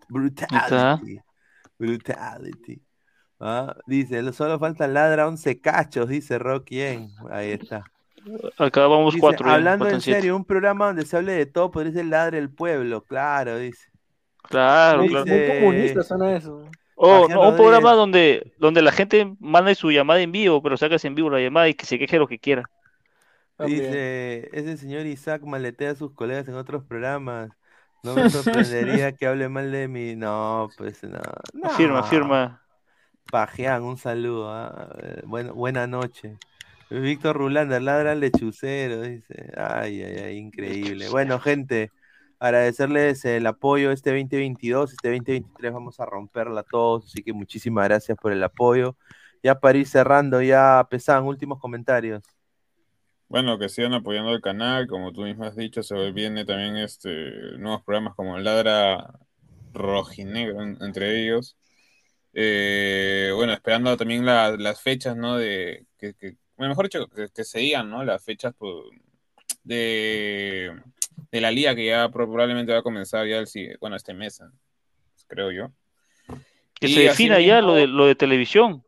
[0.51, 0.99] está.
[1.87, 2.81] Brutality.
[3.39, 7.09] Ah, dice, "lo- solo falta ladra 11 cachos, dice Rockien.
[7.29, 7.83] Ahí está.
[8.57, 9.49] Acá vamos Dice, cuatro.
[9.49, 10.19] hablando faltan en siete.
[10.21, 13.89] serio, un programa donde se hable de todo, podría ser ladra el pueblo, claro, dice.
[14.43, 15.25] Claro, Muy, claro.
[15.25, 16.69] muy Dice- comunista suena eso.
[16.95, 21.03] Oh, no, un programa donde, donde la gente manda su llamada en vivo, pero sacas
[21.05, 22.63] en vivo la llamada y que se queje lo que quiera.
[23.59, 27.51] Dice, ese señor Isaac maletea a sus colegas en otros programas.
[28.03, 30.15] No me sorprendería que hable mal de mí.
[30.15, 31.19] No, pues no.
[31.53, 31.69] No.
[31.97, 32.61] afirma.
[33.31, 34.49] Pajean, un saludo.
[34.51, 36.37] ah, eh, buen- buena noche.
[36.89, 39.51] Víctor Rulander, ladra al lechucero, dice.
[39.57, 41.09] Ay, ay, ay, increíble.
[41.09, 41.91] Bueno, gente,
[42.39, 48.17] agradecerles el apoyo este 2022, este 2023 vamos a romperla todos, así que muchísimas gracias
[48.21, 48.95] por el apoyo.
[49.41, 52.23] Ya para ir cerrando, ya pesaban últimos comentarios.
[53.33, 57.57] Bueno, que sigan apoyando el canal, como tú mismo has dicho, se viene también este
[57.57, 59.11] nuevos programas como Ladra
[59.73, 61.57] Rojinegro, en- entre ellos.
[62.31, 65.35] Eh, bueno, esperando también la- las fechas, ¿no?
[65.35, 68.03] De que, que- bueno, mejor dicho, que, que se digan, ¿no?
[68.03, 68.71] Las fechas pues,
[69.63, 70.71] de,
[71.31, 73.47] de la liga que ya probablemente va a comenzar ya el,
[73.81, 74.43] bueno, este mes,
[75.25, 75.71] creo yo.
[76.79, 78.83] Que Y se defina ya lo de, lo de televisión.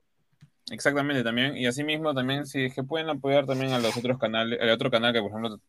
[0.71, 1.55] Exactamente, también.
[1.57, 4.89] Y asimismo, también, si es que pueden apoyar también a los otros canales, el otro
[4.89, 5.59] canal que, por ejemplo,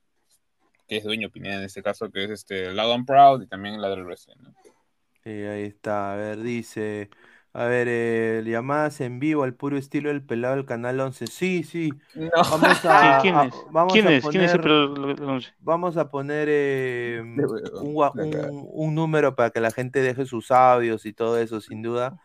[0.89, 3.81] que es dueño Pineda en este caso, que es este Loud and Proud y también
[3.81, 4.37] la del Wrestling.
[4.41, 4.55] ¿no?
[5.23, 6.13] Sí, ahí está.
[6.13, 7.11] A ver, dice.
[7.53, 11.27] A ver, eh, llamadas en vivo al puro estilo del pelado del canal 11.
[11.27, 11.91] Sí, sí.
[12.15, 12.29] No.
[12.35, 13.55] Vamos a, ¿Quién a- es?
[13.73, 14.27] vamos ¿Quién a es?
[14.27, 15.55] ¿Quién es el poner, pelado del once?
[15.61, 21.39] vamos a poner eh, un número para que la gente deje sus audios y todo
[21.39, 22.19] eso, sin duda.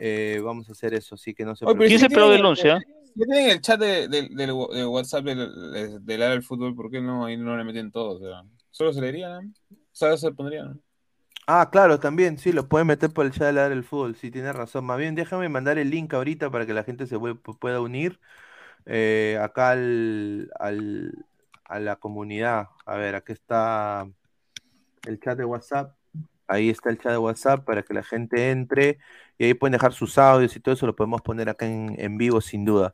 [0.00, 2.70] Eh, vamos a hacer eso, así que no se Oye, pero ¿Quién tienen del once,
[2.70, 2.80] ah?
[3.14, 5.38] Ya tienen el chat de, de- del wa- de WhatsApp del,
[5.72, 7.26] del, del área del fútbol, ¿por qué no?
[7.26, 8.16] Ahí no le meten todo.
[8.16, 9.52] O sea, solo se leería, ¿no?
[9.92, 10.78] Solo se pondría, ¿no?
[11.46, 14.30] Ah, claro, también, sí, lo pueden meter por el chat de la del fútbol, sí,
[14.30, 14.84] tienes razón.
[14.84, 18.20] Más bien, déjame mandar el link ahorita para que la gente se pue- pueda unir
[18.86, 21.26] eh, acá al, al-
[21.64, 22.68] a la comunidad.
[22.86, 24.08] A ver, aquí está
[25.06, 25.94] el chat de WhatsApp.
[26.50, 28.98] Ahí está el chat de WhatsApp para que la gente entre
[29.38, 32.18] y ahí pueden dejar sus audios y todo eso lo podemos poner acá en, en
[32.18, 32.92] vivo sin duda.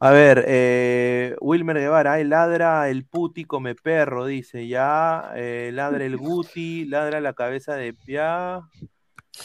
[0.00, 6.04] A ver, eh, Wilmer Guevara, ay, ladra el puti come perro, dice, ya, eh, ladra
[6.04, 8.60] el guti, ladra la cabeza de pia.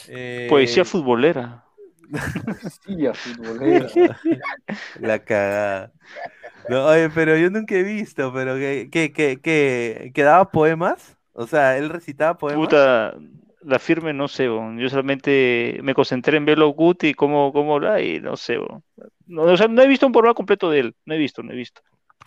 [0.08, 1.64] eh, Poesía futbolera.
[2.84, 3.88] Sí, ya, futbolera.
[4.98, 5.92] La cagada.
[6.68, 11.16] No, oye, pero yo nunca he visto, pero que, que, que, que, que daba poemas,
[11.32, 12.66] o sea, él recitaba poemas.
[12.66, 13.14] Puta,
[13.62, 14.78] la firme no sé, bon.
[14.78, 18.82] yo solamente me concentré en verlo Guti y cómo, cómo habla y no sé, bon.
[19.26, 21.52] No, o sea, no he visto un programa completo de él, no he visto, no
[21.52, 21.82] he visto.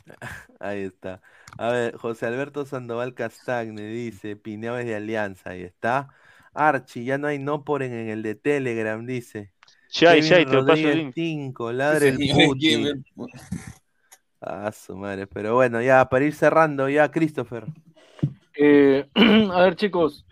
[0.60, 1.22] Ahí está.
[1.58, 6.10] A ver, José Alberto Sandoval Castagne dice, Pineado es de Alianza, ahí está.
[6.54, 9.52] Archie, ya no hay no por en, en el de Telegram, dice.
[9.94, 11.14] Kevin Shai, te lo paso el link.
[11.14, 13.04] 5, ladre el.
[14.42, 17.66] Ah, su madre, pero bueno, ya para ir cerrando, ya, Christopher.
[18.56, 19.08] Eh,
[19.52, 20.26] a ver, chicos,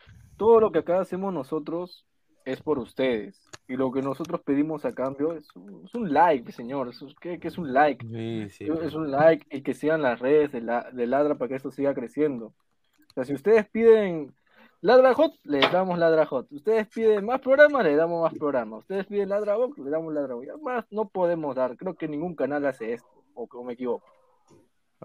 [0.45, 2.05] todo lo que acá hacemos nosotros
[2.45, 3.39] es por ustedes.
[3.67, 6.89] Y lo que nosotros pedimos a cambio es un, es un like, señor.
[6.89, 8.03] Es- ¿Qué, qué es un like?
[8.07, 8.65] Sí, sí.
[8.81, 11.69] Es un like y que sigan las redes de, la, de Ladra para que esto
[11.69, 12.47] siga creciendo.
[12.47, 14.33] O sea, si ustedes piden
[14.81, 16.51] Ladra Hot, les damos Ladra Hot.
[16.51, 18.79] Ustedes piden más programas, les damos más programas.
[18.79, 20.47] Ustedes piden Ladra Box, les damos Ladra Box.
[20.63, 21.77] Más no podemos dar.
[21.77, 23.07] Creo que ningún canal hace esto.
[23.35, 24.07] O, o me equivoco.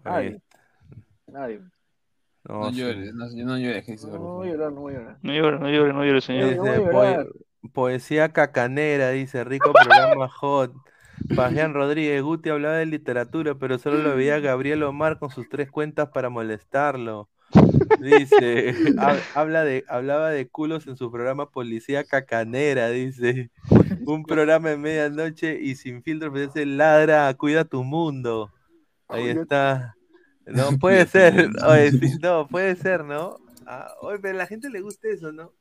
[0.02, 0.40] Nadie.
[1.26, 1.60] Nadie.
[2.48, 4.46] No, No llores, no, no llores, No voy a favor.
[4.46, 5.18] llorar, no voy a llorar.
[5.22, 6.56] No llore, no llore, no llore, señor.
[6.56, 7.26] no voy a Dice, poe-
[7.72, 10.72] poesía cacanera, dice, rico programa hot.
[11.34, 15.70] Fabián Rodríguez Guti hablaba de literatura, pero solo lo veía Gabriel Omar con sus tres
[15.70, 17.28] cuentas para molestarlo.
[18.00, 23.50] Dice, hab- habla de, hablaba de culos en su programa Policía Cacanera, dice.
[24.04, 28.52] Un programa en medianoche y sin filtro, pues dice, ladra, cuida tu mundo.
[29.08, 29.96] Ahí está.
[30.46, 33.36] No, puede ser, oye, sí, no, puede ser, ¿no?
[33.66, 35.52] Ah, oye, pero a la gente le gusta eso, ¿no?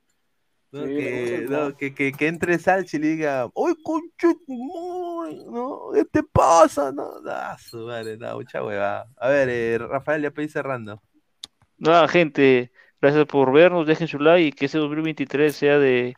[0.72, 0.86] ¿no?
[0.86, 3.76] Sí, que, no, no, que, que, que entre Salchi y le diga, ¡Uy,
[4.48, 5.44] madre!
[5.46, 5.90] ¿no?
[5.94, 6.92] ¿Qué te pasa?
[6.92, 9.08] No, ah, su madre, no, mucha huevada.
[9.18, 11.02] A ver, eh, Rafael, ya pedí cerrando.
[11.78, 16.16] Nada, gente, gracias por vernos, dejen su like y que ese 2023 sea de,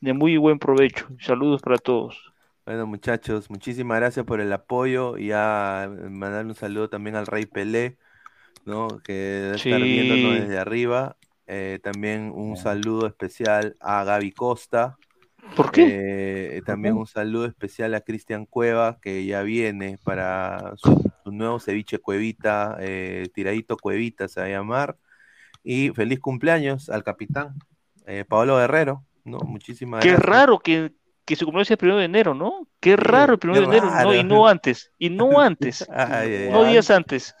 [0.00, 1.08] de muy buen provecho.
[1.20, 2.32] Saludos para todos.
[2.66, 7.46] Bueno, muchachos, muchísimas gracias por el apoyo y a mandarle un saludo también al Rey
[7.46, 7.98] Pelé,
[8.64, 8.88] ¿no?
[9.04, 10.40] Que debe estar viéndonos Sí.
[10.40, 11.16] desde arriba.
[11.46, 14.96] Eh, también un saludo especial a Gaby Costa.
[15.56, 16.56] ¿Por qué?
[16.58, 21.58] Eh, también un saludo especial a Cristian Cueva, que ya viene para su, su nuevo
[21.58, 24.96] ceviche Cuevita, eh, tiradito Cuevita se va a llamar.
[25.64, 27.54] Y feliz cumpleaños al capitán
[28.06, 29.38] eh, Pablo Guerrero, ¿no?
[29.40, 30.28] Muchísimas Qué gracias.
[30.28, 30.92] raro que,
[31.30, 32.66] que su cumpleaños es el primero de enero, ¿no?
[32.80, 34.14] Qué raro el primero qué de enero, ¿no?
[34.14, 36.72] Y no antes, y no antes, Ay, ay, no ay.
[36.72, 37.34] días antes.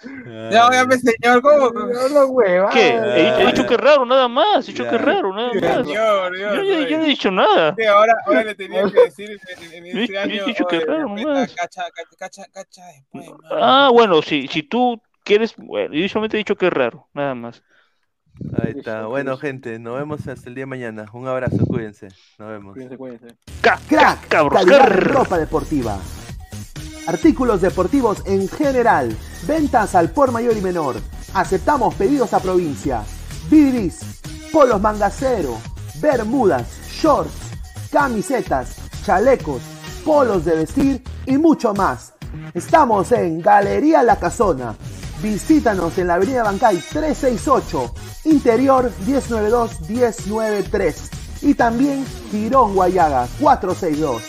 [0.50, 1.70] Ya, óigame, señor, ¿cómo?
[1.70, 2.70] No, hueva.
[2.70, 2.88] ¿Qué?
[2.90, 5.86] He, he dicho que raro, nada más, he dicho que raro, nada más.
[5.86, 6.96] Señor, Yo, Dios, yo- yo oye.
[6.98, 7.74] no he dicho nada.
[7.76, 9.30] Sí, ahora, ahora le tenía que decir
[9.62, 10.44] en, en- Yo- este yo he año.
[10.46, 11.52] dicho que raro nomás.
[11.54, 13.28] Cacha, cacha, cacha, cacha después.
[13.50, 17.34] Ah, bueno, si, si tú quieres, bueno, yo solamente he dicho que es raro, nada
[17.34, 17.62] más.
[18.62, 19.06] Ahí está.
[19.06, 21.06] Bueno, gente, nos vemos hasta el día de mañana.
[21.12, 22.08] Un abrazo, cuídense.
[22.38, 22.74] Nos vemos.
[22.74, 23.26] Cuídense, cuídense.
[23.60, 25.12] Crack, calidad grrr.
[25.12, 25.98] ropa deportiva.
[27.06, 29.16] Artículos deportivos en general.
[29.46, 30.96] Ventas al por mayor y menor.
[31.34, 33.02] Aceptamos pedidos a provincia.
[33.50, 34.20] Bidris,
[34.52, 35.56] polos mangacero,
[36.00, 37.32] bermudas, shorts,
[37.90, 39.62] camisetas, chalecos,
[40.04, 42.14] polos de vestir y mucho más.
[42.54, 44.74] Estamos en Galería La Casona.
[45.22, 51.10] Visítanos en la Avenida Bancay 368, Interior 1092-1093
[51.42, 54.22] y también Girón Guayaga 462.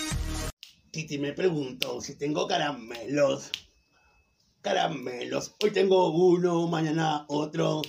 [0.91, 3.49] Titi me preguntó si tengo caramelos.
[4.61, 5.55] Caramelos.
[5.63, 7.81] Hoy tengo uno, mañana otro.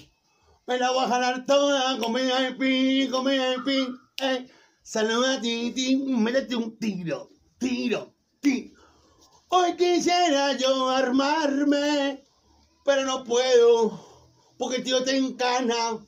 [0.68, 3.98] Me la voy a jalar toda, comida de pin, comida de pin.
[4.22, 4.48] Eh.
[4.84, 8.80] Saluda a Titi, métete un tiro, tiro, tiro.
[9.48, 12.24] Hoy quisiera yo armarme,
[12.84, 14.00] pero no puedo,
[14.58, 15.98] porque el tío te encana.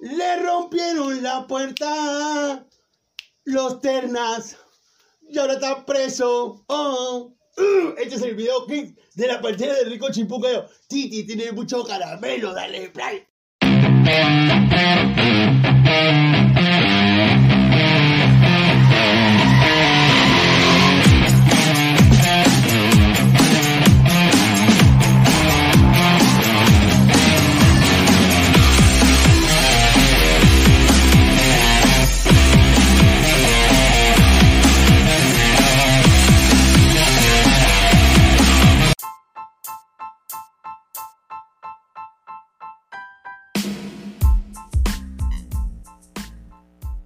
[0.00, 2.66] Le rompieron la puerta
[3.44, 4.56] los ternas
[5.28, 6.64] y ahora está preso.
[6.66, 7.32] Oh.
[7.54, 10.66] Uh, este es el video clip de la partida de Rico Chipucayo.
[10.88, 13.26] Titi tiene mucho caramelo, dale play.